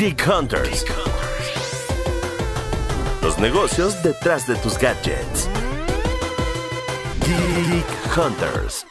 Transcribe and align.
Geek 0.00 0.26
Hunters. 0.26 0.82
Los 3.20 3.38
negocios 3.38 4.02
detrás 4.02 4.46
de 4.46 4.56
tus 4.56 4.78
gadgets. 4.78 5.46
Geek 7.26 8.16
Hunters. 8.16 8.86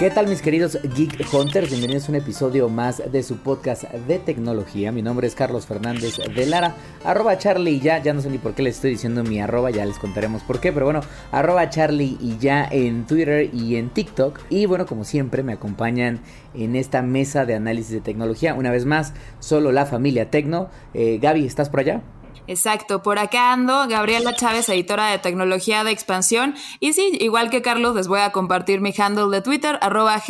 ¿Qué 0.00 0.08
tal 0.08 0.28
mis 0.28 0.40
queridos 0.40 0.78
Geek 0.96 1.30
Hunters? 1.30 1.68
Bienvenidos 1.68 2.08
a 2.08 2.12
un 2.12 2.16
episodio 2.16 2.70
más 2.70 3.02
de 3.12 3.22
su 3.22 3.36
podcast 3.36 3.82
de 3.82 4.18
tecnología. 4.18 4.92
Mi 4.92 5.02
nombre 5.02 5.26
es 5.26 5.34
Carlos 5.34 5.66
Fernández 5.66 6.16
de 6.34 6.46
Lara, 6.46 6.74
arroba 7.04 7.36
Charlie 7.36 7.72
y 7.72 7.80
ya, 7.80 8.02
ya 8.02 8.14
no 8.14 8.22
sé 8.22 8.30
ni 8.30 8.38
por 8.38 8.54
qué 8.54 8.62
les 8.62 8.76
estoy 8.76 8.92
diciendo 8.92 9.22
mi 9.22 9.42
arroba, 9.42 9.70
ya 9.70 9.84
les 9.84 9.98
contaremos 9.98 10.42
por 10.42 10.58
qué, 10.58 10.72
pero 10.72 10.86
bueno, 10.86 11.02
arroba 11.32 11.68
Charlie 11.68 12.16
y 12.18 12.38
ya 12.38 12.66
en 12.72 13.04
Twitter 13.04 13.50
y 13.52 13.76
en 13.76 13.90
TikTok. 13.90 14.40
Y 14.48 14.64
bueno, 14.64 14.86
como 14.86 15.04
siempre 15.04 15.42
me 15.42 15.52
acompañan 15.52 16.20
en 16.54 16.76
esta 16.76 17.02
mesa 17.02 17.44
de 17.44 17.54
análisis 17.54 17.92
de 17.92 18.00
tecnología. 18.00 18.54
Una 18.54 18.70
vez 18.70 18.86
más, 18.86 19.12
solo 19.38 19.70
la 19.70 19.84
familia 19.84 20.30
Tecno. 20.30 20.70
Eh, 20.94 21.18
Gaby, 21.20 21.44
¿estás 21.44 21.68
por 21.68 21.80
allá? 21.80 22.00
Exacto, 22.50 23.00
por 23.00 23.20
acá 23.20 23.52
ando, 23.52 23.86
Gabriela 23.86 24.34
Chávez, 24.34 24.68
editora 24.68 25.06
de 25.06 25.18
tecnología 25.18 25.84
de 25.84 25.92
expansión. 25.92 26.56
Y 26.80 26.94
sí, 26.94 27.16
igual 27.20 27.48
que 27.48 27.62
Carlos, 27.62 27.94
les 27.94 28.08
voy 28.08 28.18
a 28.18 28.32
compartir 28.32 28.80
mi 28.80 28.92
handle 28.98 29.28
de 29.30 29.40
Twitter, 29.40 29.78
arroba 29.80 30.20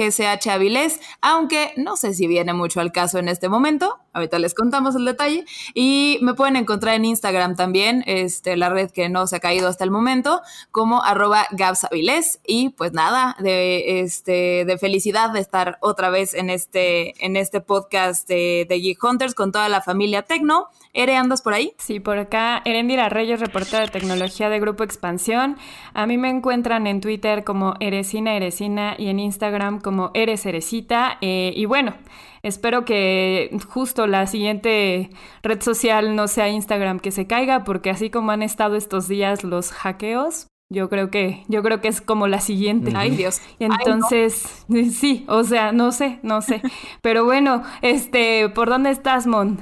aunque 1.22 1.72
no 1.78 1.96
sé 1.96 2.12
si 2.12 2.26
viene 2.26 2.52
mucho 2.52 2.80
al 2.82 2.92
caso 2.92 3.18
en 3.18 3.28
este 3.28 3.48
momento. 3.48 4.00
Ahorita 4.12 4.38
les 4.38 4.52
contamos 4.52 4.96
el 4.96 5.06
detalle. 5.06 5.46
Y 5.72 6.18
me 6.20 6.34
pueden 6.34 6.56
encontrar 6.56 6.96
en 6.96 7.06
Instagram 7.06 7.56
también, 7.56 8.04
este, 8.06 8.54
la 8.58 8.68
red 8.68 8.90
que 8.90 9.08
no 9.08 9.26
se 9.26 9.36
ha 9.36 9.40
caído 9.40 9.68
hasta 9.68 9.84
el 9.84 9.90
momento, 9.90 10.42
como 10.70 11.02
arroba 11.02 11.46
gabsavilés. 11.52 12.40
Y 12.46 12.68
pues 12.70 12.92
nada, 12.92 13.34
de, 13.38 14.00
este, 14.00 14.66
de 14.66 14.76
felicidad 14.76 15.30
de 15.30 15.40
estar 15.40 15.78
otra 15.80 16.10
vez 16.10 16.34
en 16.34 16.50
este, 16.50 17.24
en 17.24 17.36
este 17.36 17.62
podcast 17.62 18.28
de, 18.28 18.66
de 18.68 18.78
Geek 18.78 19.02
Hunters 19.02 19.34
con 19.34 19.52
toda 19.52 19.70
la 19.70 19.80
familia 19.80 20.20
Tecno. 20.20 20.68
Ere, 20.92 21.16
¿andas 21.16 21.40
por 21.42 21.54
ahí? 21.54 21.72
Sí, 21.78 22.00
por 22.00 22.18
acá. 22.18 22.62
Erendira 22.64 23.08
Reyes, 23.08 23.38
reportera 23.38 23.80
de 23.80 23.88
tecnología 23.88 24.48
de 24.48 24.58
Grupo 24.58 24.82
Expansión. 24.82 25.56
A 25.94 26.06
mí 26.06 26.18
me 26.18 26.30
encuentran 26.30 26.88
en 26.88 27.00
Twitter 27.00 27.44
como 27.44 27.74
Eresina 27.78 28.34
Eresina 28.34 28.96
y 28.98 29.08
en 29.08 29.20
Instagram 29.20 29.80
como 29.80 30.10
Eres 30.14 30.44
Eresita. 30.46 31.18
Eh, 31.20 31.52
y 31.54 31.64
bueno, 31.66 31.94
espero 32.42 32.84
que 32.84 33.56
justo 33.68 34.08
la 34.08 34.26
siguiente 34.26 35.10
red 35.42 35.62
social 35.62 36.16
no 36.16 36.26
sea 36.26 36.48
Instagram 36.48 36.98
que 36.98 37.12
se 37.12 37.28
caiga, 37.28 37.62
porque 37.62 37.90
así 37.90 38.10
como 38.10 38.32
han 38.32 38.42
estado 38.42 38.74
estos 38.74 39.06
días 39.06 39.44
los 39.44 39.70
hackeos, 39.70 40.48
yo 40.72 40.88
creo 40.88 41.10
que, 41.10 41.44
yo 41.48 41.62
creo 41.62 41.80
que 41.80 41.88
es 41.88 42.00
como 42.00 42.26
la 42.26 42.40
siguiente. 42.40 42.92
Ay, 42.96 43.10
Dios. 43.10 43.40
Entonces, 43.58 44.64
sí, 44.92 45.24
o 45.28 45.44
sea, 45.44 45.70
no 45.70 45.92
sé, 45.92 46.18
no 46.22 46.42
sé. 46.42 46.62
Pero 47.00 47.24
bueno, 47.24 47.62
este, 47.82 48.48
¿por 48.48 48.68
dónde 48.68 48.90
estás, 48.90 49.26
Mon? 49.26 49.60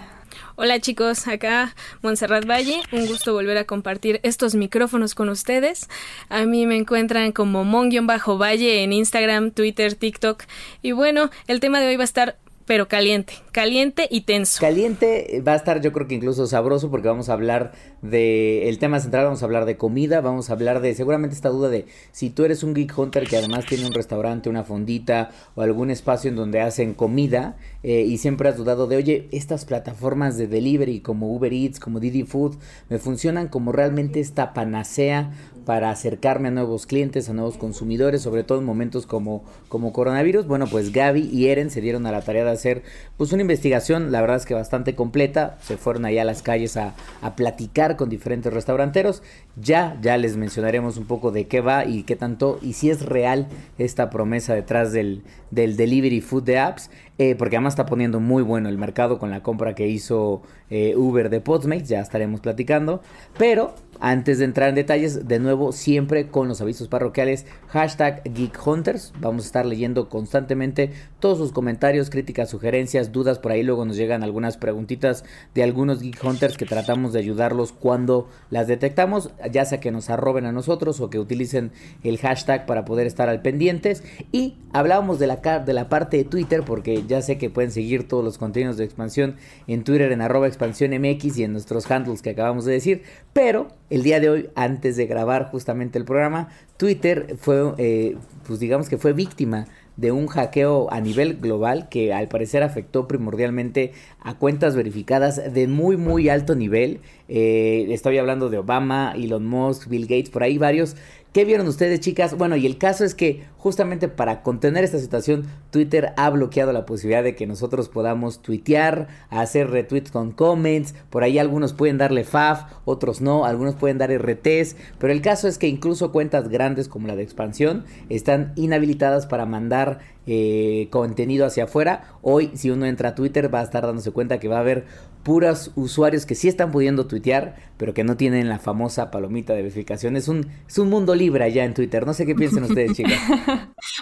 Hola 0.61 0.81
chicos, 0.81 1.29
acá 1.29 1.73
Montserrat 2.03 2.45
Valle, 2.45 2.81
un 2.91 3.07
gusto 3.07 3.33
volver 3.33 3.59
a 3.59 3.65
compartir 3.65 4.19
estos 4.25 4.57
micrófonos 4.57 5.15
con 5.15 5.29
ustedes. 5.29 5.89
A 6.31 6.47
mí 6.47 6.67
me 6.67 6.75
encuentran 6.75 7.31
como 7.31 7.63
Mon-Valle 7.63 8.83
en 8.83 8.93
Instagram, 8.93 9.53
Twitter, 9.53 9.95
TikTok. 9.95 10.43
Y 10.83 10.91
bueno, 10.91 11.31
el 11.47 11.61
tema 11.61 11.79
de 11.79 11.87
hoy 11.87 11.95
va 11.95 12.03
a 12.03 12.05
estar 12.05 12.39
pero 12.69 12.87
caliente, 12.87 13.33
caliente 13.51 14.07
y 14.11 14.21
tenso. 14.21 14.61
Caliente 14.61 15.43
va 15.45 15.55
a 15.55 15.57
estar 15.57 15.81
yo 15.81 15.91
creo 15.91 16.07
que 16.07 16.15
incluso 16.15 16.47
sabroso 16.47 16.91
porque 16.91 17.09
vamos 17.09 17.31
a 17.31 17.33
hablar 17.33 17.73
de 18.03 18.69
el 18.69 18.79
tema 18.79 19.01
central, 19.01 19.25
vamos 19.25 19.41
a 19.43 19.47
hablar 19.47 19.65
de 19.65 19.79
comida, 19.79 20.21
vamos 20.21 20.51
a 20.51 20.53
hablar 20.53 20.83
de 20.83 20.95
seguramente 20.95 21.35
esta 21.35 21.49
duda 21.49 21.71
de 21.71 21.87
si 22.13 22.29
tú 22.29 22.45
eres 22.45 22.63
un 22.63 22.75
geek 22.75 22.97
hunter 22.97 23.27
que 23.27 23.39
además 23.39 23.65
tiene 23.65 23.87
un 23.87 23.95
restaurante, 23.95 24.51
una 24.51 24.65
fondita 24.65 25.31
o 25.55 25.63
algún 25.63 25.91
espacio 25.91 26.29
en 26.29 26.37
donde 26.37 26.61
hacen 26.61 26.93
comida 26.93 27.57
eh, 27.83 28.03
y 28.03 28.19
siempre 28.19 28.51
has 28.51 28.59
dudado 28.59 28.87
de, 28.87 28.97
oye, 28.97 29.29
estas 29.33 29.65
plataformas 29.65 30.37
de 30.37 30.47
delivery 30.47 31.01
como 31.01 31.35
Uber 31.35 31.55
Eats, 31.55 31.81
como 31.81 32.01
Didi 32.01 32.25
Food, 32.25 32.57
me 32.91 32.99
funcionan 32.99 33.49
como 33.49 33.73
realmente 33.73 34.21
esta 34.21 34.53
panacea 34.53 35.33
para 35.69 35.91
acercarme 35.91 36.49
a 36.49 36.51
nuevos 36.51 36.87
clientes, 36.87 37.29
a 37.29 37.35
nuevos 37.35 37.59
consumidores, 37.59 38.23
sobre 38.23 38.43
todo 38.43 38.59
en 38.59 38.65
momentos 38.65 39.05
como, 39.05 39.45
como 39.69 39.93
coronavirus. 39.93 40.47
Bueno, 40.47 40.67
pues 40.67 40.93
Gaby 40.93 41.29
y 41.31 41.49
Eren 41.49 41.69
se 41.69 41.83
dieron 41.83 42.07
a 42.07 42.11
la 42.11 42.23
tarea 42.23 42.43
de 42.43 42.53
hacer 42.53 42.83
pues 43.19 43.35
una 43.35 43.43
investigación, 43.43 44.11
la 44.11 44.23
verdad 44.23 44.39
es 44.39 44.47
que 44.47 44.55
bastante 44.55 44.95
completa, 44.95 45.59
se 45.61 45.77
fueron 45.77 46.07
allá 46.07 46.23
a 46.23 46.25
las 46.25 46.41
calles 46.41 46.79
a, 46.79 46.95
a 47.21 47.37
platicar 47.37 47.97
con 47.97 48.09
diferentes 48.09 48.51
restauranteros, 48.51 49.23
ya, 49.57 49.99
ya 50.01 50.17
les 50.17 50.39
mencionaremos 50.39 50.97
un 50.97 51.05
poco 51.05 51.33
de 51.33 51.49
qué 51.49 51.61
va 51.61 51.85
y 51.85 52.05
qué 52.05 52.17
tanto, 52.17 52.59
y 52.63 52.73
si 52.73 52.89
es 52.89 53.05
real 53.05 53.47
esta 53.77 54.09
promesa 54.09 54.55
detrás 54.55 54.95
del, 54.95 55.23
del 55.51 55.77
delivery 55.77 56.23
food 56.23 56.45
de 56.45 56.61
apps, 56.61 56.91
eh, 57.19 57.35
porque 57.35 57.57
además 57.57 57.73
está 57.73 57.87
poniendo 57.87 58.21
muy 58.21 58.43
bueno 58.43 58.69
el 58.69 58.79
mercado 58.79 59.19
con 59.19 59.31
la 59.31 59.43
compra 59.43 59.75
que 59.75 59.89
hizo 59.89 60.43
eh, 60.71 60.95
Uber 60.97 61.31
de 61.31 61.41
Postmates, 61.41 61.89
ya 61.89 62.01
estaremos 62.01 62.41
platicando, 62.41 63.03
pero 63.37 63.75
antes 64.01 64.39
de 64.39 64.45
entrar 64.45 64.69
en 64.69 64.77
detalles, 64.77 65.27
de 65.27 65.41
nuevo, 65.41 65.73
siempre 65.73 66.29
con 66.29 66.47
los 66.47 66.61
avisos 66.61 66.87
parroquiales, 66.87 67.47
hashtag 67.69 68.23
Geek 68.33 68.65
Hunters. 68.65 69.13
Vamos 69.19 69.43
a 69.45 69.47
estar 69.47 69.67
leyendo 69.67 70.09
constantemente 70.09 70.93
todos 71.19 71.39
sus 71.39 71.53
comentarios, 71.53 72.09
críticas, 72.09 72.49
sugerencias, 72.49 73.11
dudas. 73.11 73.41
Por 73.41 73.51
ahí 73.51 73.65
luego 73.65 73.85
nos 73.85 73.97
llegan 73.97 74.23
algunas 74.23 74.57
preguntitas 74.57 75.25
de 75.55 75.65
algunos 75.65 76.01
Geek 76.01 76.23
Hunters 76.23 76.57
que 76.57 76.65
tratamos 76.65 77.13
de 77.13 77.19
ayudarlos 77.19 77.73
cuando 77.73 78.29
las 78.51 78.69
detectamos, 78.69 79.31
ya 79.51 79.65
sea 79.65 79.81
que 79.81 79.91
nos 79.91 80.11
arroben 80.11 80.47
a 80.47 80.53
nosotros 80.53 81.01
o 81.01 81.11
que 81.11 81.19
utilicen 81.19 81.73
el 82.05 82.19
hashtag 82.19 82.67
para 82.67 82.85
poder 82.85 83.09
estar 83.09 83.29
al 83.29 83.43
pendientes. 83.43 84.05
Y 84.31 84.59
hablábamos 84.73 85.19
de 85.19 85.27
la, 85.27 85.37
de 85.37 85.73
la 85.73 85.89
parte 85.89 86.19
de 86.19 86.25
Twitter, 86.25 86.63
porque 86.65 87.05
ya 87.09 87.23
sé 87.23 87.39
que 87.39 87.51
pueden 87.51 87.73
seguir 87.73 88.07
todos 88.07 88.25
los 88.25 88.39
contenidos 88.39 88.77
de 88.77 88.85
expansión 88.85 89.37
en 89.67 89.83
Twitter 89.83 90.13
en 90.13 90.21
arroba 90.21 90.47
expansión 90.47 90.93
MX 90.93 91.39
y 91.39 91.45
en 91.45 91.53
nuestros 91.53 91.91
handles 91.91 92.23
que 92.23 92.31
acabamos 92.31 92.65
de 92.65 92.73
decir, 92.73 93.03
pero 93.33 93.69
el 93.91 94.03
día 94.03 94.21
de 94.21 94.31
hoy, 94.31 94.51
antes 94.55 94.97
de 94.97 95.07
grabar 95.07 95.51
justamente 95.51 95.99
el 95.99 96.05
programa, 96.05 96.49
Twitter 96.77 97.37
fue, 97.39 97.75
eh, 97.79 98.17
pues 98.47 98.61
digamos 98.61 98.89
que 98.89 98.99
fue 98.99 99.13
víctima 99.13 99.67
de 99.99 100.13
un 100.13 100.29
hackeo 100.29 100.93
a 100.93 101.01
nivel 101.01 101.39
global 101.39 101.89
que 101.89 102.15
al 102.15 102.29
parecer 102.29 102.63
afectó 102.63 103.09
primordialmente 103.09 103.93
a 104.21 104.39
cuentas 104.39 104.77
verificadas 104.77 105.53
de 105.53 105.67
muy 105.67 105.97
muy 105.97 106.29
alto 106.29 106.55
nivel. 106.55 107.01
Eh, 107.29 107.89
estoy 107.91 108.17
hablando 108.17 108.49
de 108.49 108.59
Obama, 108.59 109.13
Elon 109.17 109.45
Musk, 109.45 109.89
Bill 109.89 110.03
Gates, 110.07 110.31
por 110.31 110.45
ahí 110.45 110.57
varios 110.57 110.95
¿Qué 111.39 111.45
vieron 111.45 111.69
ustedes, 111.69 112.01
chicas? 112.01 112.37
Bueno, 112.37 112.57
y 112.57 112.67
el 112.67 112.79
caso 112.79 113.05
es 113.05 113.15
que 113.15 113.45
justamente 113.59 114.09
para 114.09 114.43
contener 114.43 114.83
esta 114.83 114.99
situación, 114.99 115.47
Twitter 115.71 116.13
ha 116.17 116.31
bloqueado 116.31 116.73
la 116.73 116.85
posibilidad 116.85 117.23
de 117.23 117.37
que 117.37 117.47
nosotros 117.47 117.89
podamos 117.89 118.43
tuitear, 118.43 119.07
hacer 119.31 119.71
retweets 119.71 120.11
con 120.11 120.33
comments. 120.33 120.97
Por 121.11 121.23
ahí 121.23 121.39
algunos 121.39 121.75
pueden 121.75 121.97
darle 121.97 122.25
FAF, 122.25 122.73
otros 122.85 123.21
no, 123.21 123.45
algunos 123.45 123.77
pueden 123.77 123.99
dar 123.99 124.11
RTs. 124.11 124.75
Pero 124.99 125.13
el 125.13 125.23
caso 125.23 125.47
es 125.47 125.59
que 125.59 125.69
incluso 125.69 126.11
cuentas 126.11 126.49
grandes 126.49 126.89
como 126.89 127.07
la 127.07 127.15
de 127.15 127.23
expansión 127.23 127.85
están 128.09 128.53
inhabilitadas 128.57 129.27
para 129.27 129.47
mandar 129.47 130.01
eh, 130.27 130.89
contenido 130.91 131.47
hacia 131.47 131.65
afuera. 131.65 132.17
Hoy, 132.21 132.51
si 132.55 132.71
uno 132.71 132.85
entra 132.85 133.11
a 133.11 133.15
Twitter, 133.15 133.55
va 133.55 133.61
a 133.61 133.63
estar 133.63 133.87
dándose 133.87 134.11
cuenta 134.11 134.39
que 134.39 134.49
va 134.49 134.57
a 134.57 134.61
haber 134.61 134.87
puros 135.29 135.73
usuarios 135.75 136.25
que 136.25 136.35
sí 136.35 136.49
están 136.49 136.71
pudiendo 136.71 137.07
tuitear, 137.07 137.55
pero 137.77 137.93
que 137.93 138.03
no 138.03 138.17
tienen 138.17 138.49
la 138.49 138.59
famosa 138.59 139.11
palomita 139.11 139.53
de 139.53 139.61
verificación. 139.61 140.17
Es 140.17 140.27
un, 140.27 140.51
es 140.67 140.79
un 140.79 140.89
mundo 140.89 141.15
libre 141.15 141.45
allá 141.45 141.65
en 141.65 141.75
Twitter. 141.75 142.07
No 142.07 142.15
sé 142.15 142.25
qué 142.25 142.35
piensan 142.35 142.65
ustedes, 142.65 142.93
chicas. 142.97 143.21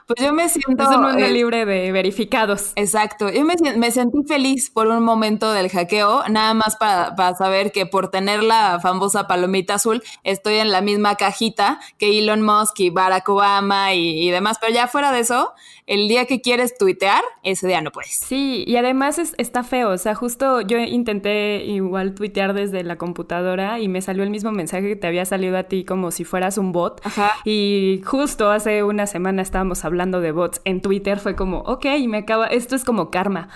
Pues 0.07 0.21
yo 0.25 0.33
me 0.33 0.49
siento... 0.49 0.85
Es 0.85 0.97
un 0.97 1.03
mundo 1.03 1.25
eh, 1.25 1.33
libre 1.33 1.67
de 1.67 1.91
verificados. 1.91 2.71
Exacto. 2.77 3.29
Yo 3.29 3.45
me, 3.45 3.55
me, 3.77 3.91
sentí 3.91 4.19
feliz 4.29 4.71
por 4.71 4.87
un 4.87 5.03
momento 5.03 5.53
del 5.53 5.69
hackeo, 5.69 6.29
nada 6.29 6.55
más 6.55 6.77
para, 6.77 7.17
para, 7.17 7.35
saber 7.35 7.73
que 7.73 7.87
por 7.87 8.09
tener 8.09 8.45
la 8.45 8.79
famosa 8.81 9.27
palomita 9.27 9.75
azul, 9.75 10.05
estoy 10.23 10.55
en 10.55 10.71
la 10.71 10.81
misma 10.81 11.17
cajita 11.17 11.81
que 11.99 12.21
Elon 12.21 12.43
Musk 12.43 12.79
y 12.79 12.91
Barack 12.91 13.29
Obama 13.29 13.95
y, 13.95 14.29
y 14.29 14.31
demás. 14.31 14.59
Pero 14.61 14.73
ya 14.73 14.87
fuera 14.87 15.11
de 15.11 15.19
eso, 15.19 15.55
el 15.87 16.09
día 16.09 16.27
que 16.27 16.41
quieres 16.41 16.79
tuitear, 16.79 17.23
ese 17.43 17.67
día 17.67 17.81
no 17.81 17.91
puedes. 17.91 18.13
Sí, 18.13 18.65
y 18.67 18.77
además 18.77 19.19
es, 19.19 19.35
está 19.39 19.65
feo. 19.65 19.91
O 19.91 19.99
sea, 19.99 20.15
justo 20.15 20.61
yo 20.61 20.79
intenté 20.79 21.16
igual 21.25 22.15
tuitear 22.15 22.55
desde 22.55 22.83
la 22.83 22.97
computadora 22.97 23.81
y 23.81 23.89
me 23.89 24.03
salió 24.03 24.23
el 24.23 24.31
mismo 24.31 24.53
mensaje 24.53 24.89
que 24.89 24.97
te 24.97 25.07
había 25.07 25.25
salido 25.25 25.57
a 25.57 25.65
ti 25.65 25.85
como 25.85 26.11
si 26.11 26.25
fueras 26.25 26.59
un 26.59 26.73
bot. 26.73 27.01
Ajá. 27.05 27.33
Y 27.45 28.03
justo 28.05 28.51
hace 28.51 28.83
una 28.83 29.07
semana 29.07 29.43
estábamos 29.43 29.85
hablando 29.85 30.21
de 30.21 30.33
bots 30.33 30.61
en 30.65 30.81
Twitter. 30.81 31.19
Fue 31.19 31.35
como, 31.35 31.59
ok, 31.61 31.87
me 32.09 32.19
acaba, 32.19 32.47
esto 32.47 32.77
es 32.77 32.85
como 32.85 33.11
karma. 33.11 33.49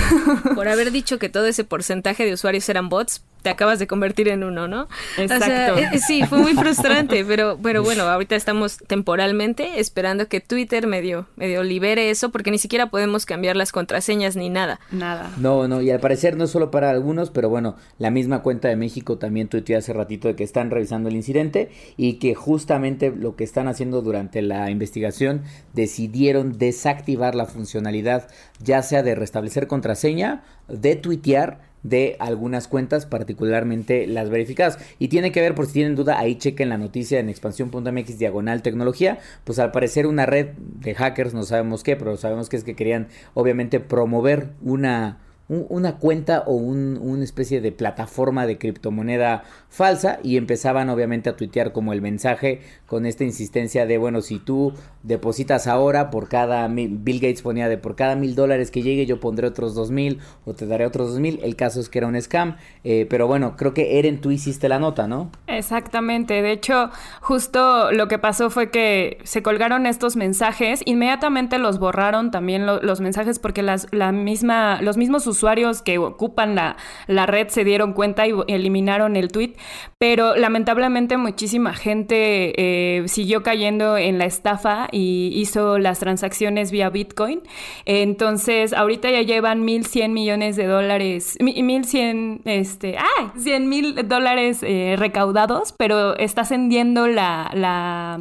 Por 0.54 0.68
haber 0.68 0.90
dicho 0.92 1.18
que 1.18 1.28
todo 1.28 1.46
ese 1.46 1.64
porcentaje 1.64 2.24
de 2.24 2.34
usuarios 2.34 2.68
eran 2.68 2.88
bots, 2.88 3.24
te 3.42 3.50
acabas 3.50 3.78
de 3.78 3.86
convertir 3.86 4.28
en 4.28 4.44
uno, 4.44 4.68
¿no? 4.68 4.88
Exacto. 5.18 5.78
Eh, 5.78 5.98
sí, 5.98 6.24
fue 6.24 6.38
muy 6.38 6.54
frustrante, 6.54 7.24
pero, 7.28 7.58
pero 7.62 7.82
bueno, 7.82 8.04
ahorita 8.04 8.36
estamos 8.36 8.78
temporalmente 8.86 9.80
esperando 9.80 10.28
que 10.28 10.40
Twitter 10.40 10.86
medio, 10.86 11.26
medio 11.36 11.62
libere 11.62 12.10
eso, 12.10 12.30
porque 12.30 12.50
ni 12.50 12.58
siquiera 12.58 12.90
podemos 12.90 13.26
cambiar 13.26 13.56
las 13.56 13.72
contraseñas 13.72 14.36
ni 14.36 14.48
nada. 14.48 14.80
Nada. 14.90 15.30
No, 15.38 15.68
no, 15.68 15.82
y 15.82 15.90
al 15.90 16.00
parecer 16.00 16.36
no 16.36 16.44
es 16.44 16.50
solo 16.50 16.70
para 16.70 16.90
algunos, 16.90 17.30
pero 17.30 17.48
bueno, 17.48 17.76
la 17.98 18.10
misma 18.10 18.42
cuenta 18.42 18.68
de 18.68 18.76
México 18.76 19.18
también 19.18 19.48
tuiteó 19.48 19.78
hace 19.78 19.92
ratito 19.92 20.28
de 20.28 20.36
que 20.36 20.44
están 20.44 20.70
revisando 20.70 21.08
el 21.08 21.16
incidente 21.16 21.70
y 21.96 22.14
que 22.14 22.34
justamente 22.34 23.10
lo 23.10 23.36
que 23.36 23.44
están 23.44 23.68
haciendo 23.68 24.02
durante 24.02 24.42
la 24.42 24.70
investigación 24.70 25.42
decidieron 25.74 26.58
desactivar 26.58 27.34
la 27.34 27.46
funcionalidad 27.46 28.28
ya 28.62 28.82
sea 28.82 29.02
de 29.02 29.14
restablecer 29.14 29.66
contraseña, 29.66 30.42
de 30.68 30.96
tuitear 30.96 31.71
de 31.82 32.16
algunas 32.18 32.68
cuentas, 32.68 33.06
particularmente 33.06 34.06
las 34.06 34.30
verificadas. 34.30 34.78
Y 34.98 35.08
tiene 35.08 35.32
que 35.32 35.40
ver, 35.40 35.54
por 35.54 35.66
si 35.66 35.74
tienen 35.74 35.96
duda, 35.96 36.18
ahí 36.18 36.36
chequen 36.36 36.68
la 36.68 36.78
noticia 36.78 37.18
en 37.18 37.28
expansión.mx 37.28 38.18
diagonal 38.18 38.62
tecnología. 38.62 39.18
Pues 39.44 39.58
al 39.58 39.72
parecer 39.72 40.06
una 40.06 40.26
red 40.26 40.50
de 40.56 40.94
hackers, 40.94 41.34
no 41.34 41.42
sabemos 41.42 41.82
qué, 41.82 41.96
pero 41.96 42.16
sabemos 42.16 42.48
que 42.48 42.56
es 42.56 42.64
que 42.64 42.76
querían 42.76 43.08
obviamente 43.34 43.80
promover 43.80 44.50
una 44.62 45.18
una 45.48 45.96
cuenta 45.96 46.44
o 46.46 46.54
un, 46.54 46.98
una 47.00 47.24
especie 47.24 47.60
de 47.60 47.72
plataforma 47.72 48.46
de 48.46 48.58
criptomoneda 48.58 49.42
falsa 49.68 50.18
y 50.22 50.36
empezaban 50.36 50.88
obviamente 50.88 51.28
a 51.28 51.36
tuitear 51.36 51.72
como 51.72 51.92
el 51.92 52.00
mensaje 52.00 52.60
con 52.86 53.06
esta 53.06 53.24
insistencia 53.24 53.84
de 53.84 53.98
bueno 53.98 54.22
si 54.22 54.38
tú 54.38 54.72
depositas 55.02 55.66
ahora 55.66 56.10
por 56.10 56.28
cada 56.28 56.68
Bill 56.68 57.20
Gates 57.20 57.42
ponía 57.42 57.68
de 57.68 57.76
por 57.76 57.96
cada 57.96 58.16
mil 58.16 58.34
dólares 58.34 58.70
que 58.70 58.82
llegue 58.82 59.04
yo 59.04 59.20
pondré 59.20 59.46
otros 59.46 59.74
dos 59.74 59.90
mil 59.90 60.20
o 60.46 60.54
te 60.54 60.66
daré 60.66 60.86
otros 60.86 61.10
dos 61.10 61.20
mil 61.20 61.40
el 61.42 61.56
caso 61.56 61.80
es 61.80 61.88
que 61.88 61.98
era 61.98 62.06
un 62.06 62.20
scam 62.20 62.56
eh, 62.84 63.06
pero 63.10 63.26
bueno 63.26 63.56
creo 63.56 63.74
que 63.74 63.98
Eren 63.98 64.20
tú 64.20 64.30
hiciste 64.30 64.68
la 64.68 64.78
nota 64.78 65.06
no 65.06 65.30
exactamente. 65.46 66.40
De 66.42 66.52
hecho 66.52 66.90
justo 67.20 67.92
lo 67.92 68.08
que 68.08 68.18
pasó 68.18 68.48
fue 68.48 68.70
que 68.70 69.18
se 69.24 69.42
colgaron 69.42 69.86
estos 69.86 70.16
mensajes 70.16 70.82
inmediatamente 70.84 71.58
los 71.58 71.78
borraron 71.78 72.30
también 72.30 72.64
los 72.64 73.00
mensajes 73.00 73.38
porque 73.38 73.62
las 73.62 73.86
la 73.90 74.12
misma 74.12 74.80
los 74.80 74.96
mismos 74.96 75.26
usuarios 75.26 75.41
que 75.82 75.98
ocupan 75.98 76.54
la, 76.54 76.76
la 77.06 77.26
red 77.26 77.48
se 77.48 77.64
dieron 77.64 77.92
cuenta 77.92 78.26
y 78.26 78.32
eliminaron 78.48 79.16
el 79.16 79.28
tweet, 79.28 79.54
pero 79.98 80.36
lamentablemente 80.36 81.16
muchísima 81.16 81.74
gente 81.74 82.54
eh, 82.56 83.08
siguió 83.08 83.42
cayendo 83.42 83.96
en 83.96 84.18
la 84.18 84.24
estafa 84.24 84.88
y 84.92 85.30
hizo 85.34 85.78
las 85.78 85.98
transacciones 85.98 86.70
vía 86.70 86.90
Bitcoin. 86.90 87.42
Entonces, 87.84 88.72
ahorita 88.72 89.10
ya 89.10 89.22
llevan 89.22 89.66
1.100 89.66 90.10
millones 90.10 90.56
de 90.56 90.66
dólares, 90.66 91.36
1.100, 91.40 92.42
este, 92.44 92.96
ah, 92.98 93.32
100 93.36 93.68
mil 93.68 94.08
dólares 94.08 94.62
eh, 94.62 94.96
recaudados, 94.98 95.72
pero 95.72 96.16
está 96.16 96.42
ascendiendo 96.42 97.06
la, 97.06 97.50
la 97.54 98.20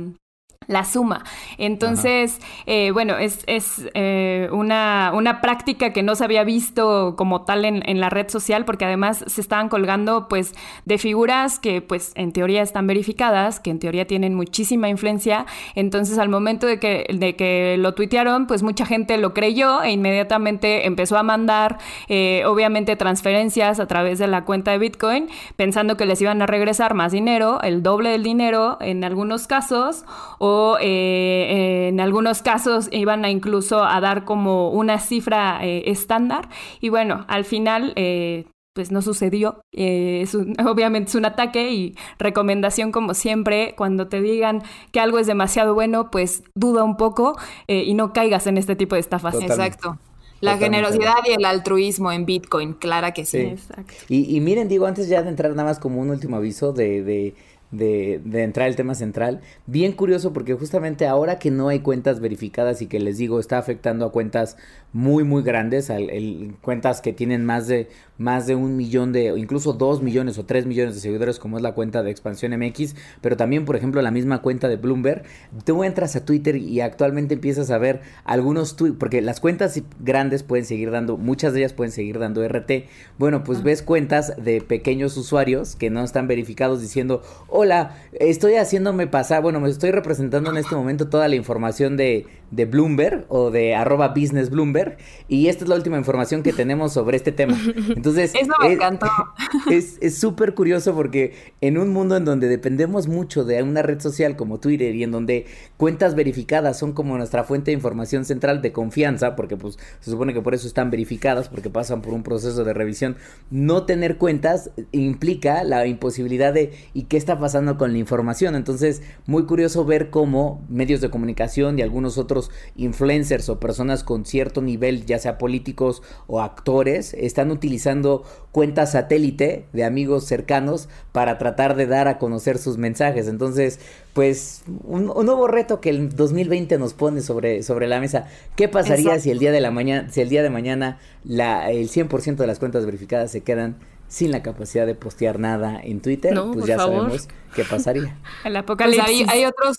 la 0.71 0.85
suma. 0.85 1.23
Entonces, 1.57 2.39
eh, 2.65 2.91
bueno, 2.91 3.17
es, 3.17 3.43
es 3.47 3.89
eh, 3.93 4.49
una, 4.51 5.11
una, 5.13 5.41
práctica 5.41 5.93
que 5.93 6.03
no 6.03 6.15
se 6.15 6.23
había 6.23 6.43
visto 6.43 7.15
como 7.17 7.43
tal 7.43 7.65
en, 7.65 7.87
en, 7.87 7.99
la 7.99 8.09
red 8.09 8.29
social, 8.29 8.65
porque 8.65 8.85
además 8.85 9.23
se 9.27 9.41
estaban 9.41 9.69
colgando 9.69 10.27
pues 10.27 10.53
de 10.85 10.97
figuras 10.97 11.59
que 11.59 11.81
pues 11.81 12.11
en 12.15 12.31
teoría 12.31 12.61
están 12.61 12.87
verificadas, 12.87 13.59
que 13.59 13.69
en 13.69 13.79
teoría 13.79 14.05
tienen 14.05 14.33
muchísima 14.33 14.89
influencia. 14.89 15.45
Entonces, 15.75 16.17
al 16.17 16.29
momento 16.29 16.67
de 16.67 16.79
que, 16.79 17.05
de 17.13 17.35
que 17.35 17.75
lo 17.77 17.93
tuitearon, 17.93 18.47
pues 18.47 18.63
mucha 18.63 18.85
gente 18.85 19.17
lo 19.17 19.33
creyó 19.33 19.83
e 19.83 19.91
inmediatamente 19.91 20.85
empezó 20.85 21.17
a 21.17 21.23
mandar, 21.23 21.79
eh, 22.07 22.43
obviamente, 22.45 22.95
transferencias 22.95 23.79
a 23.79 23.87
través 23.87 24.19
de 24.19 24.27
la 24.27 24.45
cuenta 24.45 24.71
de 24.71 24.77
Bitcoin, 24.77 25.29
pensando 25.55 25.97
que 25.97 26.05
les 26.05 26.21
iban 26.21 26.41
a 26.41 26.45
regresar 26.45 26.93
más 26.93 27.11
dinero, 27.11 27.61
el 27.61 27.83
doble 27.83 28.11
del 28.11 28.23
dinero 28.23 28.77
en 28.79 29.03
algunos 29.03 29.47
casos, 29.47 30.05
o 30.39 30.60
eh, 30.79 31.87
en 31.89 31.99
algunos 31.99 32.41
casos 32.41 32.89
iban 32.91 33.25
a 33.25 33.29
incluso 33.29 33.83
a 33.83 33.99
dar 34.01 34.25
como 34.25 34.69
una 34.71 34.99
cifra 34.99 35.59
eh, 35.61 35.83
estándar 35.87 36.49
y 36.79 36.89
bueno, 36.89 37.25
al 37.27 37.45
final 37.45 37.93
eh, 37.95 38.45
pues 38.73 38.91
no 38.91 39.01
sucedió. 39.01 39.61
Es 39.71 40.35
obviamente 40.65 41.09
es 41.09 41.15
un 41.15 41.25
ataque 41.25 41.71
y 41.71 41.95
recomendación 42.19 42.91
como 42.91 43.13
siempre, 43.13 43.75
cuando 43.77 44.07
te 44.07 44.21
digan 44.21 44.63
que 44.91 44.99
algo 44.99 45.19
es 45.19 45.27
demasiado 45.27 45.73
bueno, 45.73 46.11
pues 46.11 46.43
duda 46.55 46.83
un 46.83 46.97
poco 46.97 47.37
y 47.67 47.93
no 47.93 48.13
caigas 48.13 48.47
en 48.47 48.57
este 48.57 48.75
tipo 48.75 48.95
de 48.95 49.01
estafas. 49.01 49.35
Exacto. 49.35 49.97
La 50.41 50.57
generosidad 50.57 51.17
y 51.25 51.33
el 51.33 51.45
altruismo 51.45 52.11
en 52.11 52.25
Bitcoin, 52.25 52.73
clara 52.73 53.13
que 53.13 53.25
sí. 53.25 53.37
Exacto. 53.37 53.93
Y, 54.09 54.39
miren, 54.41 54.67
digo, 54.67 54.87
antes 54.87 55.07
ya 55.07 55.21
de 55.21 55.29
entrar 55.29 55.51
nada 55.51 55.69
más 55.69 55.79
como 55.79 56.01
un 56.01 56.09
último 56.09 56.37
aviso 56.37 56.73
de 56.73 57.03
de, 57.03 57.35
de, 57.71 58.21
entrar 58.33 58.67
el 58.67 58.75
tema 58.75 58.95
central. 58.95 59.41
Bien 59.65 59.93
curioso 59.93 60.33
porque 60.33 60.53
justamente 60.53 61.07
ahora 61.07 61.39
que 61.39 61.51
no 61.51 61.69
hay 61.69 61.79
cuentas 61.79 62.19
verificadas 62.19 62.81
y 62.81 62.87
que 62.87 62.99
les 62.99 63.17
digo 63.17 63.39
está 63.39 63.57
afectando 63.57 64.05
a 64.05 64.11
cuentas 64.11 64.57
muy 64.93 65.23
muy 65.23 65.41
grandes, 65.41 65.89
el, 65.89 66.55
cuentas 66.61 67.01
que 67.01 67.13
tienen 67.13 67.45
más 67.45 67.67
de 67.67 67.87
más 68.17 68.45
de 68.45 68.55
un 68.55 68.77
millón 68.77 69.13
de, 69.13 69.31
o 69.31 69.37
incluso 69.37 69.73
dos 69.73 70.03
millones 70.03 70.37
o 70.37 70.45
tres 70.45 70.65
millones 70.65 70.93
de 70.93 71.01
seguidores 71.01 71.39
como 71.39 71.57
es 71.57 71.63
la 71.63 71.73
cuenta 71.73 72.03
de 72.03 72.11
Expansión 72.11 72.53
MX, 72.57 72.95
pero 73.19 73.35
también 73.35 73.65
por 73.65 73.75
ejemplo 73.75 74.01
la 74.01 74.11
misma 74.11 74.41
cuenta 74.41 74.67
de 74.67 74.75
Bloomberg, 74.75 75.23
tú 75.63 75.83
entras 75.83 76.15
a 76.15 76.25
Twitter 76.25 76.57
y 76.57 76.81
actualmente 76.81 77.33
empiezas 77.33 77.71
a 77.71 77.77
ver 77.77 78.01
algunos 78.25 78.75
tweets, 78.75 78.97
porque 78.99 79.21
las 79.21 79.39
cuentas 79.39 79.81
grandes 79.99 80.43
pueden 80.43 80.65
seguir 80.65 80.91
dando, 80.91 81.17
muchas 81.17 81.53
de 81.53 81.59
ellas 81.59 81.73
pueden 81.73 81.91
seguir 81.91 82.19
dando 82.19 82.47
RT, 82.47 82.71
bueno 83.17 83.43
pues 83.43 83.63
ves 83.63 83.81
cuentas 83.81 84.33
de 84.37 84.61
pequeños 84.61 85.17
usuarios 85.17 85.75
que 85.75 85.89
no 85.89 86.03
están 86.03 86.27
verificados 86.27 86.81
diciendo, 86.81 87.23
hola, 87.47 87.95
estoy 88.13 88.55
haciéndome 88.55 89.07
pasar, 89.07 89.41
bueno, 89.41 89.59
me 89.59 89.69
estoy 89.69 89.91
representando 89.91 90.51
en 90.51 90.57
este 90.57 90.75
momento 90.75 91.07
toda 91.07 91.27
la 91.27 91.37
información 91.37 91.97
de, 91.97 92.27
de 92.51 92.65
Bloomberg 92.65 93.25
o 93.29 93.49
de 93.49 93.73
arroba 93.73 94.09
business 94.09 94.49
Bloomberg 94.49 94.80
y 95.27 95.47
esta 95.47 95.63
es 95.63 95.69
la 95.69 95.75
última 95.75 95.97
información 95.97 96.43
que 96.43 96.53
tenemos 96.53 96.93
sobre 96.93 97.17
este 97.17 97.31
tema. 97.31 97.57
Entonces, 97.95 98.33
Eso 98.35 98.53
me 98.61 98.73
encantó. 98.73 99.07
Es 99.71 100.17
súper 100.17 100.53
curioso 100.53 100.93
porque 100.93 101.33
en 101.61 101.77
un 101.77 101.89
mundo 101.89 102.17
en 102.17 102.25
donde 102.25 102.47
dependemos 102.47 103.07
mucho 103.07 103.43
de 103.43 103.61
una 103.63 103.81
red 103.81 103.99
social 103.99 104.35
como 104.35 104.59
Twitter 104.59 104.95
y 104.95 105.03
en 105.03 105.11
donde 105.11 105.45
cuentas 105.77 106.15
verificadas 106.15 106.79
son 106.79 106.93
como 106.93 107.17
nuestra 107.17 107.43
fuente 107.43 107.71
de 107.71 107.75
información 107.75 108.25
central 108.25 108.61
de 108.61 108.71
confianza, 108.71 109.35
porque 109.35 109.57
pues 109.57 109.77
se 109.99 110.11
supone 110.11 110.33
que 110.33 110.41
por 110.41 110.53
eso 110.53 110.67
están 110.67 110.91
verificadas, 110.91 111.49
porque 111.49 111.69
pasan 111.69 112.01
por 112.01 112.13
un 112.13 112.23
proceso 112.23 112.63
de 112.63 112.73
revisión, 112.73 113.17
no 113.49 113.85
tener 113.85 114.17
cuentas 114.17 114.71
implica 114.91 115.63
la 115.63 115.85
imposibilidad 115.85 116.53
de 116.53 116.71
¿y 116.93 117.03
qué 117.03 117.17
está 117.17 117.39
pasando 117.39 117.77
con 117.77 117.91
la 117.91 117.97
información. 117.97 118.55
Entonces, 118.55 119.01
muy 119.25 119.45
curioso 119.45 119.85
ver 119.85 120.09
cómo 120.09 120.61
medios 120.69 121.01
de 121.01 121.09
comunicación 121.09 121.77
y 121.77 121.81
algunos 121.81 122.17
otros 122.17 122.51
influencers 122.75 123.49
o 123.49 123.59
personas 123.59 124.03
con 124.03 124.25
cierto 124.25 124.61
nivel, 124.61 124.70
ya 125.05 125.19
sea 125.19 125.37
políticos 125.37 126.03
o 126.27 126.41
actores, 126.41 127.13
están 127.13 127.51
utilizando 127.51 128.23
cuentas 128.51 128.91
satélite 128.91 129.65
de 129.73 129.83
amigos 129.83 130.25
cercanos 130.25 130.89
para 131.11 131.37
tratar 131.37 131.75
de 131.75 131.87
dar 131.87 132.07
a 132.07 132.17
conocer 132.17 132.57
sus 132.57 132.77
mensajes. 132.77 133.27
Entonces, 133.27 133.79
pues 134.13 134.63
un, 134.83 135.05
nuevo 135.05 135.47
reto 135.47 135.81
que 135.81 135.89
el 135.89 136.15
2020 136.15 136.77
nos 136.77 136.93
pone 136.93 137.21
sobre, 137.21 137.63
sobre 137.63 137.87
la 137.87 137.99
mesa. 137.99 138.27
¿Qué 138.55 138.67
pasaría 138.67 139.19
si 139.19 139.31
el 139.31 139.39
día 139.39 139.51
de 139.51 139.61
la 139.61 139.71
mañana, 139.71 140.09
si 140.09 140.21
el 140.21 140.29
día 140.29 140.43
de 140.43 140.49
mañana 140.49 140.99
la, 141.23 141.71
el 141.71 141.89
100% 141.89 142.35
de 142.35 142.47
las 142.47 142.59
cuentas 142.59 142.85
verificadas 142.85 143.31
se 143.31 143.41
quedan 143.41 143.77
sin 144.11 144.31
la 144.31 144.43
capacidad 144.43 144.85
de 144.85 144.93
postear 144.93 145.39
nada 145.39 145.79
en 145.81 146.01
Twitter, 146.01 146.37
pues 146.53 146.65
ya 146.65 146.77
sabemos 146.77 147.29
qué 147.55 147.63
pasaría. 147.63 148.17
El 148.43 148.57
apocalipsis. 148.57 149.23
Pues 149.23 149.29
hay, 149.29 149.45
otros 149.45 149.77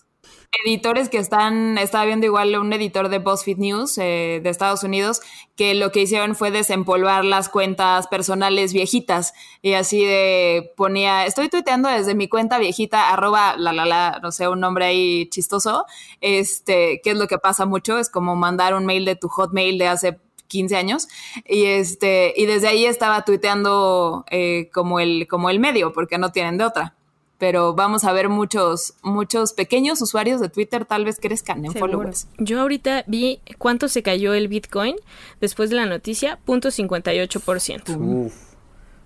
editores 0.65 1.09
que 1.09 1.19
están, 1.19 1.79
estaba 1.79 2.05
viendo 2.05 2.27
igual 2.27 2.57
un 2.57 2.73
editor 2.73 3.09
de 3.09 3.19
BuzzFeed 3.19 3.57
News 3.57 3.97
eh, 3.99 4.41
de 4.43 4.51
Estados 4.51 4.85
Unidos, 4.85 5.21
que 5.57 5.75
lo 5.75 5.91
que 5.93 6.03
hicieron 6.03 6.37
fue 6.37 6.51
desempolvar 6.51 7.25
las 7.25 7.49
cuentas 7.49 8.07
personales 8.07 8.73
viejitas. 8.73 9.33
Y 9.63 9.73
así 9.75 10.05
de 10.05 10.73
ponía, 10.77 11.25
estoy 11.27 11.49
tuiteando 11.49 11.89
desde 11.89 12.15
mi 12.15 12.29
cuenta 12.29 12.59
viejita, 12.59 13.11
arroba 13.11 13.57
la 13.57 13.73
la 13.73 13.87
la, 13.87 14.21
no 14.23 14.31
sé, 14.31 14.49
un 14.49 14.61
nombre 14.61 14.85
ahí 14.85 15.29
chistoso, 15.31 15.87
este, 16.21 17.01
¿qué 17.03 17.11
es 17.11 17.17
lo 17.17 17.27
que 17.29 17.39
pasa 17.39 17.65
mucho? 17.65 17.99
Es 17.99 18.11
como 18.11 18.37
mandar 18.37 18.75
un 18.75 18.85
mail 18.85 19.05
de 19.05 19.17
tu 19.17 19.29
hotmail 19.29 19.79
de 19.79 19.89
hace 19.89 20.19
15 20.49 20.77
años. 20.77 21.09
Y 21.47 21.65
este 21.65 22.35
y 22.37 22.45
desde 22.47 22.69
ahí 22.69 22.85
estaba 22.85 23.25
tuiteando 23.25 24.25
eh, 24.31 24.69
como 24.73 25.01
el 25.01 25.27
como 25.29 25.49
el 25.51 25.61
medio 25.61 25.93
porque 25.93 26.19
no 26.19 26.31
tienen 26.31 26.59
de 26.59 26.65
otra 26.65 26.95
pero 27.43 27.75
vamos 27.75 28.05
a 28.05 28.13
ver 28.13 28.29
muchos 28.29 28.95
muchos 29.03 29.53
pequeños 29.53 30.01
usuarios 30.01 30.41
de 30.41 30.49
Twitter 30.49 30.85
tal 30.85 31.05
vez 31.05 31.19
crezcan 31.21 31.65
en 31.65 31.73
followers. 31.73 32.29
Yo 32.39 32.61
ahorita 32.61 33.03
vi 33.09 33.41
cuánto 33.59 33.89
se 33.89 34.05
cayó 34.05 34.33
el 34.33 34.47
Bitcoin 34.47 34.95
después 35.41 35.69
de 35.69 35.75
la 35.75 35.87
noticia, 35.87 36.39
punto 36.45 36.69
58%. 36.69 37.97
Uf, 37.97 38.33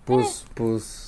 pues 0.05 0.45
pues 0.53 1.06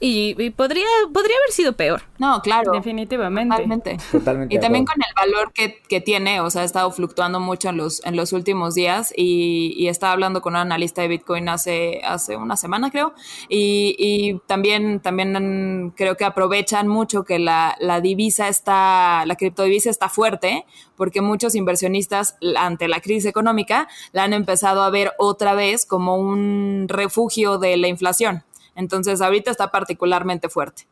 y, 0.00 0.50
podría, 0.50 0.86
podría 1.12 1.36
haber 1.36 1.50
sido 1.52 1.72
peor. 1.74 2.02
No, 2.18 2.42
claro. 2.42 2.72
Definitivamente. 2.72 3.54
Totalmente. 3.54 3.96
Totalmente 4.10 4.54
Y 4.54 4.58
también 4.58 4.84
con 4.84 4.96
el 4.96 5.14
valor 5.14 5.52
que, 5.52 5.80
que 5.88 6.00
tiene, 6.00 6.40
o 6.40 6.50
sea, 6.50 6.62
ha 6.62 6.64
estado 6.64 6.90
fluctuando 6.90 7.38
mucho 7.38 7.68
en 7.68 7.76
los, 7.76 8.04
en 8.04 8.16
los 8.16 8.32
últimos 8.32 8.74
días 8.74 9.12
y, 9.16 9.72
y 9.76 9.88
estaba 9.88 10.12
hablando 10.12 10.42
con 10.42 10.54
un 10.54 10.58
analista 10.60 11.02
de 11.02 11.08
Bitcoin 11.08 11.48
hace, 11.48 12.00
hace 12.04 12.36
una 12.36 12.56
semana, 12.56 12.90
creo, 12.90 13.14
y, 13.48 13.94
y 13.98 14.40
también, 14.46 15.00
también 15.00 15.92
creo 15.96 16.16
que 16.16 16.24
aprovechan 16.24 16.88
mucho 16.88 17.24
que 17.24 17.38
la, 17.38 17.76
la 17.78 18.00
divisa 18.00 18.48
está, 18.48 19.24
la 19.26 19.36
criptodivisa 19.36 19.90
está 19.90 20.08
fuerte, 20.08 20.66
porque 20.96 21.20
muchos 21.20 21.54
inversionistas 21.54 22.36
ante 22.56 22.88
la 22.88 23.00
crisis 23.00 23.26
económica 23.26 23.88
la 24.12 24.24
han 24.24 24.32
empezado 24.32 24.82
a 24.82 24.90
ver 24.90 25.12
otra 25.18 25.54
vez 25.54 25.86
como 25.86 26.16
un 26.16 26.86
refugio 26.88 27.58
de 27.58 27.76
la 27.76 27.88
inflación. 27.88 28.44
Entonces, 28.76 29.20
ahorita 29.20 29.50
está 29.50 29.70
particularmente 29.70 30.48
fuerte. 30.48 30.84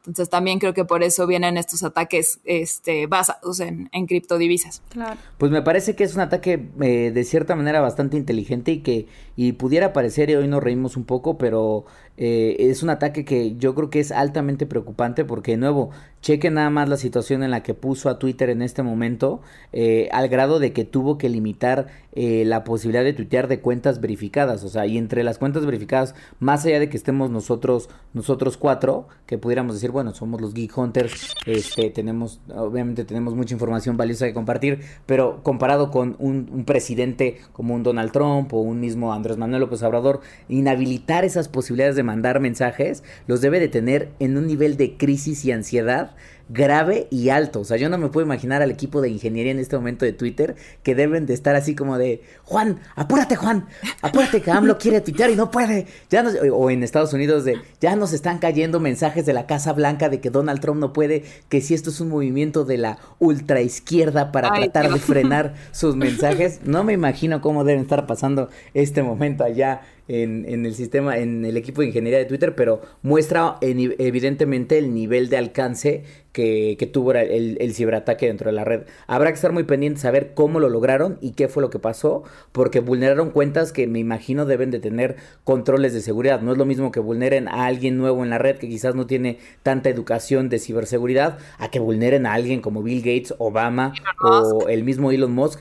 Entonces, 0.00 0.30
también 0.30 0.58
creo 0.58 0.72
que 0.72 0.86
por 0.86 1.02
eso 1.02 1.26
vienen 1.26 1.58
estos 1.58 1.82
ataques 1.82 2.40
este, 2.44 3.06
basados 3.06 3.60
en, 3.60 3.90
en 3.92 4.06
criptodivisas. 4.06 4.80
Claro. 4.88 5.20
Pues 5.36 5.52
me 5.52 5.60
parece 5.60 5.94
que 5.94 6.04
es 6.04 6.14
un 6.14 6.22
ataque 6.22 6.70
eh, 6.80 7.10
de 7.12 7.24
cierta 7.24 7.54
manera 7.54 7.82
bastante 7.82 8.16
inteligente 8.16 8.72
y 8.72 8.78
que 8.78 9.08
y 9.36 9.52
pudiera 9.52 9.92
parecer, 9.92 10.30
y 10.30 10.36
hoy 10.36 10.48
nos 10.48 10.62
reímos 10.62 10.96
un 10.96 11.04
poco, 11.04 11.36
pero 11.36 11.84
eh, 12.16 12.56
es 12.58 12.82
un 12.82 12.88
ataque 12.88 13.26
que 13.26 13.56
yo 13.56 13.74
creo 13.74 13.90
que 13.90 14.00
es 14.00 14.10
altamente 14.10 14.64
preocupante 14.64 15.26
porque 15.26 15.52
de 15.52 15.58
nuevo, 15.58 15.90
cheque 16.22 16.50
nada 16.50 16.70
más 16.70 16.88
la 16.88 16.96
situación 16.96 17.42
en 17.42 17.50
la 17.50 17.62
que 17.62 17.74
puso 17.74 18.08
a 18.08 18.18
Twitter 18.18 18.50
en 18.50 18.62
este 18.62 18.82
momento, 18.82 19.40
eh, 19.72 20.08
al 20.12 20.28
grado 20.28 20.58
de 20.58 20.72
que 20.72 20.84
tuvo 20.84 21.18
que 21.18 21.28
limitar 21.28 21.86
eh, 22.12 22.44
la 22.44 22.64
posibilidad 22.64 23.04
de 23.04 23.12
tuitear 23.12 23.48
de 23.48 23.60
cuentas 23.60 24.00
verificadas, 24.00 24.64
o 24.64 24.68
sea, 24.68 24.86
y 24.86 24.98
entre 24.98 25.22
las 25.22 25.38
cuentas 25.38 25.64
verificadas, 25.64 26.14
más 26.40 26.64
allá 26.66 26.80
de 26.80 26.88
que 26.88 26.96
estemos 26.96 27.30
nosotros, 27.30 27.88
nosotros 28.12 28.56
cuatro, 28.56 29.06
que 29.26 29.38
pudiéramos 29.38 29.74
decir, 29.74 29.92
bueno, 29.92 30.12
somos 30.12 30.40
los 30.40 30.52
Geek 30.52 30.76
Hunters, 30.76 31.34
este, 31.46 31.90
tenemos, 31.90 32.40
obviamente 32.54 33.04
tenemos 33.04 33.34
mucha 33.34 33.54
información 33.54 33.96
valiosa 33.96 34.26
que 34.26 34.34
compartir, 34.34 34.80
pero 35.06 35.42
comparado 35.42 35.90
con 35.90 36.16
un, 36.18 36.64
presidente 36.66 37.38
como 37.52 37.74
un 37.74 37.82
Donald 37.82 38.12
Trump 38.12 38.52
o 38.52 38.60
un 38.60 38.80
mismo 38.80 39.12
Andrés 39.12 39.36
Manuel 39.36 39.60
López 39.60 39.82
Obrador, 39.82 40.20
inhabilitar 40.48 41.24
esas 41.24 41.48
posibilidades 41.48 41.96
de 41.96 42.02
mandar 42.02 42.40
mensajes 42.40 43.02
los 43.26 43.40
debe 43.40 43.60
de 43.60 43.68
tener 43.68 44.10
en 44.18 44.36
un 44.36 44.46
nivel 44.46 44.76
de 44.76 44.96
crisis 44.96 45.44
y 45.44 45.52
ansiedad 45.52 46.09
stuff. 46.10 46.39
Grave 46.52 47.06
y 47.10 47.28
alto. 47.30 47.60
O 47.60 47.64
sea, 47.64 47.76
yo 47.76 47.88
no 47.88 47.96
me 47.96 48.08
puedo 48.08 48.26
imaginar 48.26 48.60
al 48.60 48.70
equipo 48.70 49.00
de 49.00 49.08
ingeniería 49.08 49.52
en 49.52 49.58
este 49.60 49.76
momento 49.76 50.04
de 50.04 50.12
Twitter 50.12 50.56
que 50.82 50.94
deben 50.94 51.24
de 51.26 51.34
estar 51.34 51.54
así 51.56 51.74
como 51.74 51.96
de, 51.96 52.22
Juan, 52.44 52.80
apúrate 52.96 53.36
Juan, 53.36 53.66
apúrate 54.02 54.42
que 54.42 54.50
AMLO 54.50 54.76
quiere 54.78 55.00
tuitear 55.00 55.30
y 55.30 55.36
no 55.36 55.50
puede. 55.50 55.86
Ya 56.10 56.22
nos- 56.22 56.34
o 56.52 56.70
en 56.70 56.82
Estados 56.82 57.12
Unidos 57.12 57.44
de, 57.44 57.56
ya 57.80 57.94
nos 57.96 58.12
están 58.12 58.38
cayendo 58.38 58.80
mensajes 58.80 59.24
de 59.26 59.32
la 59.32 59.46
Casa 59.46 59.72
Blanca 59.72 60.08
de 60.08 60.20
que 60.20 60.30
Donald 60.30 60.60
Trump 60.60 60.80
no 60.80 60.92
puede, 60.92 61.24
que 61.48 61.60
si 61.60 61.74
esto 61.74 61.90
es 61.90 62.00
un 62.00 62.08
movimiento 62.08 62.64
de 62.64 62.78
la 62.78 62.98
ultraizquierda 63.18 64.32
para 64.32 64.50
Ay, 64.52 64.68
tratar 64.70 64.92
de 64.92 64.98
frenar 65.00 65.54
sus 65.72 65.96
mensajes. 65.96 66.60
No 66.64 66.84
me 66.84 66.92
imagino 66.92 67.40
cómo 67.40 67.64
deben 67.64 67.82
estar 67.82 68.06
pasando 68.06 68.48
este 68.74 69.02
momento 69.02 69.44
allá 69.44 69.82
en, 70.08 70.44
en 70.48 70.66
el 70.66 70.74
sistema, 70.74 71.18
en 71.18 71.44
el 71.44 71.56
equipo 71.56 71.80
de 71.82 71.88
ingeniería 71.88 72.18
de 72.18 72.24
Twitter, 72.24 72.54
pero 72.56 72.80
muestra 73.02 73.56
en- 73.60 73.94
evidentemente 73.98 74.78
el 74.78 74.92
nivel 74.92 75.28
de 75.28 75.36
alcance 75.36 76.04
que, 76.32 76.76
que 76.78 76.86
tuvo 76.86 77.12
el, 77.12 77.56
el 77.60 77.74
ciberataque 77.74 78.26
dentro 78.26 78.50
de 78.50 78.56
la 78.56 78.64
red. 78.64 78.82
Habrá 79.06 79.30
que 79.30 79.34
estar 79.34 79.52
muy 79.52 79.64
pendientes 79.64 80.04
a 80.04 80.10
ver 80.10 80.34
cómo 80.34 80.60
lo 80.60 80.68
lograron 80.68 81.18
y 81.20 81.32
qué 81.32 81.48
fue 81.48 81.62
lo 81.62 81.70
que 81.70 81.78
pasó, 81.78 82.22
porque 82.52 82.80
vulneraron 82.80 83.30
cuentas 83.30 83.72
que 83.72 83.86
me 83.86 83.98
imagino 83.98 84.46
deben 84.46 84.70
de 84.70 84.80
tener 84.80 85.16
controles 85.44 85.92
de 85.92 86.00
seguridad. 86.00 86.40
No 86.40 86.52
es 86.52 86.58
lo 86.58 86.66
mismo 86.66 86.92
que 86.92 87.00
vulneren 87.00 87.48
a 87.48 87.66
alguien 87.66 87.96
nuevo 87.96 88.22
en 88.22 88.30
la 88.30 88.38
red 88.38 88.56
que 88.56 88.68
quizás 88.68 88.94
no 88.94 89.06
tiene 89.06 89.38
tanta 89.62 89.88
educación 89.88 90.48
de 90.48 90.58
ciberseguridad, 90.58 91.38
a 91.58 91.70
que 91.70 91.80
vulneren 91.80 92.26
a 92.26 92.34
alguien 92.34 92.60
como 92.60 92.82
Bill 92.82 93.00
Gates, 93.00 93.34
Obama 93.38 93.92
o 94.22 94.68
el 94.68 94.84
mismo 94.84 95.10
Elon 95.10 95.32
Musk 95.32 95.60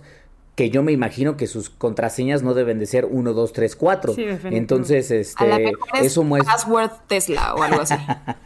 que 0.60 0.70
yo 0.70 0.84
me 0.84 0.92
imagino 0.92 1.38
que 1.38 1.48
sus 1.48 1.70
contraseñas 1.70 2.44
no 2.44 2.54
deben 2.54 2.80
de 2.80 2.86
ser 2.86 3.06
1, 3.06 3.32
2, 3.32 3.54
3, 3.54 3.76
4. 3.78 4.14
Sí, 4.14 4.26
definitivamente. 4.26 4.58
Entonces, 4.58 5.34
A 5.38 5.46
la 5.46 5.56
este, 5.56 5.64
mejor 5.72 5.88
es 5.94 6.06
eso 6.08 6.24
muestra... 6.26 6.52
password 6.52 6.92
Tesla 7.08 7.56
o 7.56 7.64
algo 7.64 7.80
así. 7.80 7.96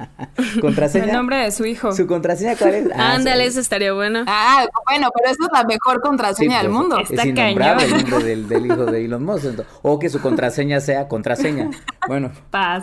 ¿Contraseña? 0.62 1.06
El 1.06 1.12
nombre 1.14 1.38
de 1.38 1.50
su 1.50 1.66
hijo. 1.66 1.92
¿Su 1.92 2.06
contraseña 2.06 2.56
cuál 2.56 2.76
es? 2.76 2.84
Ah, 2.94 3.14
Ándale, 3.16 3.48
eso 3.48 3.60
estaría 3.60 3.94
bueno. 3.94 4.26
Ah, 4.28 4.64
bueno, 4.86 5.10
pero 5.12 5.34
esa 5.34 5.44
es 5.44 5.50
la 5.52 5.64
mejor 5.64 5.96
Sí, 5.96 6.02
contraseña 6.04 6.58
del 6.62 6.68
pues, 6.68 6.80
mundo. 6.80 7.00
Es 7.00 7.10
Está 7.10 7.26
innombrable 7.26 7.86
el 7.86 7.92
cañón. 7.92 8.10
nombre 8.12 8.30
del, 8.30 8.48
del 8.48 8.66
hijo 8.68 8.86
de 8.86 9.06
Elon 9.06 9.26
Musk. 9.26 9.46
O 9.82 9.98
que 9.98 10.10
su 10.10 10.22
contraseña 10.22 10.82
sea 10.82 11.08
contraseña. 11.08 11.72
Bueno, 12.08 12.32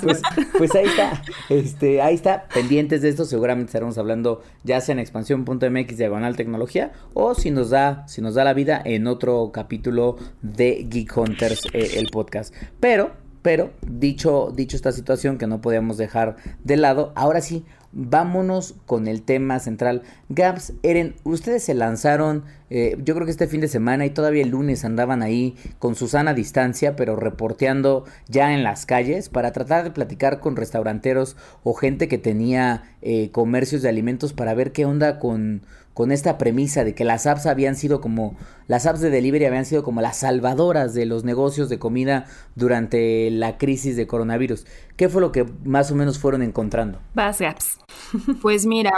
pues, 0.02 0.22
pues 0.58 0.74
ahí 0.74 0.86
está. 0.86 1.22
Este, 1.48 2.02
ahí 2.02 2.16
está. 2.16 2.48
Pendientes 2.52 3.02
de 3.02 3.10
esto, 3.10 3.24
seguramente 3.24 3.70
estaremos 3.70 3.96
hablando 3.96 4.42
ya 4.64 4.80
sea 4.80 4.94
en 4.94 4.98
expansión.mx 4.98 5.96
diagonal 5.96 6.34
tecnología 6.34 6.90
o 7.14 7.36
si 7.36 7.52
nos 7.52 7.70
da, 7.70 8.08
si 8.08 8.22
nos 8.22 8.34
da 8.34 8.42
la 8.42 8.54
vida 8.54 8.80
en 8.84 9.06
otro 9.06 9.19
capítulo 9.52 10.16
de 10.42 10.86
Geek 10.88 11.16
Hunters, 11.16 11.66
eh, 11.72 11.92
el 11.96 12.08
podcast. 12.10 12.54
Pero, 12.80 13.12
pero, 13.42 13.70
dicho, 13.86 14.52
dicho 14.54 14.76
esta 14.76 14.92
situación 14.92 15.38
que 15.38 15.46
no 15.46 15.60
podíamos 15.60 15.98
dejar 15.98 16.36
de 16.64 16.76
lado, 16.76 17.12
ahora 17.14 17.40
sí, 17.40 17.64
vámonos 17.92 18.76
con 18.86 19.08
el 19.08 19.22
tema 19.22 19.58
central. 19.58 20.02
Gaps, 20.28 20.72
Eren, 20.82 21.16
ustedes 21.24 21.62
se 21.64 21.74
lanzaron, 21.74 22.44
eh, 22.70 22.96
yo 23.02 23.14
creo 23.14 23.26
que 23.26 23.32
este 23.32 23.46
fin 23.46 23.60
de 23.60 23.68
semana 23.68 24.06
y 24.06 24.10
todavía 24.10 24.42
el 24.42 24.50
lunes 24.50 24.84
andaban 24.84 25.22
ahí 25.22 25.56
con 25.78 25.94
Susana 25.96 26.30
a 26.30 26.34
distancia, 26.34 26.96
pero 26.96 27.16
reporteando 27.16 28.04
ya 28.28 28.54
en 28.54 28.62
las 28.62 28.86
calles 28.86 29.28
para 29.28 29.52
tratar 29.52 29.84
de 29.84 29.90
platicar 29.90 30.40
con 30.40 30.56
restauranteros 30.56 31.36
o 31.62 31.74
gente 31.74 32.08
que 32.08 32.18
tenía 32.18 32.84
eh, 33.02 33.30
comercios 33.32 33.82
de 33.82 33.88
alimentos 33.88 34.32
para 34.32 34.54
ver 34.54 34.72
qué 34.72 34.86
onda 34.86 35.18
con, 35.18 35.62
con 35.94 36.12
esta 36.12 36.38
premisa 36.38 36.84
de 36.84 36.94
que 36.94 37.04
las 37.04 37.26
apps 37.26 37.46
habían 37.46 37.76
sido 37.76 38.00
como, 38.00 38.36
las 38.68 38.86
apps 38.86 39.00
de 39.00 39.10
delivery 39.10 39.44
habían 39.44 39.66
sido 39.66 39.82
como 39.82 40.00
las 40.00 40.18
salvadoras 40.18 40.94
de 40.94 41.06
los 41.06 41.24
negocios 41.24 41.68
de 41.68 41.78
comida 41.78 42.26
durante 42.54 43.30
la 43.30 43.58
crisis 43.58 43.96
de 43.96 44.06
coronavirus. 44.06 44.66
¿Qué 44.96 45.08
fue 45.08 45.20
lo 45.20 45.32
que 45.32 45.46
más 45.64 45.90
o 45.90 45.94
menos 45.94 46.18
fueron 46.18 46.42
encontrando? 46.42 47.00
Vas, 47.14 47.40
Gaps. 47.40 47.78
Pues 48.42 48.66
mira, 48.66 48.92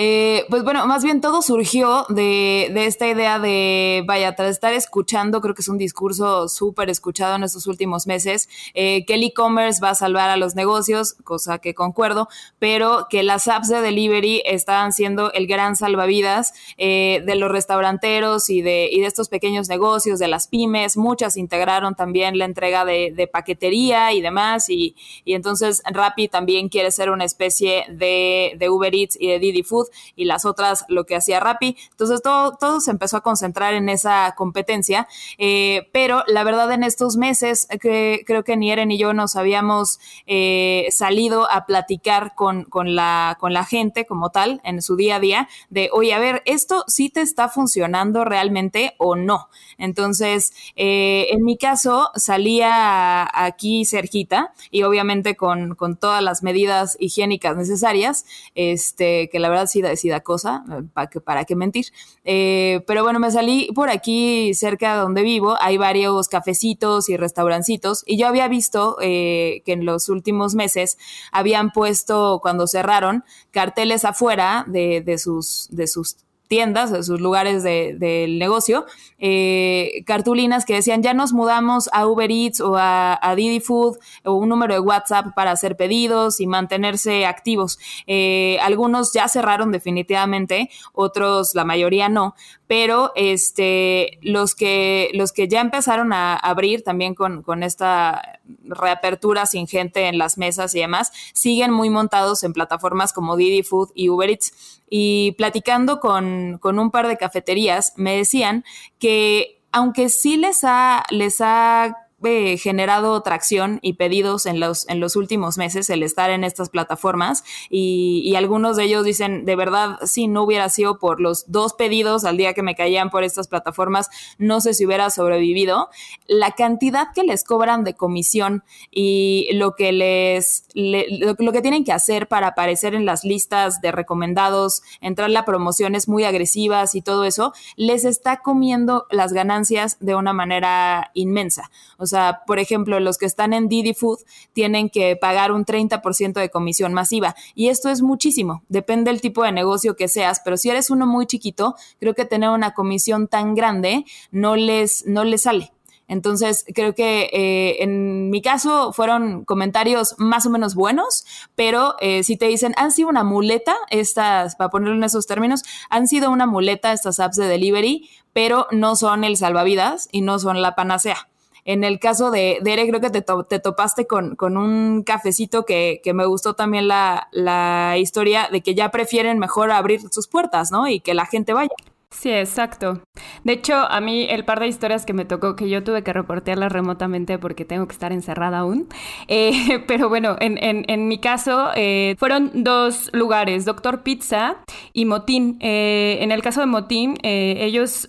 eh, 0.00 0.46
pues 0.48 0.62
bueno, 0.62 0.86
más 0.86 1.02
bien 1.02 1.20
todo 1.20 1.42
surgió 1.42 2.06
de, 2.08 2.70
de 2.72 2.86
esta 2.86 3.08
idea 3.08 3.40
de, 3.40 4.04
vaya, 4.06 4.36
tras 4.36 4.50
estar 4.50 4.72
escuchando, 4.72 5.40
creo 5.40 5.56
que 5.56 5.62
es 5.62 5.68
un 5.68 5.76
discurso 5.76 6.46
súper 6.46 6.88
escuchado 6.88 7.34
en 7.34 7.42
estos 7.42 7.66
últimos 7.66 8.06
meses, 8.06 8.48
eh, 8.74 9.04
que 9.06 9.14
el 9.14 9.24
e-commerce 9.24 9.80
va 9.82 9.90
a 9.90 9.94
salvar 9.96 10.30
a 10.30 10.36
los 10.36 10.54
negocios, 10.54 11.14
cosa 11.24 11.58
que 11.58 11.74
concuerdo, 11.74 12.28
pero 12.60 13.08
que 13.10 13.24
las 13.24 13.48
apps 13.48 13.68
de 13.68 13.80
delivery 13.80 14.40
estaban 14.46 14.92
siendo 14.92 15.32
el 15.32 15.48
gran 15.48 15.74
salvavidas 15.74 16.52
eh, 16.76 17.20
de 17.26 17.34
los 17.34 17.50
restauranteros 17.50 18.50
y 18.50 18.62
de, 18.62 18.88
y 18.92 19.00
de 19.00 19.06
estos 19.06 19.28
pequeños 19.28 19.68
negocios, 19.68 20.20
de 20.20 20.28
las 20.28 20.46
pymes, 20.46 20.96
muchas 20.96 21.36
integraron 21.36 21.96
también 21.96 22.38
la 22.38 22.44
entrega 22.44 22.84
de, 22.84 23.12
de 23.16 23.26
paquetería 23.26 24.12
y 24.12 24.20
demás, 24.20 24.70
y, 24.70 24.94
y 25.24 25.34
entonces 25.34 25.82
Rappi 25.90 26.28
también 26.28 26.68
quiere 26.68 26.92
ser 26.92 27.10
una 27.10 27.24
especie 27.24 27.84
de, 27.90 28.52
de 28.56 28.70
Uber 28.70 28.94
Eats 28.94 29.16
y 29.20 29.26
de 29.26 29.40
Didi 29.40 29.64
Food, 29.64 29.87
y 30.16 30.24
las 30.24 30.44
otras 30.44 30.84
lo 30.88 31.04
que 31.04 31.16
hacía 31.16 31.40
Rappi. 31.40 31.76
Entonces 31.90 32.22
todo, 32.22 32.56
todo 32.56 32.80
se 32.80 32.90
empezó 32.90 33.18
a 33.18 33.22
concentrar 33.22 33.74
en 33.74 33.88
esa 33.88 34.34
competencia, 34.36 35.08
eh, 35.38 35.88
pero 35.92 36.24
la 36.26 36.44
verdad 36.44 36.72
en 36.72 36.84
estos 36.84 37.16
meses 37.16 37.68
creo 37.80 38.44
que 38.44 38.56
ni 38.56 38.72
Eren 38.72 38.88
ni 38.88 38.98
yo 38.98 39.12
nos 39.12 39.36
habíamos 39.36 40.00
eh, 40.26 40.86
salido 40.90 41.50
a 41.50 41.66
platicar 41.66 42.34
con, 42.34 42.64
con, 42.64 42.94
la, 42.94 43.36
con 43.38 43.52
la 43.52 43.64
gente 43.64 44.06
como 44.06 44.30
tal 44.30 44.60
en 44.64 44.82
su 44.82 44.96
día 44.96 45.16
a 45.16 45.20
día 45.20 45.48
de, 45.70 45.90
oye, 45.92 46.14
a 46.14 46.18
ver, 46.18 46.42
¿esto 46.46 46.84
sí 46.86 47.10
te 47.10 47.20
está 47.20 47.48
funcionando 47.48 48.24
realmente 48.24 48.94
o 48.98 49.14
no? 49.14 49.48
Entonces, 49.76 50.52
eh, 50.76 51.28
en 51.30 51.44
mi 51.44 51.56
caso, 51.56 52.10
salía 52.16 53.28
aquí 53.32 53.84
cerquita 53.84 54.52
y 54.70 54.82
obviamente 54.82 55.36
con, 55.36 55.74
con 55.74 55.96
todas 55.96 56.22
las 56.22 56.42
medidas 56.42 56.96
higiénicas 56.98 57.56
necesarias, 57.56 58.24
este, 58.54 59.28
que 59.30 59.38
la 59.38 59.48
verdad 59.48 59.66
sí 59.66 59.77
da, 59.82 59.94
sí 59.96 60.08
da 60.08 60.20
cosa, 60.20 60.64
para 60.92 61.08
que, 61.08 61.20
para 61.20 61.44
qué 61.44 61.56
mentir. 61.56 61.86
Eh, 62.24 62.82
pero 62.86 63.02
bueno, 63.02 63.18
me 63.18 63.30
salí 63.30 63.70
por 63.74 63.90
aquí 63.90 64.54
cerca 64.54 64.94
de 64.94 65.00
donde 65.00 65.22
vivo, 65.22 65.56
hay 65.60 65.78
varios 65.78 66.28
cafecitos 66.28 67.08
y 67.08 67.16
restaurancitos 67.16 68.02
y 68.06 68.18
yo 68.18 68.26
había 68.26 68.48
visto 68.48 68.96
eh, 69.00 69.62
que 69.64 69.72
en 69.72 69.84
los 69.84 70.08
últimos 70.08 70.54
meses 70.54 70.98
habían 71.32 71.70
puesto, 71.70 72.40
cuando 72.42 72.66
cerraron, 72.66 73.24
carteles 73.50 74.04
afuera 74.04 74.64
de, 74.68 75.00
de 75.00 75.18
sus, 75.18 75.68
de 75.70 75.86
sus 75.86 76.16
tiendas, 76.48 77.06
sus 77.06 77.20
lugares 77.20 77.62
del 77.62 77.98
de, 77.98 78.26
negocio, 78.38 78.86
eh, 79.18 80.02
cartulinas 80.06 80.64
que 80.64 80.74
decían 80.74 81.02
ya 81.02 81.14
nos 81.14 81.32
mudamos 81.32 81.88
a 81.92 82.06
Uber 82.06 82.30
Eats 82.30 82.60
o 82.60 82.76
a, 82.76 83.18
a, 83.20 83.34
Didi 83.34 83.60
Food 83.60 83.98
o 84.24 84.32
un 84.32 84.48
número 84.48 84.74
de 84.74 84.80
WhatsApp 84.80 85.34
para 85.34 85.50
hacer 85.50 85.76
pedidos 85.76 86.40
y 86.40 86.46
mantenerse 86.46 87.26
activos. 87.26 87.78
Eh, 88.06 88.58
algunos 88.62 89.12
ya 89.12 89.28
cerraron 89.28 89.70
definitivamente, 89.72 90.70
otros 90.92 91.54
la 91.54 91.64
mayoría 91.64 92.08
no, 92.08 92.34
pero 92.68 93.12
este, 93.16 94.18
los, 94.22 94.54
que, 94.54 95.10
los 95.14 95.32
que 95.32 95.48
ya 95.48 95.60
empezaron 95.62 96.12
a 96.12 96.36
abrir 96.36 96.84
también 96.84 97.14
con, 97.14 97.42
con 97.42 97.62
esta 97.62 98.40
reapertura 98.62 99.46
sin 99.46 99.66
gente 99.66 100.06
en 100.06 100.18
las 100.18 100.36
mesas 100.36 100.74
y 100.74 100.80
demás, 100.80 101.10
siguen 101.32 101.72
muy 101.72 101.88
montados 101.88 102.44
en 102.44 102.52
plataformas 102.52 103.14
como 103.14 103.36
Didi 103.36 103.62
Food 103.62 103.90
y 103.94 104.10
Uber 104.10 104.28
Eats. 104.28 104.82
Y 104.90 105.32
platicando 105.32 105.98
con, 105.98 106.58
con 106.58 106.78
un 106.78 106.90
par 106.90 107.08
de 107.08 107.16
cafeterías, 107.16 107.94
me 107.96 108.16
decían 108.16 108.64
que 108.98 109.62
aunque 109.72 110.10
sí 110.10 110.36
les 110.36 110.62
ha, 110.62 111.04
les 111.10 111.40
ha 111.40 112.07
eh, 112.24 112.58
generado 112.58 113.20
tracción 113.22 113.78
y 113.80 113.92
pedidos 113.92 114.46
en 114.46 114.58
los, 114.58 114.88
en 114.88 114.98
los 114.98 115.14
últimos 115.14 115.56
meses 115.56 115.88
el 115.88 116.02
estar 116.02 116.30
en 116.30 116.42
estas 116.42 116.68
plataformas 116.68 117.44
y, 117.70 118.34
algunos 118.34 118.76
de 118.76 118.84
ellos 118.84 119.04
dicen, 119.04 119.44
de 119.44 119.56
verdad, 119.56 119.98
si 120.04 120.28
no 120.28 120.42
hubiera 120.42 120.68
sido 120.68 120.98
por 120.98 121.20
los 121.20 121.50
dos 121.50 121.74
pedidos 121.74 122.24
al 122.24 122.36
día 122.36 122.54
que 122.54 122.62
me 122.62 122.76
caían 122.76 123.10
por 123.10 123.24
estas 123.24 123.48
plataformas, 123.48 124.10
no 124.38 124.60
sé 124.60 124.74
si 124.74 124.86
hubiera 124.86 125.10
sobrevivido. 125.10 125.90
La 126.28 126.52
cantidad 126.52 127.08
que 127.12 127.24
les 127.24 127.42
cobran 127.42 127.82
de 127.82 127.94
comisión 127.94 128.62
y 128.92 129.48
lo 129.54 129.74
que 129.74 129.92
les, 129.92 130.64
lo, 130.74 131.52
que 131.52 131.62
tienen 131.62 131.84
que 131.84 131.92
hacer 131.92 132.28
para 132.28 132.48
aparecer 132.48 132.94
en 132.94 133.06
las 133.06 133.24
listas 133.24 133.80
de 133.80 133.90
recomendados, 133.90 134.82
entrar 135.00 135.36
a 135.36 135.44
promociones 135.44 136.08
muy 136.08 136.24
agresivas 136.24 136.94
y 136.94 137.02
todo 137.02 137.24
eso, 137.24 137.52
les 137.76 138.04
está 138.04 138.38
comiendo 138.38 139.06
las 139.10 139.32
ganancias 139.32 139.96
de 140.00 140.14
una 140.14 140.32
manera 140.32 141.10
inmensa. 141.14 141.70
O 141.96 142.06
sea, 142.08 142.40
por 142.46 142.58
ejemplo, 142.58 142.98
los 142.98 143.18
que 143.18 143.26
están 143.26 143.52
en 143.52 143.68
Didi 143.68 143.94
Food 143.94 144.18
tienen 144.52 144.90
que 144.90 145.14
pagar 145.16 145.52
un 145.52 145.64
30% 145.64 146.32
de 146.32 146.50
comisión 146.50 146.92
masiva. 146.92 147.36
Y 147.54 147.68
esto 147.68 147.88
es 147.88 148.02
muchísimo. 148.02 148.62
Depende 148.68 149.10
del 149.10 149.20
tipo 149.20 149.44
de 149.44 149.52
negocio 149.52 149.96
que 149.96 150.08
seas. 150.08 150.40
Pero 150.44 150.56
si 150.56 150.70
eres 150.70 150.90
uno 150.90 151.06
muy 151.06 151.26
chiquito, 151.26 151.76
creo 152.00 152.14
que 152.14 152.24
tener 152.24 152.50
una 152.50 152.74
comisión 152.74 153.28
tan 153.28 153.54
grande 153.54 154.04
no 154.30 154.56
les, 154.56 155.06
no 155.06 155.24
les 155.24 155.42
sale. 155.42 155.72
Entonces, 156.08 156.64
creo 156.74 156.94
que 156.94 157.28
eh, 157.32 157.82
en 157.82 158.30
mi 158.30 158.40
caso 158.40 158.94
fueron 158.94 159.44
comentarios 159.44 160.14
más 160.16 160.46
o 160.46 160.50
menos 160.50 160.74
buenos, 160.74 161.26
pero 161.54 161.96
eh, 162.00 162.24
si 162.24 162.38
te 162.38 162.46
dicen, 162.46 162.72
han 162.78 162.92
sido 162.92 163.10
una 163.10 163.24
muleta, 163.24 163.76
estas, 163.90 164.56
para 164.56 164.70
ponerlo 164.70 164.96
en 164.96 165.04
esos 165.04 165.26
términos, 165.26 165.62
han 165.90 166.08
sido 166.08 166.30
una 166.30 166.46
muleta 166.46 166.94
estas 166.94 167.20
apps 167.20 167.36
de 167.36 167.46
delivery, 167.46 168.08
pero 168.32 168.66
no 168.70 168.96
son 168.96 169.22
el 169.22 169.36
salvavidas 169.36 170.08
y 170.10 170.22
no 170.22 170.38
son 170.38 170.62
la 170.62 170.74
panacea. 170.74 171.28
En 171.68 171.84
el 171.84 172.00
caso 172.00 172.30
de, 172.30 172.60
Derek, 172.62 172.88
creo 172.88 173.00
que 173.02 173.10
te, 173.10 173.58
topaste 173.60 174.06
con, 174.06 174.38
un 174.56 175.02
cafecito 175.02 175.66
que, 175.66 176.00
que 176.02 176.14
me 176.14 176.24
gustó 176.24 176.54
también 176.54 176.88
la, 176.88 177.28
la 177.30 177.98
historia 177.98 178.48
de 178.50 178.62
que 178.62 178.74
ya 178.74 178.90
prefieren 178.90 179.38
mejor 179.38 179.70
abrir 179.70 180.00
sus 180.10 180.28
puertas, 180.28 180.72
¿no? 180.72 180.88
Y 180.88 181.00
que 181.00 181.12
la 181.12 181.26
gente 181.26 181.52
vaya. 181.52 181.68
Sí, 182.10 182.30
exacto. 182.30 183.02
De 183.44 183.52
hecho, 183.52 183.74
a 183.76 184.00
mí 184.00 184.26
el 184.30 184.44
par 184.46 184.60
de 184.60 184.66
historias 184.66 185.04
que 185.04 185.12
me 185.12 185.26
tocó, 185.26 185.56
que 185.56 185.68
yo 185.68 185.84
tuve 185.84 186.02
que 186.02 186.14
reportearlas 186.14 186.72
remotamente 186.72 187.38
porque 187.38 187.66
tengo 187.66 187.86
que 187.86 187.92
estar 187.92 188.12
encerrada 188.12 188.60
aún, 188.60 188.88
eh, 189.28 189.84
pero 189.86 190.08
bueno, 190.08 190.36
en, 190.40 190.58
en, 190.58 191.08
mi 191.08 191.18
caso 191.18 191.68
eh, 191.76 192.16
fueron 192.18 192.50
dos 192.64 193.10
lugares, 193.12 193.66
Doctor 193.66 194.02
Pizza 194.02 194.56
y 194.94 195.04
Motín. 195.04 195.58
Eh, 195.60 196.18
en 196.20 196.32
el 196.32 196.40
caso 196.42 196.60
de 196.60 196.66
Motín, 196.66 197.18
ellos 197.22 198.08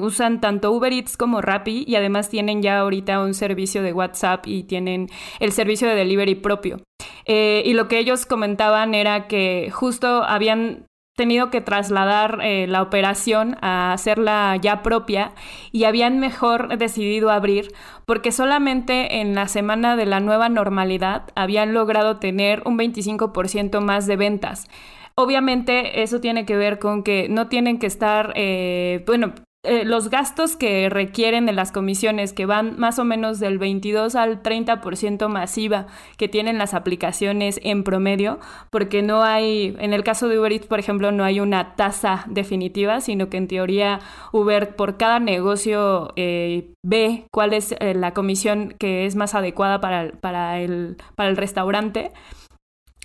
usan 0.00 0.40
tanto 0.40 0.72
Uber 0.72 0.92
Eats 0.92 1.16
como 1.16 1.40
Rappi 1.40 1.84
y 1.86 1.94
además 1.94 2.28
tienen 2.28 2.62
ya 2.62 2.80
ahorita 2.80 3.20
un 3.20 3.32
servicio 3.32 3.82
de 3.82 3.92
WhatsApp 3.92 4.46
y 4.46 4.64
tienen 4.64 5.08
el 5.38 5.52
servicio 5.52 5.88
de 5.88 5.94
delivery 5.94 6.34
propio. 6.34 6.82
y 7.26 7.72
lo 7.74 7.88
que 7.88 7.98
ellos 7.98 8.26
comentaban 8.26 8.94
era 8.94 9.28
que 9.28 9.70
justo 9.72 10.24
habían 10.24 10.86
tenido 11.16 11.50
que 11.50 11.62
trasladar 11.62 12.40
eh, 12.42 12.66
la 12.68 12.82
operación 12.82 13.56
a 13.62 13.92
hacerla 13.92 14.56
ya 14.60 14.82
propia 14.82 15.32
y 15.72 15.84
habían 15.84 16.20
mejor 16.20 16.76
decidido 16.76 17.30
abrir 17.30 17.72
porque 18.04 18.30
solamente 18.30 19.20
en 19.20 19.34
la 19.34 19.48
semana 19.48 19.96
de 19.96 20.06
la 20.06 20.20
nueva 20.20 20.48
normalidad 20.48 21.24
habían 21.34 21.72
logrado 21.72 22.18
tener 22.18 22.62
un 22.66 22.78
25% 22.78 23.80
más 23.80 24.06
de 24.06 24.16
ventas. 24.16 24.68
Obviamente 25.14 26.02
eso 26.02 26.20
tiene 26.20 26.44
que 26.44 26.56
ver 26.56 26.78
con 26.78 27.02
que 27.02 27.28
no 27.30 27.48
tienen 27.48 27.78
que 27.78 27.86
estar, 27.86 28.34
eh, 28.36 29.02
bueno, 29.06 29.32
eh, 29.66 29.84
los 29.84 30.10
gastos 30.10 30.56
que 30.56 30.88
requieren 30.88 31.46
de 31.46 31.52
las 31.52 31.72
comisiones, 31.72 32.32
que 32.32 32.46
van 32.46 32.78
más 32.78 32.98
o 32.98 33.04
menos 33.04 33.40
del 33.40 33.58
22 33.58 34.14
al 34.14 34.42
30% 34.42 35.28
masiva 35.28 35.86
que 36.16 36.28
tienen 36.28 36.58
las 36.58 36.72
aplicaciones 36.72 37.60
en 37.62 37.84
promedio, 37.84 38.38
porque 38.70 39.02
no 39.02 39.22
hay, 39.22 39.76
en 39.78 39.92
el 39.92 40.04
caso 40.04 40.28
de 40.28 40.38
Uber 40.38 40.52
Eats, 40.52 40.66
por 40.66 40.78
ejemplo, 40.78 41.12
no 41.12 41.24
hay 41.24 41.40
una 41.40 41.74
tasa 41.74 42.24
definitiva, 42.28 43.00
sino 43.00 43.28
que 43.28 43.36
en 43.36 43.48
teoría 43.48 44.00
Uber 44.32 44.76
por 44.76 44.96
cada 44.96 45.18
negocio 45.18 46.12
eh, 46.16 46.72
ve 46.82 47.26
cuál 47.30 47.52
es 47.52 47.72
eh, 47.80 47.94
la 47.94 48.14
comisión 48.14 48.74
que 48.78 49.06
es 49.06 49.16
más 49.16 49.34
adecuada 49.34 49.80
para, 49.80 50.12
para, 50.12 50.60
el, 50.60 50.96
para 51.14 51.28
el 51.28 51.36
restaurante. 51.36 52.12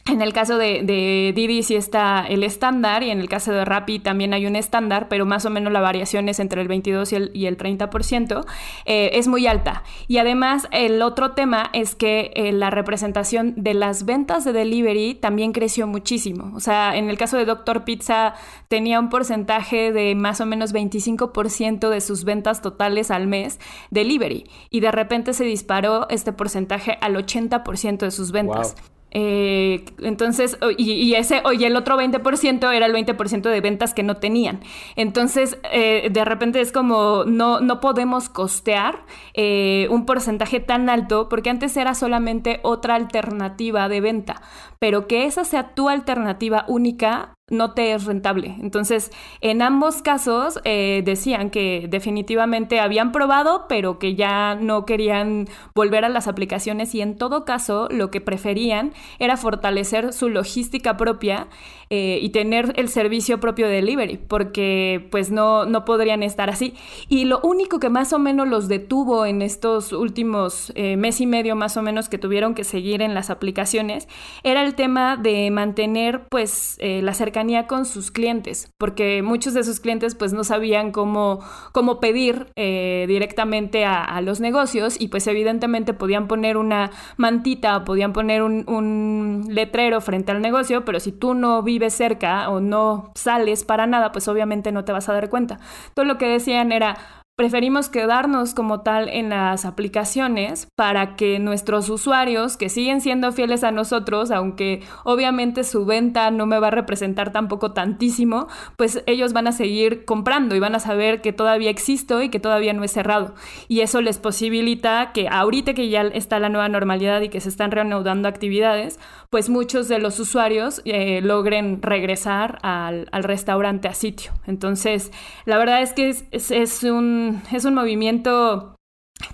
En 0.07 0.21
el 0.21 0.33
caso 0.33 0.57
de, 0.57 1.31
Didi 1.35 1.63
sí 1.63 1.75
está 1.75 2.25
el 2.27 2.43
estándar 2.43 3.03
y 3.03 3.11
en 3.11 3.19
el 3.19 3.29
caso 3.29 3.51
de 3.51 3.63
Rappi 3.65 3.99
también 3.99 4.33
hay 4.33 4.47
un 4.47 4.55
estándar, 4.55 5.07
pero 5.09 5.25
más 5.25 5.45
o 5.45 5.49
menos 5.49 5.71
la 5.71 5.79
variación 5.79 6.27
es 6.27 6.39
entre 6.39 6.61
el 6.61 6.67
22 6.67 7.11
y 7.11 7.15
el, 7.15 7.31
y 7.33 7.45
el 7.45 7.57
30%. 7.57 8.45
Eh, 8.85 9.11
es 9.13 9.27
muy 9.27 9.47
alta. 9.47 9.83
Y 10.07 10.17
además 10.17 10.67
el 10.71 11.01
otro 11.01 11.31
tema 11.31 11.69
es 11.73 11.95
que 11.95 12.31
eh, 12.35 12.51
la 12.51 12.69
representación 12.69 13.53
de 13.57 13.73
las 13.73 14.05
ventas 14.05 14.43
de 14.43 14.53
delivery 14.53 15.15
también 15.15 15.51
creció 15.51 15.85
muchísimo. 15.87 16.51
O 16.55 16.59
sea, 16.59 16.95
en 16.95 17.09
el 17.09 17.17
caso 17.17 17.37
de 17.37 17.45
Doctor 17.45 17.83
Pizza 17.83 18.33
tenía 18.67 18.99
un 18.99 19.09
porcentaje 19.09 19.91
de 19.91 20.15
más 20.15 20.41
o 20.41 20.45
menos 20.45 20.73
25% 20.73 21.89
de 21.89 22.01
sus 22.01 22.23
ventas 22.23 22.61
totales 22.61 23.11
al 23.11 23.27
mes 23.27 23.59
delivery 23.91 24.49
y 24.69 24.79
de 24.79 24.91
repente 24.91 25.33
se 25.33 25.43
disparó 25.43 26.07
este 26.09 26.33
porcentaje 26.33 26.97
al 27.01 27.15
80% 27.15 27.97
de 27.99 28.11
sus 28.11 28.31
ventas. 28.31 28.75
Eh, 29.11 29.83
entonces, 29.99 30.57
y, 30.77 31.13
ese, 31.15 31.43
y 31.57 31.63
el 31.65 31.75
otro 31.75 31.97
20% 31.97 32.73
era 32.73 32.85
el 32.85 32.93
20% 32.93 33.41
de 33.41 33.61
ventas 33.61 33.93
que 33.93 34.03
no 34.03 34.17
tenían. 34.17 34.61
Entonces, 34.95 35.57
eh, 35.71 36.09
de 36.11 36.25
repente 36.25 36.61
es 36.61 36.71
como, 36.71 37.25
no, 37.25 37.59
no 37.59 37.79
podemos 37.81 38.29
costear 38.29 39.03
eh, 39.33 39.87
un 39.89 40.05
porcentaje 40.05 40.59
tan 40.59 40.89
alto 40.89 41.27
porque 41.29 41.49
antes 41.49 41.75
era 41.75 41.93
solamente 41.93 42.59
otra 42.63 42.95
alternativa 42.95 43.89
de 43.89 44.01
venta, 44.01 44.41
pero 44.79 45.07
que 45.07 45.25
esa 45.25 45.43
sea 45.43 45.75
tu 45.75 45.89
alternativa 45.89 46.65
única 46.67 47.33
no 47.51 47.73
te 47.73 47.93
es 47.93 48.05
rentable. 48.05 48.55
Entonces, 48.59 49.11
en 49.41 49.61
ambos 49.61 50.01
casos 50.01 50.59
eh, 50.63 51.03
decían 51.05 51.51
que 51.51 51.87
definitivamente 51.89 52.79
habían 52.79 53.11
probado, 53.11 53.65
pero 53.67 53.99
que 53.99 54.15
ya 54.15 54.55
no 54.55 54.85
querían 54.85 55.47
volver 55.75 56.05
a 56.05 56.09
las 56.09 56.27
aplicaciones 56.27 56.95
y 56.95 57.01
en 57.01 57.17
todo 57.17 57.45
caso 57.45 57.87
lo 57.91 58.09
que 58.09 58.21
preferían 58.21 58.93
era 59.19 59.37
fortalecer 59.37 60.13
su 60.13 60.29
logística 60.29 60.97
propia 60.97 61.47
eh, 61.93 62.19
y 62.21 62.29
tener 62.29 62.73
el 62.77 62.89
servicio 62.89 63.39
propio 63.39 63.67
de 63.67 63.75
delivery, 63.75 64.17
porque 64.17 65.07
pues 65.11 65.29
no, 65.29 65.65
no 65.65 65.85
podrían 65.85 66.23
estar 66.23 66.49
así. 66.49 66.73
Y 67.09 67.25
lo 67.25 67.39
único 67.41 67.79
que 67.79 67.89
más 67.89 68.13
o 68.13 68.19
menos 68.19 68.47
los 68.47 68.67
detuvo 68.67 69.25
en 69.25 69.41
estos 69.41 69.91
últimos 69.91 70.71
eh, 70.75 70.97
mes 70.97 71.21
y 71.21 71.27
medio 71.27 71.55
más 71.55 71.77
o 71.77 71.81
menos 71.81 72.09
que 72.09 72.17
tuvieron 72.17 72.55
que 72.55 72.63
seguir 72.63 73.01
en 73.01 73.13
las 73.13 73.29
aplicaciones 73.29 74.07
era 74.43 74.63
el 74.63 74.75
tema 74.75 75.17
de 75.17 75.51
mantener 75.51 76.21
pues 76.29 76.77
la 76.81 77.13
cercanía 77.13 77.67
con 77.67 77.85
sus 77.85 78.09
clientes, 78.09 78.71
porque 78.77 79.21
muchos 79.21 79.53
de 79.53 79.63
sus 79.63 79.79
clientes 79.79 80.15
pues 80.15 80.33
no 80.33 80.43
sabían 80.43 80.91
cómo, 80.91 81.39
cómo 81.71 81.99
pedir 81.99 82.47
eh, 82.55 83.05
directamente 83.07 83.85
a, 83.85 84.21
los 84.21 84.39
negocios 84.39 84.97
y 84.99 85.07
pues 85.07 85.25
evidentemente 85.25 85.93
podían 85.93 86.27
poner 86.27 86.55
una 86.55 86.91
mantita 87.17 87.83
podían 87.83 88.13
poner 88.13 88.43
un, 88.43 88.63
un 88.67 89.45
letrero 89.49 89.99
frente 89.99 90.31
al 90.31 90.41
negocio, 90.41 90.85
pero 90.85 90.99
si 90.99 91.11
tú 91.11 91.33
no 91.33 91.63
vives 91.63 91.80
cerca 91.89 92.49
o 92.49 92.59
no 92.59 93.11
sales 93.15 93.63
para 93.63 93.87
nada, 93.87 94.11
pues 94.11 94.27
obviamente 94.27 94.71
no 94.71 94.85
te 94.85 94.91
vas 94.91 95.09
a 95.09 95.13
dar 95.13 95.29
cuenta. 95.29 95.59
Todo 95.93 96.05
lo 96.05 96.17
que 96.17 96.27
decían 96.27 96.71
era, 96.71 96.97
preferimos 97.41 97.89
quedarnos 97.89 98.53
como 98.53 98.81
tal 98.81 99.09
en 99.09 99.29
las 99.29 99.65
aplicaciones 99.65 100.67
para 100.75 101.15
que 101.15 101.39
nuestros 101.39 101.89
usuarios, 101.89 102.55
que 102.55 102.69
siguen 102.69 103.01
siendo 103.01 103.31
fieles 103.31 103.63
a 103.63 103.71
nosotros, 103.71 104.29
aunque 104.29 104.83
obviamente 105.05 105.63
su 105.63 105.83
venta 105.83 106.29
no 106.29 106.45
me 106.45 106.59
va 106.59 106.67
a 106.67 106.69
representar 106.69 107.31
tampoco 107.31 107.71
tantísimo, 107.71 108.47
pues 108.77 109.01
ellos 109.07 109.33
van 109.33 109.47
a 109.47 109.53
seguir 109.53 110.05
comprando 110.05 110.55
y 110.55 110.59
van 110.59 110.75
a 110.75 110.79
saber 110.79 111.21
que 111.21 111.33
todavía 111.33 111.71
existo 111.71 112.21
y 112.21 112.29
que 112.29 112.39
todavía 112.39 112.73
no 112.73 112.83
es 112.83 112.91
cerrado. 112.91 113.33
Y 113.67 113.79
eso 113.79 114.01
les 114.01 114.19
posibilita 114.19 115.11
que 115.11 115.27
ahorita 115.27 115.73
que 115.73 115.89
ya 115.89 116.03
está 116.03 116.37
la 116.37 116.49
nueva 116.49 116.69
normalidad 116.69 117.21
y 117.21 117.29
que 117.29 117.41
se 117.41 117.49
están 117.49 117.71
reanudando 117.71 118.27
actividades, 118.27 118.99
pues 119.31 119.49
muchos 119.49 119.87
de 119.87 119.97
los 119.97 120.19
usuarios 120.19 120.83
eh, 120.85 121.21
logren 121.23 121.81
regresar 121.81 122.59
al, 122.61 123.07
restaurante 123.11 123.87
a 123.87 123.95
sitio. 123.95 124.31
Entonces, 124.45 125.11
la 125.45 125.57
verdad 125.57 125.81
es 125.81 125.93
que 125.93 126.09
es 126.09 126.83
un 126.83 127.30
es 127.51 127.65
un 127.65 127.75
movimiento 127.75 128.75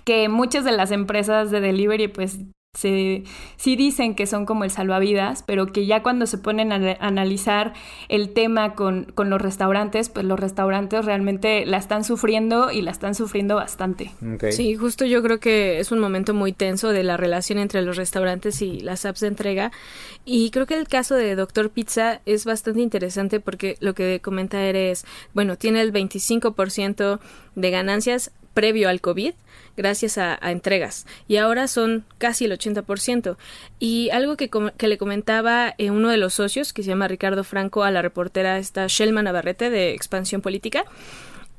que 0.04 0.28
muchas 0.28 0.64
de 0.64 0.72
las 0.72 0.90
empresas 0.90 1.50
de 1.50 1.60
delivery 1.60 2.08
pues 2.08 2.38
sí 2.74 3.76
dicen 3.76 4.14
que 4.14 4.26
son 4.26 4.46
como 4.46 4.62
el 4.62 4.70
salvavidas, 4.70 5.42
pero 5.42 5.66
que 5.66 5.86
ya 5.86 6.02
cuando 6.02 6.26
se 6.26 6.38
ponen 6.38 6.70
a, 6.70 6.96
analizar 7.00 7.72
el 8.08 8.32
tema 8.32 8.74
con, 8.74 9.04
con, 9.14 9.30
los 9.30 9.40
restaurantes, 9.40 10.08
pues 10.08 10.24
los 10.24 10.38
restaurantes 10.38 11.04
realmente 11.04 11.66
la 11.66 11.78
están 11.78 12.04
sufriendo 12.04 12.70
y 12.70 12.82
la 12.82 12.90
están 12.90 13.14
sufriendo 13.14 13.56
bastante. 13.56 14.12
Sí, 14.50 14.76
justo 14.76 15.04
yo 15.06 15.22
creo 15.22 15.40
que 15.40 15.80
es 15.80 15.90
un 15.90 15.98
momento 15.98 16.34
muy 16.34 16.52
tenso 16.52 16.90
de 16.90 17.02
la 17.02 17.16
relación 17.16 17.58
entre 17.58 17.82
los 17.82 17.96
restaurantes 17.96 18.62
y 18.62 18.80
las 18.80 19.04
apps 19.04 19.20
de 19.20 19.28
entrega. 19.28 19.72
Y 20.24 20.50
creo 20.50 20.66
que 20.66 20.76
el 20.76 20.88
caso 20.88 21.14
de 21.14 21.34
Doctor 21.34 21.70
Pizza 21.70 22.20
es 22.26 22.44
bastante 22.44 22.80
interesante 22.80 23.40
porque 23.40 23.76
lo 23.80 23.94
que 23.94 24.20
comenta 24.20 24.62
eres, 24.62 25.04
bueno, 25.34 25.56
tiene 25.56 25.80
el 25.80 25.92
25% 25.92 27.18
de 27.56 27.70
ganancias 27.70 28.30
previo 28.54 28.88
al 28.88 29.00
COVID 29.00 29.34
gracias 29.76 30.18
a, 30.18 30.36
entregas. 30.42 31.06
Y 31.28 31.36
ahora 31.36 31.68
son 31.68 32.04
casi 32.18 32.44
el 32.44 32.52
80%. 32.52 33.36
Y 33.78 34.10
algo 34.10 34.36
que, 34.36 34.50
que 34.76 34.88
le 34.88 34.98
comentaba 34.98 35.74
eh, 35.78 35.90
uno 35.90 36.10
de 36.10 36.16
los 36.16 36.34
socios, 36.34 36.72
que 36.72 36.82
se 36.82 36.88
llama 36.88 37.08
Ricardo 37.08 37.44
Franco, 37.44 37.84
a 37.84 37.90
la 37.90 38.02
reportera 38.02 38.58
esta 38.58 38.86
Shelma 38.88 39.22
Navarrete 39.22 39.70
de 39.70 39.94
Expansión 39.94 40.42
Política, 40.42 40.84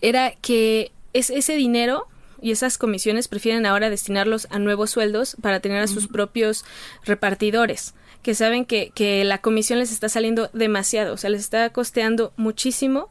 era 0.01 0.33
que 0.41 0.91
es 1.13 1.29
ese 1.29 1.55
dinero 1.55 2.07
y 2.41 2.51
esas 2.51 2.77
comisiones 2.77 3.27
prefieren 3.27 3.65
ahora 3.65 3.89
destinarlos 3.89 4.47
a 4.49 4.59
nuevos 4.59 4.91
sueldos 4.91 5.35
para 5.41 5.59
tener 5.59 5.81
a 5.81 5.87
sus 5.87 6.07
propios 6.07 6.65
repartidores 7.05 7.93
que 8.21 8.35
saben 8.35 8.65
que, 8.65 8.91
que 8.93 9.23
la 9.23 9.39
comisión 9.39 9.79
les 9.79 9.91
está 9.91 10.09
saliendo 10.09 10.49
demasiado, 10.53 11.13
o 11.13 11.17
sea, 11.17 11.29
les 11.29 11.41
está 11.41 11.69
costeando 11.69 12.33
muchísimo 12.35 13.09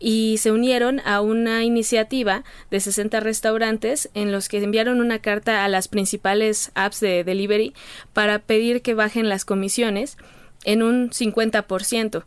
y 0.00 0.36
se 0.38 0.50
unieron 0.50 1.00
a 1.04 1.20
una 1.20 1.64
iniciativa 1.64 2.44
de 2.70 2.80
60 2.80 3.20
restaurantes 3.20 4.10
en 4.14 4.32
los 4.32 4.48
que 4.48 4.62
enviaron 4.62 5.00
una 5.00 5.20
carta 5.20 5.64
a 5.64 5.68
las 5.68 5.88
principales 5.88 6.72
apps 6.74 7.00
de 7.00 7.24
delivery 7.24 7.72
para 8.12 8.40
pedir 8.40 8.82
que 8.82 8.94
bajen 8.94 9.28
las 9.28 9.44
comisiones 9.44 10.16
en 10.64 10.82
un 10.82 11.10
50% 11.10 12.24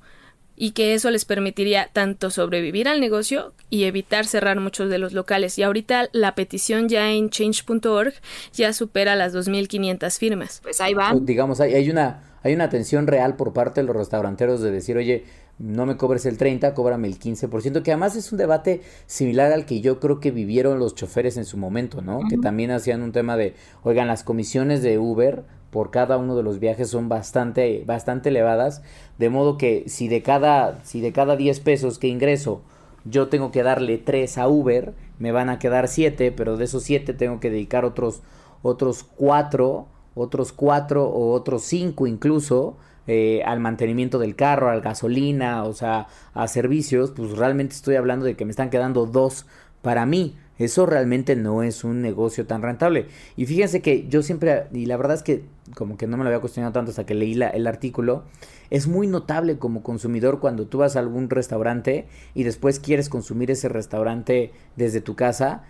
y 0.62 0.74
que 0.74 0.93
eso 0.93 1.10
les 1.10 1.26
permitiría 1.26 1.89
tanto 1.91 2.30
sobrevivir 2.30 2.88
al 2.88 3.00
negocio 3.00 3.52
y 3.71 3.86
evitar 3.86 4.28
cerrar 4.28 4.60
muchos 4.60 4.91
de 4.91 5.00
los 5.00 5.12
locales. 5.12 5.58
Y 5.58 5.63
ahorita 5.63 6.10
la 6.12 6.36
petición 6.36 6.88
ya 6.88 7.10
en 7.10 7.32
change.org 7.32 8.13
ya 8.54 8.71
supera 8.71 9.15
las 9.15 9.34
2.500 9.34 10.19
firmas. 10.19 10.60
Pues 10.62 10.80
ahí 10.80 10.93
va. 10.93 11.15
Digamos, 11.19 11.62
hay, 11.62 11.74
hay, 11.74 11.89
una, 11.89 12.38
hay 12.43 12.54
una 12.54 12.65
atención 12.65 13.08
real 13.08 13.38
por 13.38 13.54
parte 13.54 13.82
de 13.82 13.88
los 13.88 13.95
restauranteros 13.95 14.62
de 14.62 14.69
decir, 14.69 14.97
oye, 14.97 15.24
no 15.58 15.88
me 15.88 15.97
cobres 15.97 16.28
el 16.28 16.38
30, 16.38 16.76
cóbrame 16.76 17.08
el 17.08 17.17
15%, 17.17 17.82
que 17.82 17.91
además 17.91 18.15
es 18.15 18.32
un 18.32 18.38
debate 18.38 18.82
similar 19.08 19.52
al 19.52 19.65
que 19.65 19.82
yo 19.82 20.00
creo 20.00 20.19
que 20.19 20.30
vivieron 20.30 20.78
los 20.78 20.93
choferes 20.93 21.38
en 21.38 21.45
su 21.45 21.58
momento, 21.58 22.04
¿no? 22.04 22.19
Que 22.30 22.38
también 22.38 22.69
hacían 22.69 23.02
un 23.02 23.12
tema 23.12 23.36
de, 23.36 23.56
oigan, 23.82 24.06
las 24.06 24.24
comisiones 24.24 24.84
de 24.84 25.00
Uber 25.00 25.43
por 25.72 25.90
cada 25.90 26.18
uno 26.18 26.36
de 26.36 26.44
los 26.44 26.60
viajes 26.60 26.90
son 26.90 27.10
bastante, 27.10 27.84
bastante 27.86 28.30
elevadas, 28.30 28.84
de 29.18 29.30
modo 29.30 29.58
que 29.58 29.86
si 29.88 30.08
de 30.08 30.22
cada, 30.22 30.84
si 30.84 31.02
de 31.02 31.12
cada 31.12 31.36
10 31.36 31.60
pesos 31.62 31.98
que 31.98 32.08
ingreso 32.08 32.62
yo 33.06 33.30
tengo 33.30 33.52
que 33.52 33.64
darle 33.64 33.98
3 33.98 34.38
a 34.38 34.48
Uber, 34.48 34.94
me 35.20 35.32
van 35.32 35.50
a 35.50 35.60
quedar 35.60 35.88
7, 35.88 36.32
pero 36.32 36.58
de 36.58 36.66
esos 36.66 36.84
7 36.84 37.14
tengo 37.14 37.40
que 37.40 37.50
dedicar 37.50 37.86
otros, 37.86 38.22
otros 38.62 39.04
4, 39.04 39.88
otros 40.16 40.52
4 40.52 41.04
o 41.04 41.32
otros 41.32 41.64
5 41.64 42.08
incluso, 42.08 42.78
eh, 43.08 43.42
al 43.46 43.60
mantenimiento 43.60 44.20
del 44.20 44.36
carro, 44.36 44.70
al 44.70 44.82
gasolina, 44.82 45.64
o 45.64 45.74
sea, 45.74 46.08
a 46.34 46.48
servicios, 46.48 47.12
pues 47.12 47.32
realmente 47.38 47.76
estoy 47.76 47.96
hablando 47.96 48.26
de 48.26 48.36
que 48.36 48.46
me 48.46 48.52
están 48.52 48.70
quedando 48.70 49.06
dos 49.06 49.48
para 49.82 50.06
mí. 50.06 50.36
Eso 50.58 50.86
realmente 50.86 51.36
no 51.36 51.64
es 51.64 51.84
un 51.84 52.02
negocio 52.02 52.46
tan 52.46 52.62
rentable. 52.62 53.08
Y 53.36 53.46
fíjense 53.46 53.82
que 53.82 54.08
yo 54.08 54.22
siempre, 54.22 54.66
y 54.74 54.86
la 54.86 54.98
verdad 54.98 55.16
es 55.16 55.24
que 55.24 55.44
como 55.76 55.98
que 55.98 56.08
no 56.08 56.18
me 56.18 56.24
lo 56.24 56.30
había 56.30 56.42
cuestionado 56.42 56.74
tanto 56.74 56.92
hasta 56.92 57.06
que 57.06 57.16
leí 57.16 57.34
la, 57.34 57.50
el 57.50 57.66
artículo, 57.66 58.26
es 58.70 58.88
muy 58.88 59.08
notable 59.08 59.58
como 59.58 59.84
consumidor 59.84 60.40
cuando 60.40 60.68
tú 60.68 60.80
vas 60.80 60.96
a 60.96 61.00
algún 61.00 61.30
restaurante 61.30 62.08
y 62.36 62.44
después 62.44 62.80
quieres 62.80 63.10
consumir 63.10 63.50
ese 63.52 63.70
restaurante 63.70 64.52
desde 64.76 65.02
tu 65.02 65.16
casa 65.16 65.64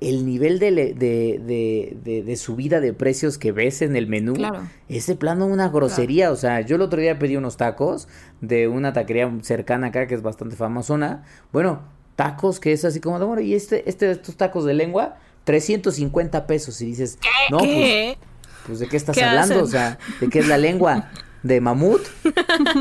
el 0.00 0.26
nivel 0.26 0.58
de, 0.58 0.72
de, 0.72 0.94
de, 0.94 2.22
de, 2.22 2.36
subida 2.36 2.80
de 2.80 2.92
precios 2.92 3.38
que 3.38 3.52
ves 3.52 3.80
en 3.80 3.96
el 3.96 4.06
menú 4.06 4.34
es 4.88 5.06
de 5.06 5.16
plano 5.16 5.46
una 5.46 5.70
grosería. 5.70 6.30
O 6.30 6.36
sea, 6.36 6.60
yo 6.60 6.76
el 6.76 6.82
otro 6.82 7.00
día 7.00 7.18
pedí 7.18 7.36
unos 7.36 7.56
tacos 7.56 8.08
de 8.42 8.68
una 8.68 8.92
taquería 8.92 9.32
cercana 9.40 9.88
acá 9.88 10.06
que 10.06 10.14
es 10.14 10.22
bastante 10.22 10.54
famosona. 10.54 11.24
Bueno, 11.50 11.80
tacos 12.16 12.58
que 12.58 12.72
es 12.72 12.84
así 12.84 13.00
como, 13.00 13.24
bueno, 13.24 13.40
y 13.40 13.54
este, 13.54 13.88
este, 13.88 14.10
estos 14.10 14.36
tacos 14.36 14.64
de 14.64 14.74
lengua, 14.74 15.16
350 15.44 16.46
pesos. 16.46 16.80
Y 16.80 16.86
dices, 16.86 17.18
no, 17.50 17.58
Pues, 17.58 18.16
pues, 18.66 18.78
de 18.80 18.88
qué 18.88 18.96
estás 18.96 19.16
hablando, 19.18 19.62
o 19.62 19.66
sea, 19.66 19.98
de 20.20 20.28
qué 20.28 20.40
es 20.40 20.48
la 20.48 20.58
lengua. 20.58 21.10
de 21.42 21.60
mamut 21.60 22.00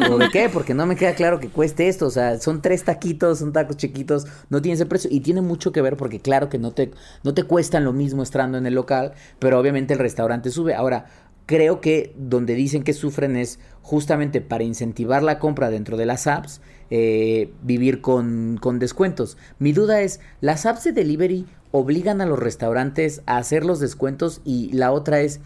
o 0.10 0.18
de 0.18 0.30
qué, 0.32 0.50
porque 0.50 0.74
no 0.74 0.88
me 0.88 0.96
queda 0.96 1.14
claro 1.14 1.40
que 1.40 1.50
cueste 1.50 1.88
esto, 1.88 2.08
o 2.08 2.10
sea, 2.10 2.40
son 2.40 2.64
tres 2.64 2.84
taquitos, 2.84 3.38
son 3.38 3.54
tacos 3.54 3.78
chiquitos, 3.78 4.26
no 4.50 4.60
tiene 4.60 4.74
ese 4.74 4.88
precio. 4.88 5.08
Y 5.14 5.20
tiene 5.20 5.42
mucho 5.42 5.72
que 5.72 5.82
ver 5.82 5.98
porque 5.98 6.20
claro 6.20 6.50
que 6.50 6.58
no 6.58 6.72
te 6.72 6.90
no 7.24 7.36
te 7.36 7.44
cuestan 7.44 7.84
lo 7.84 7.94
mismo 7.94 8.24
estando 8.24 8.58
en 8.58 8.66
el 8.66 8.74
local, 8.74 9.14
pero 9.38 9.60
obviamente 9.60 9.94
el 9.94 10.00
restaurante 10.00 10.50
sube. 10.50 10.74
Ahora, 10.74 11.06
creo 11.46 11.80
que 11.80 12.16
donde 12.18 12.56
dicen 12.56 12.84
que 12.84 12.94
sufren 12.94 13.36
es 13.36 13.60
justamente 13.84 14.42
para 14.42 14.64
incentivar 14.64 15.22
la 15.22 15.38
compra 15.38 15.70
dentro 15.70 15.96
de 15.96 16.08
las 16.08 16.26
apps, 16.26 16.60
eh, 16.90 17.52
vivir 17.64 18.02
con, 18.02 18.58
con 18.62 18.80
descuentos. 18.80 19.38
Mi 19.60 19.74
duda 19.74 20.02
es, 20.02 20.20
¿las 20.42 20.66
apps 20.66 20.84
de 20.84 20.92
delivery 20.92 21.46
obligan 21.72 22.22
a 22.22 22.26
los 22.26 22.40
restaurantes 22.40 23.22
a 23.26 23.38
hacer 23.38 23.66
los 23.66 23.80
descuentos? 23.80 24.42
Y 24.46 24.72
la 24.72 24.92
otra 24.92 25.22
es, 25.22 25.40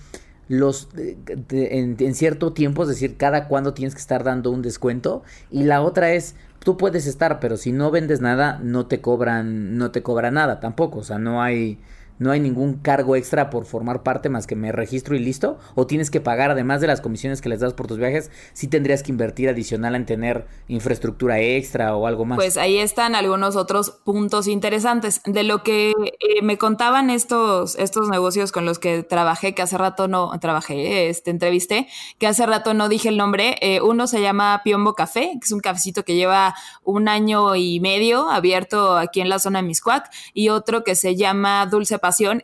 los 0.49 0.89
en, 1.51 2.15
cierto 2.15 2.53
tiempo, 2.53 2.81
es 2.83 2.89
decir, 2.89 3.17
cada 3.17 3.47
cuándo 3.47 3.73
tienes 3.73 3.93
que 3.93 4.01
estar 4.01 4.23
dando 4.23 4.49
un 4.51 4.63
descuento 4.63 5.23
y 5.51 5.63
la 5.63 5.81
otra 5.81 6.11
es 6.11 6.35
tú 6.63 6.75
puedes 6.75 7.05
estar, 7.05 7.39
pero 7.39 7.55
si 7.55 7.71
no 7.71 7.91
vendes 7.91 8.19
nada 8.19 8.59
no 8.61 8.87
te 8.87 8.99
cobran 8.99 9.77
no 9.77 9.91
te 9.91 10.01
cobra 10.01 10.31
nada 10.31 10.59
tampoco, 10.59 10.99
o 10.99 11.03
sea, 11.03 11.19
no 11.19 11.43
hay 11.43 11.77
no 12.19 12.31
hay 12.31 12.39
ningún 12.39 12.75
cargo 12.75 13.15
extra 13.15 13.49
por 13.49 13.65
formar 13.65 14.03
parte 14.03 14.29
más 14.29 14.45
que 14.45 14.55
me 14.55 14.71
registro 14.71 15.15
y 15.15 15.19
listo, 15.19 15.57
o 15.75 15.87
tienes 15.87 16.11
que 16.11 16.21
pagar 16.21 16.51
además 16.51 16.81
de 16.81 16.87
las 16.87 17.01
comisiones 17.01 17.41
que 17.41 17.49
les 17.49 17.61
das 17.61 17.73
por 17.73 17.87
tus 17.87 17.97
viajes, 17.97 18.29
sí 18.53 18.67
tendrías 18.67 19.01
que 19.01 19.11
invertir 19.11 19.49
adicional 19.49 19.95
en 19.95 20.05
tener 20.05 20.45
infraestructura 20.67 21.39
extra 21.39 21.95
o 21.95 22.05
algo 22.05 22.25
más. 22.25 22.37
Pues 22.37 22.57
ahí 22.57 22.77
están 22.77 23.15
algunos 23.15 23.55
otros 23.55 23.91
puntos 24.03 24.47
interesantes 24.47 25.21
de 25.25 25.43
lo 25.43 25.63
que 25.63 25.91
eh, 25.91 26.41
me 26.43 26.57
contaban 26.57 27.09
estos 27.09 27.75
estos 27.77 28.09
negocios 28.09 28.51
con 28.51 28.65
los 28.65 28.79
que 28.79 29.03
trabajé 29.03 29.55
que 29.55 29.61
hace 29.61 29.77
rato 29.77 30.07
no 30.07 30.37
trabajé, 30.39 31.09
este 31.09 31.31
entrevisté, 31.31 31.87
que 32.17 32.27
hace 32.27 32.45
rato 32.45 32.73
no 32.73 32.89
dije 32.89 33.09
el 33.09 33.17
nombre, 33.17 33.57
eh, 33.61 33.81
uno 33.81 34.07
se 34.07 34.21
llama 34.21 34.61
Piombo 34.63 34.93
Café, 34.93 35.31
que 35.39 35.45
es 35.45 35.51
un 35.51 35.59
cafecito 35.59 36.03
que 36.03 36.15
lleva 36.15 36.55
un 36.83 37.07
año 37.07 37.55
y 37.55 37.79
medio 37.79 38.29
abierto 38.29 38.97
aquí 38.97 39.21
en 39.21 39.29
la 39.29 39.39
zona 39.39 39.61
de 39.61 39.67
Miscuac 39.67 40.09
y 40.33 40.49
otro 40.49 40.83
que 40.83 40.95
se 40.95 41.15
llama 41.15 41.65
Dulce 41.65 41.99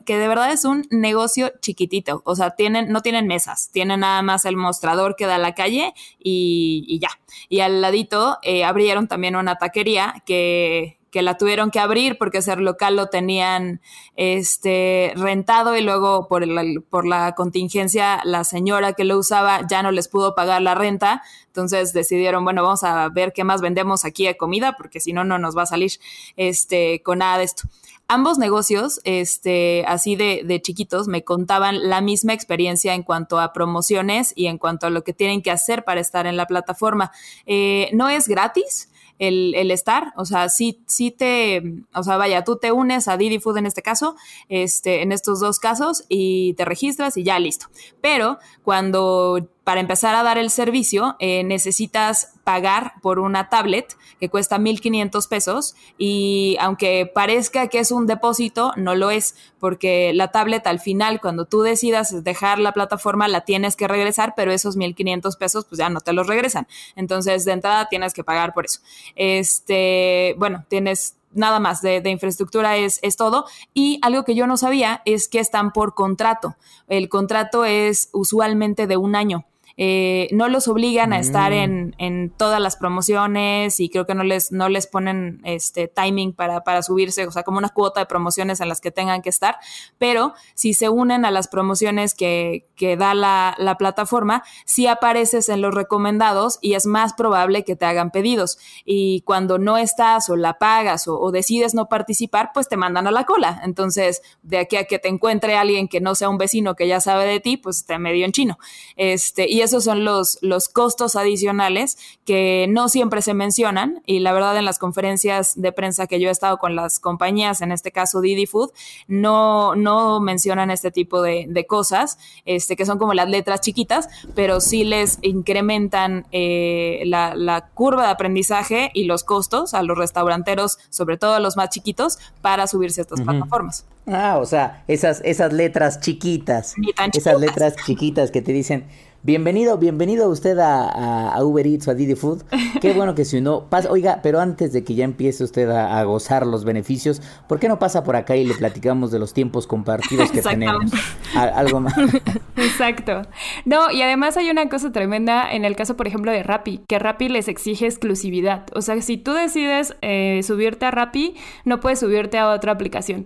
que 0.06 0.18
de 0.18 0.28
verdad 0.28 0.52
es 0.52 0.66
un 0.66 0.88
negocio 0.90 1.52
chiquitito. 1.62 2.22
O 2.26 2.36
sea, 2.36 2.52
tienen, 2.52 2.92
no 2.92 3.02
tienen 3.02 3.28
mesas, 3.28 3.70
tienen 3.72 4.02
nada 4.02 4.22
más 4.22 4.46
el 4.46 4.58
mostrador 4.58 5.16
que 5.16 5.26
da 5.26 5.36
a 5.36 5.40
la 5.40 5.54
calle 5.54 5.94
y, 6.20 7.00
ya. 7.00 7.10
Y 7.50 7.60
al 7.60 7.82
ladito 7.82 8.38
eh, 8.42 8.64
abrieron 8.64 9.08
también 9.08 9.36
una 9.36 9.56
taquería 9.56 10.24
que, 10.26 10.98
que 11.16 11.22
la 11.22 11.38
tuvieron 11.38 11.72
que 11.72 11.80
abrir 11.80 12.18
porque 12.18 12.42
ser 12.42 12.60
local 12.60 12.98
lo 12.98 13.08
tenían 13.08 13.80
este 14.18 15.14
rentado 15.16 15.78
y 15.78 15.82
luego 15.82 16.28
por, 16.28 16.44
por 16.90 17.08
la 17.08 17.36
contingencia 17.36 18.20
la 18.26 18.44
señora 18.44 18.92
que 18.92 19.06
lo 19.06 19.18
usaba 19.18 19.66
ya 19.66 19.82
no 19.82 19.92
les 19.92 20.10
pudo 20.10 20.36
pagar 20.36 20.62
la 20.62 20.76
renta, 20.76 21.24
entonces 21.48 21.94
decidieron, 21.94 22.44
bueno, 22.44 22.64
vamos 22.64 22.84
a 22.84 23.08
ver 23.08 23.32
qué 23.32 23.46
más 23.46 23.62
vendemos 23.62 24.04
aquí 24.04 24.26
de 24.26 24.36
comida 24.36 24.76
porque 24.76 25.00
si 25.00 25.14
no 25.14 25.24
no 25.24 25.40
nos 25.40 25.56
va 25.56 25.62
a 25.62 25.68
salir 25.68 25.94
este 26.36 27.02
con 27.02 27.20
nada 27.20 27.38
de 27.38 27.46
esto 27.46 27.64
ambos 28.08 28.38
negocios, 28.38 29.02
este, 29.04 29.84
así 29.88 30.16
de, 30.16 30.42
de, 30.46 30.62
chiquitos, 30.62 31.08
me 31.08 31.24
contaban 31.24 31.90
la 31.90 32.02
misma 32.02 32.34
experiencia 32.34 32.94
en 32.94 33.04
cuanto 33.04 33.40
a 33.40 33.54
promociones 33.54 34.34
y 34.36 34.48
en 34.48 34.58
cuanto 34.58 34.88
a 34.88 34.90
lo 34.90 35.04
que 35.04 35.14
tienen 35.14 35.42
que 35.42 35.52
hacer 35.52 35.84
para 35.84 36.02
estar 36.02 36.28
en 36.28 36.38
la 36.38 36.46
plataforma. 36.46 37.12
Eh, 37.46 37.90
no 37.94 38.10
es 38.10 38.28
gratis, 38.28 38.90
el, 39.18 39.56
el, 39.56 39.72
estar, 39.72 40.14
o 40.18 40.26
sea, 40.26 40.50
sí, 40.50 40.84
sí 40.88 41.10
te, 41.10 41.64
o 41.94 42.04
sea, 42.04 42.18
vaya, 42.18 42.44
tú 42.44 42.58
te 42.58 42.72
unes 42.72 43.08
a 43.08 43.18
Didi 43.18 43.40
Food 43.40 43.58
en 43.58 43.66
este 43.66 43.82
caso, 43.82 44.16
este, 44.50 45.02
en 45.02 45.12
estos 45.12 45.40
dos 45.40 45.60
casos, 45.60 46.04
y 46.10 46.54
te 46.56 46.66
registras 46.66 47.16
y 47.18 47.24
ya 47.24 47.40
listo. 47.40 47.68
Pero 48.02 48.40
cuando 48.64 49.50
para 49.66 49.82
empezar 49.82 50.16
a 50.16 50.24
dar 50.24 50.38
el 50.38 50.52
servicio 50.52 51.16
eh, 51.20 51.44
necesitas 51.44 52.34
pagar 52.44 52.94
por 53.02 53.18
una 53.18 53.50
tablet 53.50 53.98
que 54.20 54.30
cuesta 54.30 54.60
1.500 54.60 55.28
pesos 55.28 55.76
y 55.98 56.56
aunque 56.62 57.12
parezca 57.14 57.68
que 57.68 57.80
es 57.80 57.92
un 57.92 58.06
depósito, 58.06 58.74
no 58.78 58.94
lo 58.94 59.10
es, 59.10 59.36
porque 59.60 60.14
la 60.14 60.32
tablet 60.32 60.66
al 60.68 60.80
final, 60.80 61.20
cuando 61.20 61.46
tú 61.46 61.64
decidas 61.64 62.24
dejar 62.24 62.60
la 62.60 62.74
plataforma, 62.74 63.28
la 63.28 63.42
tienes 63.42 63.76
que 63.76 63.88
regresar, 63.88 64.34
pero 64.38 64.52
esos 64.52 64.78
1.500 64.78 65.36
pesos 65.38 65.66
pues 65.66 65.80
ya 65.80 65.90
no 65.90 66.00
te 66.00 66.14
los 66.14 66.28
regresan. 66.28 66.68
Entonces, 66.96 67.44
de 67.44 67.54
entrada 67.54 67.90
tienes 67.90 68.14
que 68.14 68.24
pagar 68.24 68.54
por 68.54 68.66
eso. 68.66 68.82
Este, 69.16 70.36
bueno, 70.38 70.64
tienes 70.70 71.16
nada 71.34 71.60
más 71.60 71.82
de, 71.82 72.02
infraestructura 72.06 72.78
es, 72.78 73.00
es 73.02 73.18
todo. 73.18 73.46
Y 73.74 74.00
algo 74.04 74.24
que 74.24 74.36
yo 74.36 74.46
no 74.46 74.58
sabía 74.58 75.02
es 75.06 75.28
que 75.28 75.40
están 75.40 75.74
por 75.74 75.96
contrato. 75.96 76.56
El 76.88 77.10
contrato 77.10 77.66
es 77.66 78.10
usualmente 78.14 78.86
de 78.86 78.98
un 78.98 79.16
año. 79.16 79.46
Eh, 79.78 80.30
no 80.32 80.48
los 80.48 80.68
obligan 80.70 81.12
a 81.12 81.20
estar 81.20 81.52
Mm. 81.52 81.56
en, 81.56 81.96
en 81.98 82.30
todas 82.30 82.62
las 82.62 82.78
promociones 82.78 83.80
y 83.80 83.90
creo 83.90 84.06
que 84.06 84.16
no 84.16 84.24
les, 84.24 84.52
no 84.52 84.70
les 84.70 84.88
ponen 84.88 85.42
este 85.44 85.88
timing 85.90 86.32
para, 86.34 86.64
para 86.64 86.82
subirse, 86.82 87.28
o 87.28 87.32
sea, 87.32 87.44
como 87.44 87.58
una 87.58 87.70
cuota 87.70 88.00
de 88.00 88.06
promociones 88.06 88.62
en 88.62 88.70
las 88.70 88.80
que 88.80 88.92
tengan 88.92 89.22
que 89.22 89.30
estar, 89.30 89.58
pero 89.98 90.34
si 90.54 90.74
se 90.74 90.88
unen 90.90 91.26
a 91.26 91.32
las 91.32 91.50
promociones 91.50 92.14
que, 92.14 92.68
que 92.76 92.96
da 92.96 93.14
la, 93.14 93.56
la 93.58 93.76
plataforma, 93.78 94.44
sí 94.66 94.88
apareces 94.88 95.50
en 95.50 95.62
los 95.62 95.74
recomendados 95.74 96.58
y 96.62 96.76
es 96.76 96.86
más 96.86 97.14
probable 97.14 97.64
que 97.64 97.76
te 97.76 97.86
hagan 97.86 98.12
pedidos. 98.12 98.58
Y 98.86 99.22
cuando 99.22 99.58
no 99.58 99.78
estás 99.78 100.30
o 100.30 100.36
la 100.38 100.58
pagas 100.58 101.08
o, 101.08 101.20
o 101.20 101.32
decides 101.32 101.74
no 101.74 101.90
participar, 101.90 102.52
pues 102.54 102.70
te 102.70 102.78
mandan 102.78 103.08
a 103.08 103.12
la 103.12 103.26
cola. 103.26 103.62
Entonces, 103.64 104.22
de 104.42 104.58
aquí 104.60 104.78
a 104.78 104.86
que 104.86 105.00
te 105.00 105.10
encuentre 105.10 105.58
alguien 105.58 105.88
que 105.88 106.00
no 106.00 106.16
sea 106.16 106.30
un 106.30 106.38
vecino 106.38 106.76
que 106.76 106.88
ya 106.88 107.02
sabe 107.02 107.26
de 107.26 107.40
ti, 107.40 107.58
pues 107.58 107.86
te 107.86 108.00
medio 108.00 108.26
en 108.26 108.32
chino. 108.32 108.58
Este, 108.96 109.50
y 109.50 109.65
esos 109.66 109.84
son 109.84 110.06
los, 110.06 110.38
los 110.42 110.70
costos 110.70 111.16
adicionales 111.16 111.98
que 112.26 112.68
no 112.70 112.88
siempre 112.88 113.22
se 113.22 113.34
mencionan. 113.34 114.02
Y 114.06 114.20
la 114.20 114.32
verdad, 114.32 114.58
en 114.58 114.66
las 114.66 114.80
conferencias 114.80 115.60
de 115.62 115.72
prensa 115.72 116.08
que 116.08 116.20
yo 116.20 116.30
he 116.30 116.32
estado 116.32 116.58
con 116.58 116.76
las 116.76 117.00
compañías, 117.00 117.62
en 117.62 117.72
este 117.72 117.92
caso 117.92 118.22
Didi 118.22 118.46
Food, 118.46 118.72
no, 119.08 119.76
no 119.76 120.20
mencionan 120.20 120.72
este 120.72 120.92
tipo 120.92 121.22
de, 121.22 121.46
de 121.50 121.66
cosas, 121.66 122.18
este, 122.46 122.76
que 122.76 122.86
son 122.86 122.98
como 122.98 123.14
las 123.14 123.30
letras 123.30 123.62
chiquitas, 123.62 124.08
pero 124.34 124.62
sí 124.62 124.84
les 124.84 125.20
incrementan 125.22 126.26
eh, 126.32 127.04
la, 127.06 127.36
la 127.36 127.68
curva 127.74 128.04
de 128.04 128.10
aprendizaje 128.10 128.92
y 128.94 129.04
los 129.04 129.24
costos 129.24 129.74
a 129.74 129.84
los 129.84 129.98
restauranteros, 129.98 130.78
sobre 130.90 131.18
todo 131.18 131.34
a 131.34 131.40
los 131.40 131.58
más 131.58 131.70
chiquitos, 131.70 132.20
para 132.42 132.68
subirse 132.68 133.02
a 133.02 133.04
estas 133.04 133.22
plataformas. 133.22 133.86
Ah, 134.08 134.38
o 134.40 134.46
sea, 134.46 134.84
esas, 134.88 135.22
esas 135.26 135.52
letras 135.52 136.00
chiquitas. 136.00 136.76
Ni 136.78 136.94
tan 136.94 137.10
esas 137.14 137.40
letras 137.40 137.76
chiquitas 137.86 138.30
que 138.30 138.42
te 138.42 138.52
dicen, 138.54 138.86
bienvenido, 139.30 139.78
bienvenido 139.80 140.30
usted 140.30 140.60
a, 140.60 140.84
a- 140.88 141.30
a 141.36 141.44
Uber 141.44 141.66
Eats 141.66 141.88
o 141.88 141.92
a 141.92 141.94
Didi 141.96 142.14
Food. 142.16 142.44
Qué 142.80 142.94
bueno 142.94 143.16
que 143.16 143.26
se 143.26 143.40
unió. 143.40 143.66
Pasa- 143.70 143.90
oiga, 143.92 144.20
pero 144.22 144.40
antes 144.40 144.72
de 144.72 144.84
que 144.84 144.94
ya 144.94 145.04
empiece 145.04 145.44
usted 145.44 145.68
a, 145.72 145.98
a 146.00 146.04
gozar 146.04 146.46
los 146.46 146.64
beneficios, 146.64 147.22
¿por 147.48 147.60
qué 147.60 147.68
no 147.68 147.80
pasa 147.80 148.04
por 148.04 148.16
acá 148.16 148.36
y 148.36 148.46
le 148.46 148.54
platicamos 148.54 149.12
de 149.12 149.18
los 149.18 149.34
tiempos 149.34 149.66
compartidos 149.66 150.32
que 150.32 150.42
tenemos? 150.44 150.92
Algo 151.36 151.80
más. 151.80 151.96
Exacto. 152.56 153.24
No, 153.66 153.90
y 153.92 154.04
además 154.04 154.38
hay 154.38 154.50
una 154.52 154.70
cosa 154.70 154.92
tremenda 154.92 155.52
en 155.52 155.66
el 155.66 155.76
caso, 155.76 155.98
por 155.98 156.08
ejemplo, 156.08 156.32
de 156.32 156.44
Rappi, 156.44 156.82
que 156.88 157.00
Rappi 157.00 157.28
les 157.30 157.48
exige 157.48 157.88
exclusividad. 157.88 158.66
O 158.76 158.82
sea, 158.82 159.02
si 159.02 159.18
tú 159.18 159.34
decides 159.34 159.96
eh, 160.02 160.42
subirte 160.44 160.86
a 160.86 160.92
Rappi, 160.92 161.36
no 161.66 161.80
puedes 161.80 162.00
subirte 162.00 162.38
a 162.38 162.50
otra 162.52 162.72
aplicación. 162.74 163.26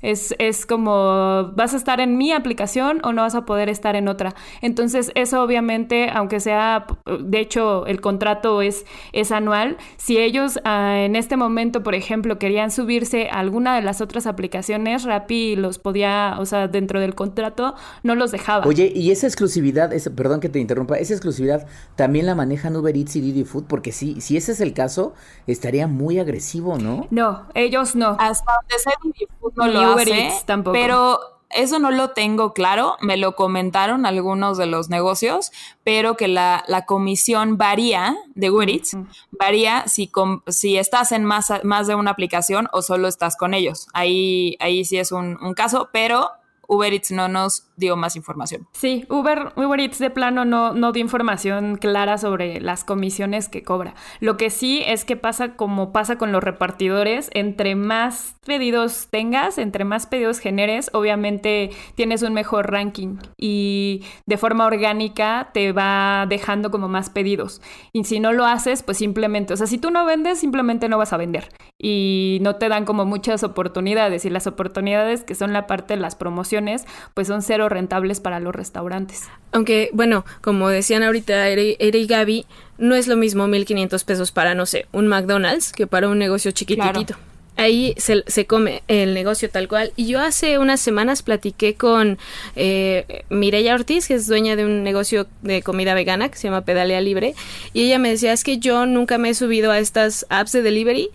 Es, 0.00 0.34
es 0.38 0.64
como, 0.64 1.52
vas 1.56 1.74
a 1.74 1.76
estar 1.76 2.00
en 2.00 2.16
mi 2.16 2.32
aplicación 2.32 3.00
o 3.04 3.12
no 3.12 3.22
vas 3.22 3.34
a 3.34 3.44
poder 3.44 3.68
estar 3.68 3.96
en 3.96 4.08
otra. 4.08 4.34
Entonces, 4.62 5.10
eso 5.14 5.39
obviamente, 5.42 6.10
aunque 6.12 6.40
sea, 6.40 6.86
de 7.20 7.40
hecho, 7.40 7.86
el 7.86 8.00
contrato 8.00 8.62
es, 8.62 8.84
es 9.12 9.32
anual, 9.32 9.76
si 9.96 10.18
ellos 10.18 10.58
ah, 10.64 10.98
en 10.98 11.16
este 11.16 11.36
momento, 11.36 11.82
por 11.82 11.94
ejemplo, 11.94 12.38
querían 12.38 12.70
subirse 12.70 13.28
a 13.30 13.38
alguna 13.40 13.74
de 13.76 13.82
las 13.82 14.00
otras 14.00 14.26
aplicaciones, 14.26 15.04
Rappi 15.04 15.56
los 15.56 15.78
podía, 15.78 16.36
o 16.38 16.46
sea, 16.46 16.68
dentro 16.68 17.00
del 17.00 17.14
contrato, 17.14 17.74
no 18.02 18.14
los 18.14 18.30
dejaba. 18.30 18.66
Oye, 18.66 18.92
y 18.94 19.10
esa 19.10 19.26
exclusividad, 19.26 19.92
esa- 19.92 20.10
perdón 20.10 20.40
que 20.40 20.48
te 20.48 20.58
interrumpa, 20.58 20.96
esa 20.98 21.14
exclusividad 21.14 21.66
también 21.96 22.26
la 22.26 22.34
manejan 22.34 22.76
Uber 22.76 22.96
Eats 22.96 23.16
y 23.16 23.20
Didi 23.20 23.44
Food, 23.44 23.64
porque 23.68 23.92
si, 23.92 24.20
si 24.20 24.36
ese 24.36 24.52
es 24.52 24.60
el 24.60 24.74
caso, 24.74 25.14
estaría 25.46 25.86
muy 25.86 26.18
agresivo, 26.18 26.78
¿no? 26.78 27.06
No, 27.10 27.46
ellos 27.54 27.94
no. 27.96 28.16
Hasta 28.18 28.52
donde 28.60 28.78
sé, 28.78 28.90
Didi 29.02 29.26
Food 29.40 29.52
no 29.56 29.68
lo 29.68 29.92
Uber 29.94 30.00
hace, 30.08 30.26
Eats 30.26 30.46
tampoco. 30.46 30.72
pero 30.72 31.18
eso 31.50 31.78
no 31.78 31.90
lo 31.90 32.10
tengo 32.10 32.52
claro. 32.52 32.96
Me 33.00 33.16
lo 33.16 33.34
comentaron 33.36 34.06
algunos 34.06 34.58
de 34.58 34.66
los 34.66 34.88
negocios, 34.88 35.52
pero 35.84 36.16
que 36.16 36.28
la, 36.28 36.64
la 36.68 36.86
comisión 36.86 37.56
varía 37.58 38.16
de 38.34 38.50
Uber 38.50 38.70
Eats, 38.70 38.96
varía 39.30 39.86
si, 39.88 40.06
com- 40.08 40.42
si 40.46 40.76
estás 40.76 41.12
en 41.12 41.24
más, 41.24 41.52
más 41.64 41.86
de 41.86 41.94
una 41.94 42.10
aplicación 42.12 42.68
o 42.72 42.82
solo 42.82 43.08
estás 43.08 43.36
con 43.36 43.54
ellos. 43.54 43.88
Ahí, 43.92 44.56
ahí 44.60 44.84
sí 44.84 44.98
es 44.98 45.12
un, 45.12 45.38
un 45.42 45.54
caso, 45.54 45.88
pero 45.92 46.30
Uber 46.72 46.92
Eats 46.92 47.10
no 47.10 47.26
nos 47.26 47.66
dio 47.74 47.96
más 47.96 48.14
información. 48.14 48.68
Sí, 48.70 49.04
Uber, 49.08 49.52
Uber 49.56 49.80
Eats 49.80 49.98
de 49.98 50.08
plano 50.10 50.44
no, 50.44 50.72
no 50.72 50.92
dio 50.92 51.02
información 51.02 51.74
clara 51.76 52.16
sobre 52.16 52.60
las 52.60 52.84
comisiones 52.84 53.48
que 53.48 53.64
cobra. 53.64 53.94
Lo 54.20 54.36
que 54.36 54.50
sí 54.50 54.80
es 54.86 55.04
que 55.04 55.16
pasa 55.16 55.56
como 55.56 55.90
pasa 55.90 56.16
con 56.16 56.30
los 56.30 56.44
repartidores, 56.44 57.28
entre 57.34 57.74
más 57.74 58.36
pedidos 58.50 59.06
tengas, 59.10 59.58
entre 59.58 59.84
más 59.84 60.06
pedidos 60.06 60.40
generes, 60.40 60.90
obviamente 60.92 61.70
tienes 61.94 62.22
un 62.22 62.32
mejor 62.32 62.68
ranking 62.68 63.18
y 63.38 64.02
de 64.26 64.38
forma 64.38 64.66
orgánica 64.66 65.50
te 65.54 65.70
va 65.70 66.26
dejando 66.28 66.72
como 66.72 66.88
más 66.88 67.10
pedidos. 67.10 67.62
Y 67.92 68.02
si 68.02 68.18
no 68.18 68.32
lo 68.32 68.46
haces, 68.46 68.82
pues 68.82 68.98
simplemente, 68.98 69.54
o 69.54 69.56
sea, 69.56 69.68
si 69.68 69.78
tú 69.78 69.92
no 69.92 70.04
vendes, 70.04 70.40
simplemente 70.40 70.88
no 70.88 70.98
vas 70.98 71.12
a 71.12 71.16
vender 71.16 71.50
y 71.78 72.38
no 72.40 72.56
te 72.56 72.68
dan 72.68 72.86
como 72.86 73.04
muchas 73.04 73.44
oportunidades 73.44 74.24
y 74.24 74.30
las 74.30 74.48
oportunidades 74.48 75.22
que 75.22 75.36
son 75.36 75.52
la 75.52 75.68
parte 75.68 75.94
de 75.94 76.00
las 76.00 76.16
promociones, 76.16 76.86
pues 77.14 77.28
son 77.28 77.42
cero 77.42 77.68
rentables 77.68 78.18
para 78.18 78.40
los 78.40 78.52
restaurantes. 78.52 79.28
Aunque, 79.52 79.90
bueno, 79.92 80.24
como 80.40 80.68
decían 80.70 81.04
ahorita 81.04 81.46
Ere, 81.46 81.76
Ere 81.78 82.00
y 82.00 82.08
Gaby, 82.08 82.46
no 82.78 82.96
es 82.96 83.06
lo 83.06 83.16
mismo 83.16 83.46
1.500 83.46 84.04
pesos 84.04 84.32
para, 84.32 84.56
no 84.56 84.66
sé, 84.66 84.86
un 84.90 85.06
McDonald's 85.06 85.72
que 85.72 85.86
para 85.86 86.08
un 86.08 86.18
negocio 86.18 86.50
chiquitito. 86.50 87.14
Ahí 87.60 87.94
se, 87.98 88.46
come 88.46 88.82
el 88.88 89.12
negocio 89.12 89.50
tal 89.50 89.68
cual. 89.68 89.92
Y 89.94 90.06
yo 90.06 90.18
hace 90.20 90.58
unas 90.58 90.80
semanas 90.80 91.20
platiqué 91.20 91.74
con 91.74 92.16
eh, 92.56 93.24
Mireya 93.28 93.74
Ortiz, 93.74 94.08
que 94.08 94.14
es 94.14 94.26
dueña 94.26 94.56
de 94.56 94.64
un 94.64 94.82
negocio 94.82 95.26
de 95.42 95.60
comida 95.60 95.92
vegana 95.92 96.30
que 96.30 96.38
se 96.38 96.48
llama 96.48 96.64
Pedalea 96.64 97.02
Libre. 97.02 97.34
Y 97.74 97.82
ella 97.82 97.98
me 97.98 98.08
decía, 98.08 98.32
es 98.32 98.44
que 98.44 98.56
yo 98.56 98.86
nunca 98.86 99.18
me 99.18 99.28
he 99.28 99.34
subido 99.34 99.72
a 99.72 99.78
estas 99.78 100.24
apps 100.30 100.52
de 100.52 100.62
delivery 100.62 101.10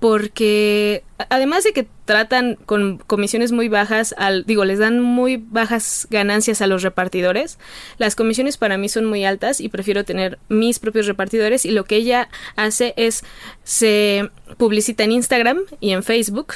porque 0.00 1.04
además 1.28 1.62
de 1.62 1.72
que 1.72 1.86
tratan 2.06 2.56
con 2.66 2.98
comisiones 2.98 3.52
muy 3.52 3.68
bajas, 3.68 4.14
al, 4.16 4.44
digo, 4.46 4.64
les 4.64 4.78
dan 4.78 4.98
muy 5.00 5.36
bajas 5.36 6.08
ganancias 6.10 6.62
a 6.62 6.66
los 6.66 6.82
repartidores, 6.82 7.58
las 7.98 8.16
comisiones 8.16 8.56
para 8.56 8.78
mí 8.78 8.88
son 8.88 9.04
muy 9.04 9.24
altas 9.24 9.60
y 9.60 9.68
prefiero 9.68 10.04
tener 10.04 10.38
mis 10.48 10.78
propios 10.78 11.06
repartidores 11.06 11.66
y 11.66 11.70
lo 11.70 11.84
que 11.84 11.96
ella 11.96 12.30
hace 12.56 12.94
es 12.96 13.22
se 13.62 14.30
publicita 14.56 15.04
en 15.04 15.12
Instagram 15.12 15.58
y 15.80 15.92
en 15.92 16.02
Facebook 16.02 16.54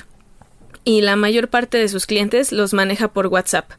y 0.85 1.01
la 1.01 1.17
mayor 1.17 1.49
parte 1.49 1.79
de 1.79 1.89
sus 1.89 2.07
clientes 2.07 2.53
los 2.53 2.75
maneja 2.75 3.09
por 3.09 3.29
WhatsApp. 3.29 3.71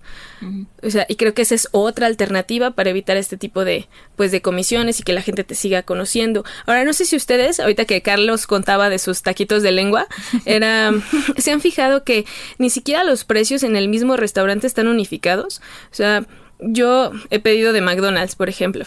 O 0.84 0.90
sea, 0.90 1.06
y 1.08 1.16
creo 1.16 1.34
que 1.34 1.44
esa 1.44 1.56
es 1.56 1.70
otra 1.72 2.08
alternativa 2.08 2.72
para 2.72 2.90
evitar 2.90 3.16
este 3.16 3.38
tipo 3.38 3.64
de, 3.64 3.88
pues, 4.16 4.32
de 4.32 4.42
comisiones 4.42 5.00
y 5.00 5.04
que 5.04 5.14
la 5.14 5.22
gente 5.22 5.44
te 5.44 5.56
siga 5.56 5.84
conociendo. 5.84 6.44
Ahora, 6.66 6.84
no 6.84 6.94
sé 6.94 7.06
si 7.06 7.16
ustedes, 7.16 7.60
ahorita 7.60 7.86
que 7.86 8.02
Carlos 8.02 8.48
contaba 8.48 8.90
de 8.90 9.00
sus 9.00 9.22
taquitos 9.22 9.64
de 9.64 9.72
lengua, 9.72 10.08
era, 10.46 10.92
se 11.38 11.52
han 11.52 11.62
fijado 11.62 12.04
que 12.04 12.26
ni 12.58 12.70
siquiera 12.70 13.04
los 13.04 13.24
precios 13.24 13.64
en 13.64 13.76
el 13.76 13.88
mismo 13.88 14.18
restaurante 14.18 14.68
están 14.68 14.88
unificados. 14.88 15.62
O 15.92 15.96
sea, 15.96 16.26
yo 16.60 17.12
he 17.30 17.40
pedido 17.40 17.72
de 17.72 17.82
McDonald's, 17.82 18.36
por 18.36 18.50
ejemplo. 18.50 18.86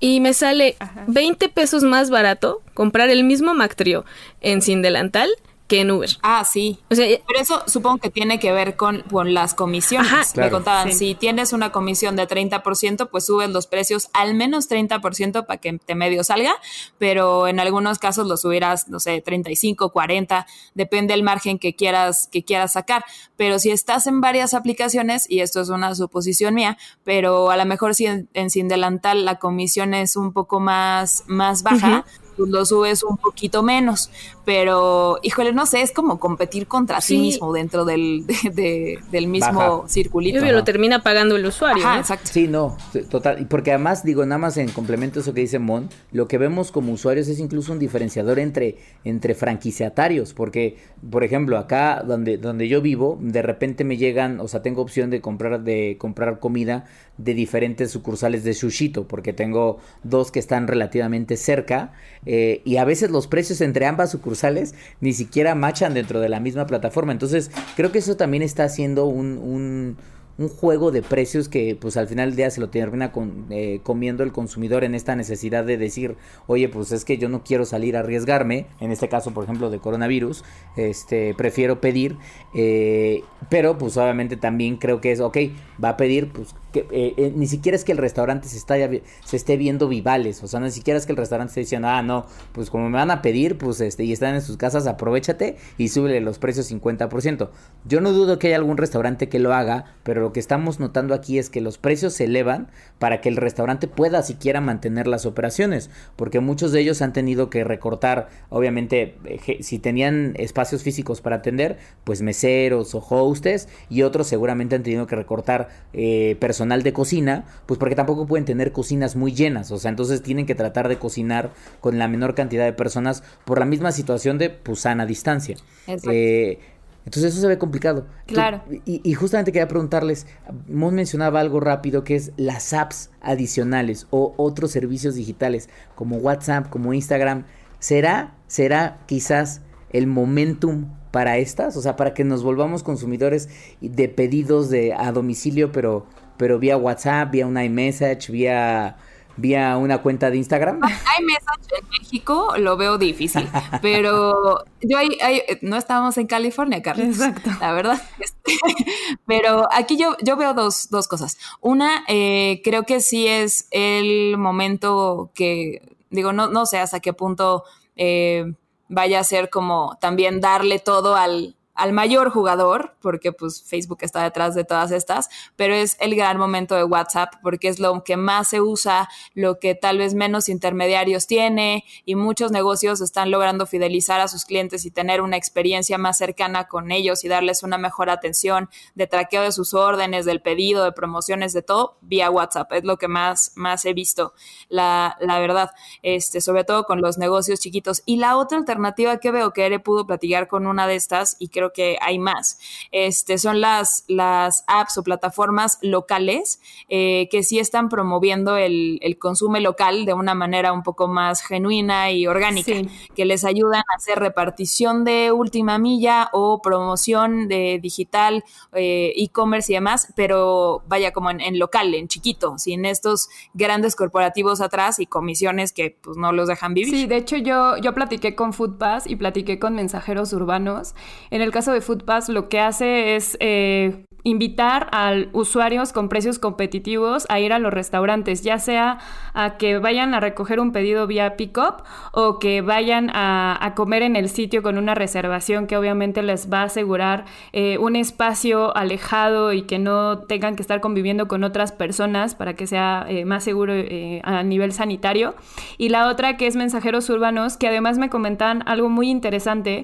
Y 0.00 0.20
me 0.20 0.32
sale 0.32 0.76
20 1.08 1.48
pesos 1.48 1.82
más 1.82 2.08
barato 2.08 2.62
comprar 2.74 3.10
el 3.10 3.24
mismo 3.24 3.52
McTrio 3.54 4.04
en 4.40 4.62
Sin 4.62 4.80
Delantal 4.80 5.28
que 5.68 5.82
en 5.82 5.90
Uber. 5.90 6.08
Ah, 6.22 6.44
sí. 6.44 6.78
O 6.90 6.94
sea, 6.94 7.06
Pero 7.26 7.40
eso 7.40 7.62
supongo 7.66 7.98
que 7.98 8.08
tiene 8.10 8.40
que 8.40 8.52
ver 8.52 8.74
con, 8.76 9.02
con 9.02 9.34
las 9.34 9.54
comisiones. 9.54 10.10
Ajá. 10.10 10.22
Me 10.26 10.32
Claro. 10.32 10.50
contaban, 10.50 10.92
Sí. 10.92 10.98
si 10.98 11.14
tienes 11.14 11.52
una 11.52 11.70
comisión 11.70 12.16
de 12.16 12.26
30%, 12.26 13.10
pues 13.10 13.26
subes 13.26 13.50
los 13.50 13.66
precios 13.66 14.08
al 14.14 14.34
menos 14.34 14.66
30% 14.68 15.44
para 15.46 15.58
que 15.60 15.78
te 15.78 15.94
medio 15.94 16.24
salga, 16.24 16.54
pero 16.96 17.46
en 17.48 17.60
algunos 17.60 17.98
casos 17.98 18.26
lo 18.26 18.36
subirás, 18.38 18.88
no 18.88 18.98
sé, 18.98 19.20
35, 19.20 19.92
40, 19.92 20.46
depende 20.74 21.12
del 21.12 21.22
margen 21.22 21.58
que 21.58 21.74
quieras, 21.76 22.28
que 22.32 22.42
quieras 22.44 22.72
sacar. 22.72 23.04
Pero 23.36 23.58
si 23.58 23.70
estás 23.70 24.06
en 24.06 24.20
varias 24.22 24.54
aplicaciones, 24.54 25.26
y 25.30 25.40
esto 25.40 25.60
es 25.60 25.68
una 25.68 25.94
suposición 25.94 26.54
mía, 26.54 26.78
pero 27.04 27.50
a 27.50 27.56
lo 27.58 27.66
mejor 27.66 27.94
si 27.94 28.06
en, 28.06 28.28
en 28.32 28.48
Sin 28.48 28.68
Delantal 28.68 29.26
la 29.26 29.38
comisión 29.38 29.92
es 29.92 30.16
un 30.16 30.32
poco 30.32 30.60
más, 30.60 31.24
más 31.26 31.62
baja, 31.62 32.06
pues 32.38 32.48
lo 32.50 32.64
subes 32.64 33.02
un 33.02 33.18
poquito 33.18 33.62
menos. 33.62 34.10
Pero, 34.46 35.18
híjole, 35.22 35.52
no 35.52 35.66
sé, 35.66 35.82
es 35.82 35.92
como 35.92 36.18
competir 36.18 36.66
contra 36.66 37.02
sí, 37.02 37.16
Sí. 37.16 37.18
mismo 37.20 37.52
dentro 37.52 37.84
del, 37.84 38.24
de- 38.26 38.50
de- 38.50 38.98
del 39.12 39.26
mismo 39.26 39.58
Baja. 39.58 39.82
y 39.86 39.90
circulito. 39.90 40.40
obvio 40.40 40.52
lo 40.54 40.64
termina 40.64 41.02
pagando 41.02 41.36
el 41.36 41.44
usuario. 41.44 41.84
Ajá, 41.84 41.94
¿no? 41.96 42.00
exacto. 42.00 42.30
Sí, 42.32 42.48
no, 42.48 42.76
total. 43.10 43.42
Y 43.42 43.44
porque 43.44 43.72
además, 43.72 44.04
digo, 44.04 44.24
nada 44.24 44.38
más 44.38 44.56
en 44.56 44.70
complemento 44.70 45.18
a 45.18 45.22
eso 45.22 45.34
que 45.34 45.42
dice 45.42 45.58
Mon, 45.58 45.90
lo 46.12 46.28
que 46.28 46.38
vemos 46.38 46.72
como 46.72 46.92
usuarios 46.92 47.28
es 47.28 47.40
incluso 47.40 47.72
un 47.72 47.78
diferenciador 47.78 48.38
entre, 48.38 48.78
entre 49.04 49.34
franquiciatarios. 49.34 50.32
Porque, 50.32 50.78
por 51.10 51.24
ejemplo, 51.24 51.58
acá 51.58 52.02
donde, 52.06 52.38
donde 52.38 52.68
yo 52.68 52.80
vivo, 52.80 53.18
de 53.20 53.42
repente 53.42 53.84
me 53.84 53.96
llegan, 53.98 54.40
o 54.40 54.48
sea, 54.48 54.62
tengo 54.62 54.80
opción 54.80 55.10
de 55.10 55.20
comprar, 55.20 55.60
de 55.62 55.96
comprar 55.98 56.38
comida 56.40 56.86
de 57.18 57.34
diferentes 57.34 57.90
sucursales 57.90 58.44
de 58.44 58.54
Sushito, 58.54 59.06
porque 59.06 59.32
tengo 59.32 59.78
dos 60.02 60.30
que 60.30 60.38
están 60.38 60.68
relativamente 60.68 61.36
cerca. 61.36 61.92
eh, 62.26 62.62
y 62.64 62.76
a 62.76 62.84
veces 62.84 63.10
los 63.10 63.26
precios 63.26 63.60
entre 63.60 63.86
ambas 63.86 64.10
sucursales 64.10 64.74
ni 65.00 65.12
siquiera 65.12 65.54
machan 65.54 65.94
dentro 65.94 66.20
de 66.20 66.28
la 66.28 66.40
misma 66.40 66.66
plataforma. 66.66 67.12
Entonces 67.12 67.50
creo 67.76 67.92
que 67.92 67.98
eso 67.98 68.16
también 68.16 68.42
está 68.42 68.64
haciendo 68.64 69.06
un, 69.06 69.96
un 70.38 70.48
juego 70.48 70.92
de 70.92 71.02
precios 71.02 71.48
que 71.48 71.76
pues 71.78 71.96
al 71.96 72.06
final 72.06 72.30
del 72.30 72.36
día 72.36 72.50
se 72.50 72.60
lo 72.60 72.70
termina 72.70 73.10
con, 73.10 73.46
eh, 73.50 73.80
comiendo 73.82 74.22
el 74.22 74.30
consumidor 74.30 74.84
en 74.84 74.94
esta 74.94 75.16
necesidad 75.16 75.64
de 75.64 75.76
decir, 75.76 76.16
oye, 76.46 76.68
pues 76.68 76.92
es 76.92 77.04
que 77.04 77.18
yo 77.18 77.28
no 77.28 77.42
quiero 77.42 77.64
salir 77.64 77.96
a 77.96 78.00
arriesgarme, 78.00 78.66
en 78.80 78.92
este 78.92 79.08
caso 79.08 79.34
por 79.34 79.44
ejemplo 79.44 79.68
de 79.68 79.80
coronavirus, 79.80 80.44
este, 80.76 81.34
prefiero 81.34 81.80
pedir, 81.80 82.16
eh, 82.54 83.24
pero 83.50 83.78
pues 83.78 83.96
obviamente 83.96 84.36
también 84.36 84.76
creo 84.76 85.00
que 85.00 85.10
es, 85.10 85.18
ok, 85.18 85.38
va 85.82 85.90
a 85.90 85.96
pedir, 85.96 86.30
pues 86.30 86.54
que, 86.72 86.86
eh, 86.90 87.32
ni 87.34 87.46
siquiera 87.46 87.76
es 87.76 87.84
que 87.84 87.92
el 87.92 87.98
restaurante 87.98 88.48
se, 88.48 88.56
está, 88.56 88.74
se 88.76 89.36
esté 89.36 89.56
viendo 89.56 89.88
vivales, 89.88 90.42
o 90.42 90.48
sea, 90.48 90.60
ni 90.60 90.70
siquiera 90.70 90.98
es 90.98 91.06
que 91.06 91.12
el 91.12 91.18
restaurante 91.18 91.50
esté 91.50 91.60
diciendo, 91.60 91.88
ah, 91.88 92.02
no, 92.02 92.26
pues 92.52 92.70
como 92.70 92.88
me 92.88 92.96
van 92.96 93.10
a 93.10 93.22
pedir, 93.22 93.58
pues 93.58 93.80
este, 93.80 94.04
y 94.04 94.12
están 94.12 94.34
en 94.34 94.42
sus 94.42 94.56
casas, 94.56 94.86
aprovechate 94.86 95.56
y 95.76 95.88
súbele 95.88 96.20
los 96.20 96.38
precios 96.38 96.70
50%. 96.70 97.50
Yo 97.84 98.00
no 98.00 98.12
dudo 98.12 98.38
que 98.38 98.48
haya 98.48 98.56
algún 98.56 98.76
restaurante 98.76 99.28
que 99.28 99.38
lo 99.38 99.54
haga, 99.54 99.96
pero 100.02 100.20
lo 100.20 100.32
que 100.32 100.40
estamos 100.40 100.80
notando 100.80 101.14
aquí 101.14 101.38
es 101.38 101.50
que 101.50 101.60
los 101.60 101.78
precios 101.78 102.14
se 102.14 102.24
elevan 102.24 102.68
para 102.98 103.20
que 103.20 103.28
el 103.28 103.36
restaurante 103.36 103.88
pueda 103.88 104.22
siquiera 104.22 104.60
mantener 104.60 105.06
las 105.06 105.26
operaciones, 105.26 105.90
porque 106.16 106.40
muchos 106.40 106.72
de 106.72 106.80
ellos 106.80 107.02
han 107.02 107.12
tenido 107.12 107.50
que 107.50 107.64
recortar, 107.64 108.28
obviamente, 108.50 109.16
si 109.60 109.78
tenían 109.78 110.34
espacios 110.36 110.82
físicos 110.82 111.20
para 111.20 111.36
atender, 111.36 111.78
pues 112.04 112.22
meseros 112.22 112.94
o 112.94 113.04
hostes, 113.08 113.68
y 113.88 114.02
otros 114.02 114.26
seguramente 114.26 114.76
han 114.76 114.82
tenido 114.82 115.06
que 115.06 115.16
recortar 115.16 115.68
eh, 115.92 116.36
personal 116.68 116.82
de 116.82 116.92
cocina, 116.92 117.44
pues 117.66 117.78
porque 117.78 117.94
tampoco 117.94 118.26
pueden 118.26 118.44
tener 118.44 118.72
cocinas 118.72 119.16
muy 119.16 119.32
llenas, 119.32 119.70
o 119.70 119.78
sea, 119.78 119.90
entonces 119.90 120.22
tienen 120.22 120.44
que 120.44 120.54
tratar 120.54 120.88
de 120.88 120.98
cocinar 120.98 121.50
con 121.80 121.98
la 121.98 122.08
menor 122.08 122.34
cantidad 122.34 122.64
de 122.64 122.72
personas 122.72 123.22
por 123.44 123.58
la 123.58 123.64
misma 123.64 123.92
situación 123.92 124.36
de 124.38 124.50
pues 124.50 124.80
sana 124.80 125.06
distancia. 125.06 125.56
Eh, 125.86 126.58
entonces 127.06 127.32
eso 127.32 127.40
se 127.40 127.46
ve 127.46 127.56
complicado. 127.56 128.06
Claro. 128.26 128.62
y, 128.84 129.14
justamente 129.14 129.50
quería 129.50 129.66
preguntarles, 129.66 130.26
Mon 130.68 130.94
mencionaba 130.94 131.40
algo 131.40 131.58
rápido 131.58 132.04
que 132.04 132.16
es 132.16 132.32
las 132.36 132.74
apps 132.74 133.10
adicionales 133.22 134.06
o 134.10 134.34
otros 134.36 134.70
servicios 134.70 135.14
digitales 135.14 135.70
como 135.94 136.16
WhatsApp, 136.18 136.68
como 136.68 136.92
Instagram. 136.92 137.44
¿Será, 137.78 138.34
será 138.46 138.98
quizás 139.06 139.62
el 139.90 140.06
momentum 140.06 140.86
para 141.10 141.38
estas? 141.38 141.76
O 141.76 141.82
sea, 141.82 141.96
para 141.96 142.12
que 142.12 142.24
nos 142.24 142.42
volvamos 142.42 142.82
consumidores 142.82 143.48
de 143.80 144.08
pedidos 144.08 144.68
de 144.68 144.92
a 144.92 145.10
domicilio, 145.12 145.72
pero, 145.72 146.06
pero 146.38 146.58
vía 146.58 146.76
WhatsApp, 146.76 147.30
vía 147.30 147.46
una 147.46 147.64
iMessage, 147.64 148.30
vía 148.30 148.96
vía 149.38 149.76
una 149.76 150.02
cuenta 150.02 150.30
de 150.30 150.36
Instagram? 150.36 150.80
Hay 150.82 151.24
mensaje 151.24 151.80
en 151.80 151.88
México, 151.88 152.54
lo 152.58 152.76
veo 152.76 152.98
difícil, 152.98 153.48
pero 153.80 154.64
yo 154.82 154.98
ahí, 154.98 155.16
no 155.62 155.76
estábamos 155.76 156.18
en 156.18 156.26
California, 156.26 156.82
Carlos. 156.82 157.06
Exacto. 157.06 157.50
La 157.60 157.72
verdad. 157.72 158.02
Este, 158.18 158.52
pero 159.26 159.66
aquí 159.72 159.96
yo, 159.96 160.16
yo 160.22 160.36
veo 160.36 160.54
dos, 160.54 160.90
dos 160.90 161.08
cosas. 161.08 161.38
Una, 161.60 162.04
eh, 162.08 162.60
creo 162.64 162.82
que 162.82 163.00
sí 163.00 163.26
es 163.26 163.68
el 163.70 164.36
momento 164.36 165.30
que, 165.34 165.96
digo, 166.10 166.32
no, 166.32 166.48
no 166.48 166.66
sé 166.66 166.78
hasta 166.78 167.00
qué 167.00 167.12
punto 167.12 167.64
eh, 167.96 168.52
vaya 168.88 169.20
a 169.20 169.24
ser 169.24 169.50
como 169.50 169.96
también 170.00 170.40
darle 170.40 170.78
todo 170.80 171.14
al, 171.14 171.54
al 171.78 171.92
mayor 171.92 172.30
jugador, 172.30 172.96
porque 173.00 173.32
pues 173.32 173.62
Facebook 173.62 173.98
está 174.00 174.24
detrás 174.24 174.56
de 174.56 174.64
todas 174.64 174.90
estas, 174.90 175.28
pero 175.54 175.74
es 175.74 175.96
el 176.00 176.16
gran 176.16 176.36
momento 176.36 176.74
de 176.74 176.82
WhatsApp 176.82 177.34
porque 177.40 177.68
es 177.68 177.78
lo 177.78 178.02
que 178.02 178.16
más 178.16 178.48
se 178.48 178.60
usa, 178.60 179.08
lo 179.34 179.60
que 179.60 179.76
tal 179.76 179.98
vez 179.98 180.14
menos 180.14 180.48
intermediarios 180.48 181.28
tiene 181.28 181.84
y 182.04 182.16
muchos 182.16 182.50
negocios 182.50 183.00
están 183.00 183.30
logrando 183.30 183.64
fidelizar 183.64 184.20
a 184.20 184.26
sus 184.26 184.44
clientes 184.44 184.84
y 184.84 184.90
tener 184.90 185.22
una 185.22 185.36
experiencia 185.36 185.98
más 185.98 186.18
cercana 186.18 186.66
con 186.66 186.90
ellos 186.90 187.22
y 187.24 187.28
darles 187.28 187.62
una 187.62 187.78
mejor 187.78 188.10
atención 188.10 188.68
de 188.96 189.06
traqueo 189.06 189.42
de 189.42 189.52
sus 189.52 189.72
órdenes, 189.72 190.24
del 190.24 190.42
pedido, 190.42 190.82
de 190.82 190.90
promociones, 190.90 191.52
de 191.52 191.62
todo 191.62 191.96
vía 192.00 192.28
WhatsApp. 192.28 192.72
Es 192.72 192.82
lo 192.82 192.96
que 192.96 193.06
más, 193.06 193.52
más 193.54 193.84
he 193.84 193.92
visto, 193.92 194.34
la, 194.68 195.16
la 195.20 195.38
verdad, 195.38 195.70
este, 196.02 196.40
sobre 196.40 196.64
todo 196.64 196.84
con 196.84 197.00
los 197.00 197.18
negocios 197.18 197.60
chiquitos. 197.60 198.02
Y 198.04 198.16
la 198.16 198.36
otra 198.36 198.58
alternativa 198.58 199.18
que 199.18 199.30
veo 199.30 199.52
que 199.52 199.66
Ere 199.66 199.78
pudo 199.78 200.08
platicar 200.08 200.48
con 200.48 200.66
una 200.66 200.88
de 200.88 200.96
estas 200.96 201.36
y 201.38 201.48
creo 201.48 201.67
que 201.72 201.98
hay 202.00 202.18
más. 202.18 202.58
Este, 202.92 203.38
son 203.38 203.60
las, 203.60 204.04
las 204.08 204.64
apps 204.66 204.98
o 204.98 205.02
plataformas 205.02 205.78
locales 205.82 206.60
eh, 206.88 207.28
que 207.30 207.42
sí 207.42 207.58
están 207.58 207.88
promoviendo 207.88 208.56
el, 208.56 208.98
el, 209.02 209.18
consumo 209.18 209.58
local 209.58 210.04
de 210.04 210.14
una 210.14 210.34
manera 210.34 210.72
un 210.72 210.82
poco 210.82 211.08
más 211.08 211.42
genuina 211.42 212.10
y 212.10 212.26
orgánica, 212.26 212.72
que 213.14 213.24
les 213.24 213.44
ayudan 213.44 213.80
a 213.80 213.96
hacer 213.96 214.18
repartición 214.18 215.04
de 215.04 215.32
última 215.32 215.78
milla 215.78 216.30
o 216.32 216.60
promoción 216.62 217.48
de 217.48 217.78
digital, 217.82 218.44
eh, 218.72 219.12
e-commerce 219.16 219.72
y 219.72 219.74
demás, 219.74 220.12
pero 220.16 220.82
vaya 220.88 221.12
como 221.12 221.30
en, 221.30 221.58
local, 221.58 221.94
en 221.94 222.08
chiquito, 222.08 222.58
sin 222.58 222.84
estos 222.84 223.28
grandes 223.54 223.96
corporativos 223.96 224.60
atrás 224.60 224.98
y 224.98 225.06
comisiones 225.06 225.72
que 225.72 225.96
pues 226.00 226.16
no 226.16 226.32
los 226.32 226.48
dejan 226.48 226.74
vivir. 226.74 226.94
Sí, 226.94 227.06
de 227.06 227.16
hecho 227.16 227.36
yo, 227.36 227.76
yo 227.78 227.94
platiqué 227.94 228.34
con 228.34 228.52
Foodpass 228.52 229.06
y 229.06 229.16
platiqué 229.16 229.58
con 229.58 229.74
mensajeros 229.74 230.32
urbanos. 230.32 230.94
En 231.30 231.42
el 231.42 231.50
caso 231.58 231.72
de 231.72 231.80
Foodpass 231.80 232.28
lo 232.28 232.48
que 232.48 232.60
hace 232.60 233.16
es 233.16 233.36
eh, 233.40 234.04
invitar 234.28 234.88
a 234.92 235.14
usuarios 235.32 235.92
con 235.92 236.08
precios 236.08 236.38
competitivos 236.38 237.26
a 237.28 237.40
ir 237.40 237.52
a 237.52 237.58
los 237.58 237.72
restaurantes, 237.72 238.42
ya 238.42 238.58
sea 238.58 238.98
a 239.34 239.56
que 239.56 239.78
vayan 239.78 240.14
a 240.14 240.20
recoger 240.20 240.60
un 240.60 240.72
pedido 240.72 241.06
vía 241.06 241.36
pickup 241.36 241.84
o 242.12 242.38
que 242.38 242.60
vayan 242.60 243.10
a, 243.14 243.72
comer 243.76 244.02
en 244.02 244.16
el 244.16 244.28
sitio 244.28 244.62
con 244.62 244.76
una 244.76 244.94
reservación 244.94 245.66
que 245.66 245.76
obviamente 245.76 246.22
les 246.22 246.50
va 246.50 246.62
a 246.62 246.64
asegurar 246.64 247.26
eh, 247.52 247.78
un 247.78 247.96
espacio 247.96 248.76
alejado 248.76 249.52
y 249.52 249.62
que 249.62 249.78
no 249.78 250.20
tengan 250.20 250.56
que 250.56 250.62
estar 250.62 250.80
conviviendo 250.80 251.28
con 251.28 251.44
otras 251.44 251.70
personas 251.70 252.34
para 252.34 252.54
que 252.54 252.66
sea 252.66 253.06
eh, 253.08 253.24
más 253.24 253.44
seguro 253.44 253.74
eh, 253.74 254.20
a 254.24 254.42
nivel 254.42 254.72
sanitario. 254.72 255.34
Y 255.76 255.90
la 255.90 256.08
otra 256.08 256.36
que 256.36 256.46
es 256.46 256.56
mensajeros 256.56 257.08
urbanos, 257.10 257.56
que 257.56 257.68
además 257.68 257.98
me 257.98 258.08
comentaban 258.08 258.64
algo 258.66 258.88
muy 258.88 259.10
interesante, 259.10 259.82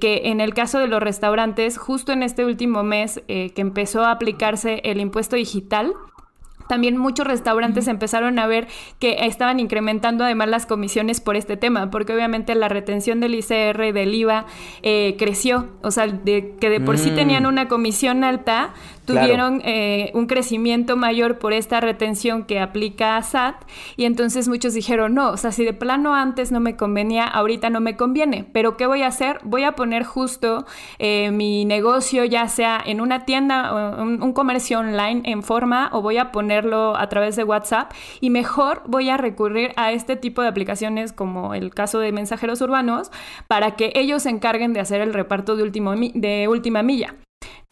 que 0.00 0.22
en 0.24 0.40
el 0.40 0.54
caso 0.54 0.78
de 0.78 0.86
los 0.86 1.02
restaurantes, 1.02 1.13
justo 1.78 2.12
en 2.12 2.22
este 2.22 2.44
último 2.44 2.82
mes 2.82 3.22
que 3.26 3.52
empezó 3.56 4.04
a 4.04 4.10
aplicarse 4.10 4.80
el 4.84 5.00
impuesto 5.00 5.36
digital, 5.36 5.94
también 6.68 6.96
muchos 6.96 7.26
restaurantes 7.26 7.88
empezaron 7.88 8.38
a 8.38 8.46
ver 8.46 8.68
que 8.98 9.26
estaban 9.26 9.60
incrementando 9.60 10.24
además 10.24 10.48
las 10.48 10.66
comisiones 10.66 11.20
por 11.20 11.36
este 11.36 11.56
tema, 11.56 11.90
porque 11.90 12.14
obviamente 12.14 12.54
la 12.54 12.68
retención 12.68 13.20
del 13.20 13.34
ICR 13.34 13.84
y 13.84 13.92
del 13.92 14.14
IVA 14.14 14.46
eh, 14.82 15.16
creció, 15.18 15.68
o 15.82 15.90
sea, 15.90 16.06
de, 16.06 16.54
que 16.60 16.70
de 16.70 16.80
por 16.80 16.98
sí 16.98 17.10
mm. 17.10 17.14
tenían 17.14 17.46
una 17.46 17.68
comisión 17.68 18.24
alta, 18.24 18.72
tuvieron 19.04 19.60
eh, 19.64 20.10
un 20.14 20.26
crecimiento 20.26 20.96
mayor 20.96 21.38
por 21.38 21.52
esta 21.52 21.80
retención 21.80 22.44
que 22.44 22.60
aplica 22.60 23.20
SAT 23.22 23.56
y 23.96 24.04
entonces 24.04 24.48
muchos 24.48 24.74
dijeron, 24.74 25.14
no, 25.14 25.30
o 25.30 25.36
sea, 25.36 25.52
si 25.52 25.64
de 25.64 25.72
plano 25.72 26.14
antes 26.14 26.52
no 26.52 26.60
me 26.60 26.76
convenía, 26.76 27.24
ahorita 27.24 27.70
no 27.70 27.80
me 27.80 27.96
conviene, 27.96 28.46
pero 28.52 28.76
¿qué 28.76 28.86
voy 28.86 29.02
a 29.02 29.08
hacer? 29.08 29.40
Voy 29.44 29.64
a 29.64 29.72
poner 29.72 30.04
justo 30.04 30.66
eh, 30.98 31.30
mi 31.30 31.64
negocio 31.64 32.24
ya 32.24 32.48
sea 32.48 32.80
en 32.84 33.00
una 33.00 33.24
tienda 33.24 33.72
o 33.72 34.02
un, 34.02 34.22
un 34.22 34.32
comercio 34.32 34.80
online 34.80 35.22
en 35.24 35.42
forma 35.42 35.90
o 35.92 36.02
voy 36.02 36.18
a 36.18 36.32
ponerlo 36.32 36.96
a 36.96 37.08
través 37.08 37.36
de 37.36 37.44
WhatsApp 37.44 37.92
y 38.20 38.30
mejor 38.30 38.82
voy 38.86 39.10
a 39.10 39.16
recurrir 39.16 39.72
a 39.76 39.92
este 39.92 40.16
tipo 40.16 40.42
de 40.42 40.48
aplicaciones 40.48 41.12
como 41.12 41.54
el 41.54 41.74
caso 41.74 41.98
de 41.98 42.12
mensajeros 42.12 42.60
urbanos 42.60 43.10
para 43.48 43.76
que 43.76 43.92
ellos 43.94 44.22
se 44.22 44.30
encarguen 44.30 44.72
de 44.72 44.80
hacer 44.80 45.00
el 45.00 45.12
reparto 45.12 45.56
de, 45.56 45.62
último, 45.62 45.94
de 45.94 46.48
última 46.48 46.82
milla. 46.82 47.14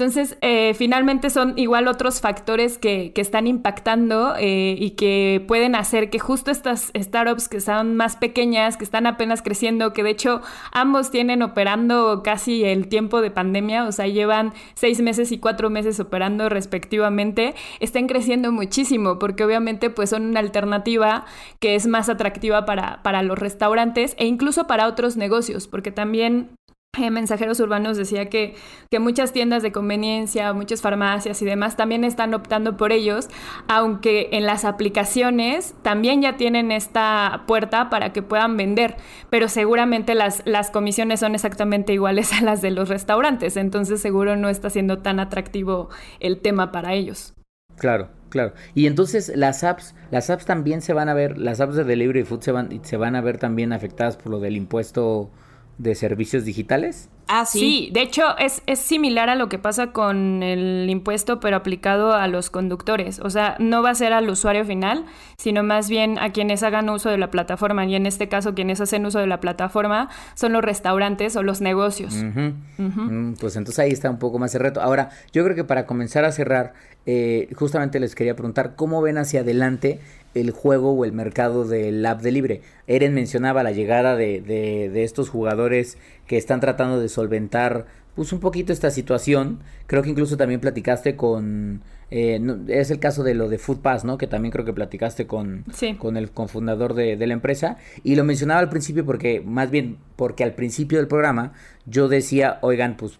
Entonces, 0.03 0.37
eh, 0.41 0.75
finalmente 0.75 1.31
son 1.31 1.57
igual 1.57 1.87
otros 1.87 2.21
factores 2.21 2.77
que, 2.77 3.13
están 3.15 3.47
impactando 3.47 4.35
eh, 4.37 4.75
y 4.77 4.91
que 4.91 5.45
pueden 5.47 5.77
hacer 5.77 6.11
que 6.11 6.19
justo 6.19 6.51
estas 6.51 6.91
startups 6.97 7.49
que 7.49 7.61
son 7.61 7.95
más 7.95 8.17
pequeñas, 8.17 8.77
que 8.77 8.83
están 8.83 9.07
apenas 9.07 9.43
creciendo, 9.43 9.93
que 9.93 10.03
de 10.03 10.11
hecho 10.11 10.43
ambos 10.73 11.13
tienen 11.13 11.41
operando 11.41 12.25
casi 12.25 12.65
el 12.65 12.89
tiempo 12.89 13.21
de 13.21 13.31
pandemia, 13.31 13.85
o 13.85 13.93
sea, 13.93 14.09
llevan 14.09 14.53
seis 14.75 15.01
meses 15.01 15.31
y 15.31 15.39
cuatro 15.39 15.71
meses 15.71 16.01
operando 16.01 16.49
respectivamente, 16.49 17.55
estén 17.79 18.09
creciendo 18.09 18.51
muchísimo 18.51 19.21
porque 19.21 19.45
obviamente 19.45 19.89
pues 19.89 20.11
son 20.11 20.27
una 20.27 20.41
alternativa 20.41 21.27
que 21.61 21.77
es 21.77 21.87
más 21.87 22.09
atractiva 22.09 22.65
para, 22.65 23.05
para 23.05 23.23
los 23.23 23.39
restaurantes 23.39 24.17
e 24.19 24.27
incluso 24.27 24.67
para 24.67 24.89
otros 24.89 25.17
negocios, 25.17 25.69
porque 25.69 25.93
también 25.93 26.57
eh, 26.99 27.11
mensajeros 27.11 27.59
urbanos 27.59 27.97
decía 27.97 28.29
que, 28.29 28.55
que, 28.91 28.99
muchas 28.99 29.33
tiendas 29.33 29.63
de 29.63 29.73
conveniencia, 29.73 30.53
muchas 30.53 30.83
farmacias 30.83 31.41
y 31.41 31.47
demás 31.47 31.75
también 31.75 32.05
están 32.05 32.35
optando 32.35 32.77
por 32.77 32.93
ellos, 32.93 33.29
aunque 33.67 34.29
en 34.33 34.45
las 34.45 34.67
aplicaciones 34.67 35.75
también 35.81 36.21
ya 36.21 36.37
tienen 36.37 36.71
esta 36.71 37.45
puerta 37.47 37.89
para 37.89 38.13
que 38.13 38.21
puedan 38.21 38.59
vender, 38.59 38.97
pero 39.31 39.49
seguramente 39.49 40.15
las, 40.15 40.43
las 40.45 40.71
comisiones 40.71 41.21
son 41.21 41.35
exactamente 41.35 41.95
iguales 41.95 42.31
a 42.35 42.43
las 42.43 42.61
de 42.61 42.71
los 42.71 42.91
restaurantes, 42.91 43.57
entonces 43.57 44.03
seguro 44.03 44.37
no 44.37 44.51
está 44.51 44.69
siendo 44.69 44.99
tan 44.99 45.19
atractivo 45.19 45.89
el 46.21 46.41
tema 46.41 46.73
para 46.73 46.93
ellos. 46.93 47.33
Claro. 47.79 48.11
Claro. 48.29 48.55
Y 48.75 48.87
entonces 48.87 49.31
las 49.37 49.63
apps, 49.63 49.95
las 50.11 50.31
apps 50.31 50.47
también 50.47 50.81
se 50.81 50.95
van 50.95 51.11
a 51.11 51.15
ver, 51.15 51.37
las 51.37 51.61
apps 51.61 51.75
de 51.75 51.85
delivery 51.85 52.25
food 52.25 52.41
se 52.41 52.51
van, 52.51 52.83
se 52.83 52.97
van 52.97 53.15
a 53.15 53.21
ver 53.21 53.37
también 53.37 53.75
afectadas 53.75 54.17
por 54.17 54.33
lo 54.33 54.41
del 54.41 54.57
impuesto 54.57 55.31
de 55.79 55.95
servicios 55.95 56.45
digitales. 56.45 57.09
Ah, 57.29 57.47
sí. 57.47 57.89
de 57.93 58.03
hecho 58.03 58.37
es, 58.37 58.63
es, 58.67 58.79
similar 58.79 59.31
a 59.31 59.37
lo 59.37 59.49
que 59.49 59.59
pasa 59.59 59.93
con 59.93 60.43
el 60.43 60.91
impuesto, 60.91 61.41
pero 61.41 61.57
aplicado 61.57 62.13
a 62.13 62.29
los 62.29 62.51
conductores. 62.51 63.21
O 63.21 63.31
sea, 63.31 63.57
no 63.59 63.83
va 63.83 63.91
a 63.91 63.95
ser 63.95 64.13
al 64.13 64.29
usuario 64.29 64.67
final, 64.67 65.07
sino 65.39 65.63
más 65.63 65.89
bien 65.89 66.19
a 66.19 66.33
quienes 66.33 66.63
hagan 66.63 66.91
uso 66.91 67.09
de 67.09 67.17
la 67.17 67.31
plataforma. 67.31 67.87
Y 67.87 67.95
en 67.95 68.07
este 68.07 68.29
caso, 68.29 68.55
quienes 68.55 68.81
hacen 68.81 69.07
uso 69.07 69.19
de 69.19 69.27
la 69.27 69.41
plataforma 69.41 70.11
son 70.35 70.53
los 70.53 70.63
restaurantes 70.63 71.35
o 71.37 71.43
los 71.43 71.63
negocios. 71.63 72.15
Mm, 72.15 73.35
pues 73.41 73.57
entonces 73.57 73.79
ahí 73.79 73.93
está 73.93 74.11
un 74.11 74.19
poco 74.19 74.39
más 74.39 74.55
el 74.55 74.61
reto. 74.61 74.83
Ahora, 74.83 75.11
yo 75.33 75.43
creo 75.45 75.57
que 75.57 75.65
para 75.65 75.87
comenzar 75.87 76.25
a 76.25 76.33
cerrar, 76.33 76.75
eh, 77.07 77.49
justamente 77.55 77.99
les 77.99 78.15
quería 78.15 78.35
preguntar 78.35 78.75
cómo 78.77 79.01
ven 79.01 79.17
hacia 79.17 79.41
adelante 79.41 80.01
el 80.35 80.51
juego 80.51 80.93
o 80.93 81.05
el 81.05 81.13
mercado 81.13 81.65
del 81.65 82.05
app 82.07 82.23
de 82.23 82.33
libre. 82.33 82.61
Eren 82.87 83.15
mencionaba 83.15 83.63
la 83.63 83.73
llegada 83.73 84.17
de, 84.17 84.41
de, 84.41 84.89
de, 84.89 85.05
estos 85.05 85.29
jugadores 85.29 85.99
que 86.27 86.37
están 86.37 86.61
tratando 86.61 87.01
de 87.01 87.09
solventar 87.09 87.87
pues 88.15 88.33
un 88.33 88.41
poquito 88.41 88.73
esta 88.73 88.91
situación. 88.91 89.61
Creo 89.87 90.03
que 90.03 90.11
incluso 90.11 90.37
también 90.37 90.61
platicaste 90.61 91.17
con 91.17 91.83
eh, 92.15 92.39
es 92.69 92.91
el 92.91 92.99
caso 92.99 93.23
de 93.23 93.35
lo 93.35 93.49
de 93.49 93.57
Food 93.57 93.79
Pass, 93.79 94.05
¿no? 94.05 94.19
Que 94.19 94.27
también 94.27 94.53
creo 94.53 94.67
que 94.67 94.75
platicaste 94.75 95.27
con, 95.27 95.65
con 95.99 96.19
el 96.19 96.31
cofundador 96.31 96.93
de, 96.93 97.17
de, 97.17 97.27
la 97.27 97.33
empresa. 97.33 97.79
Y 98.05 98.17
lo 98.17 98.25
mencionaba 98.25 98.61
al 98.61 98.69
principio 98.69 99.07
porque, 99.07 99.41
más 99.41 99.71
bien, 99.71 99.97
porque 100.23 100.45
al 100.45 100.55
principio 100.55 100.99
del 100.99 101.09
programa 101.09 101.53
yo 101.85 102.07
decía, 102.07 102.61
oigan, 102.61 102.97
pues 102.97 103.19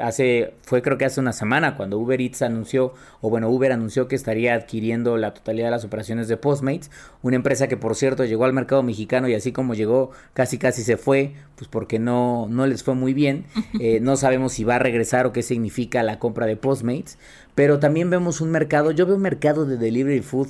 hace, 0.00 0.54
fue 0.62 0.82
creo 0.82 0.98
que 0.98 1.04
hace 1.04 1.20
una 1.20 1.32
semana 1.32 1.76
cuando 1.76 2.00
Uber 2.00 2.20
Eats 2.20 2.42
anunció, 2.42 2.94
o 3.20 3.30
bueno, 3.30 3.48
Uber 3.48 3.70
anunció 3.70 4.08
que 4.08 4.16
estaría 4.16 4.54
adquiriendo 4.54 5.16
la 5.18 5.34
totalidad 5.34 5.66
de 5.66 5.70
las 5.70 5.84
operaciones 5.84 6.26
de 6.26 6.36
Postmates, 6.36 6.90
una 7.22 7.36
empresa 7.36 7.68
que 7.68 7.76
por 7.76 7.94
cierto 7.94 8.24
llegó 8.24 8.44
al 8.44 8.52
mercado 8.52 8.82
mexicano 8.82 9.28
y 9.28 9.34
así 9.34 9.52
como 9.52 9.74
llegó, 9.74 10.10
casi 10.34 10.58
casi 10.58 10.82
se 10.82 10.96
fue, 10.96 11.34
pues 11.54 11.68
porque 11.68 12.00
no, 12.00 12.48
no 12.50 12.66
les 12.66 12.82
fue 12.82 12.96
muy 12.96 13.14
bien. 13.14 13.44
Eh, 13.80 14.00
no 14.00 14.16
sabemos 14.16 14.52
si 14.52 14.64
va 14.64 14.76
a 14.76 14.78
regresar 14.78 15.26
o 15.26 15.32
qué 15.32 15.42
significa 15.42 16.02
la 16.02 16.18
compra 16.18 16.46
de 16.46 16.56
Postmates 16.56 17.18
pero 17.54 17.78
también 17.78 18.08
vemos 18.08 18.40
un 18.40 18.50
mercado, 18.50 18.92
yo 18.92 19.06
veo 19.06 19.16
un 19.16 19.22
mercado 19.22 19.66
de 19.66 19.76
delivery 19.76 20.20
food 20.20 20.48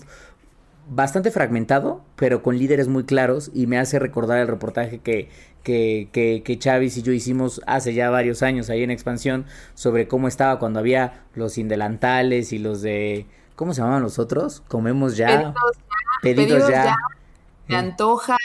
bastante 0.89 1.31
fragmentado, 1.31 2.03
pero 2.17 2.43
con 2.43 2.59
líderes 2.59 2.89
muy 2.89 3.05
claros 3.05 3.51
y 3.55 3.67
me 3.67 3.79
hace 3.79 3.99
recordar 3.99 4.39
el 4.39 4.49
reportaje 4.49 4.99
que, 4.99 5.29
que, 5.63 6.09
que, 6.13 6.43
que 6.45 6.59
Chavis 6.59 6.97
y 6.97 7.03
yo 7.03 7.13
hicimos 7.13 7.61
hace 7.67 7.95
ya 7.95 8.11
varios 8.11 8.43
años 8.43 8.71
ahí 8.71 8.83
en 8.83 8.91
Expansión 8.91 9.47
sobre 9.75 10.09
cómo 10.09 10.29
estaba 10.29 10.59
cuando 10.59 10.81
había 10.81 11.25
los 11.35 11.59
indelantales 11.59 12.53
y 12.53 12.59
los 12.59 12.83
de... 12.83 13.27
¿Cómo 13.57 13.75
se 13.75 13.81
llamaban 13.81 14.03
los 14.03 14.19
otros? 14.19 14.63
Comemos 14.67 15.17
ya. 15.17 15.55
Pedidos 16.23 16.69
ya. 16.69 16.97
Me 17.69 17.77
antoja. 17.77 18.37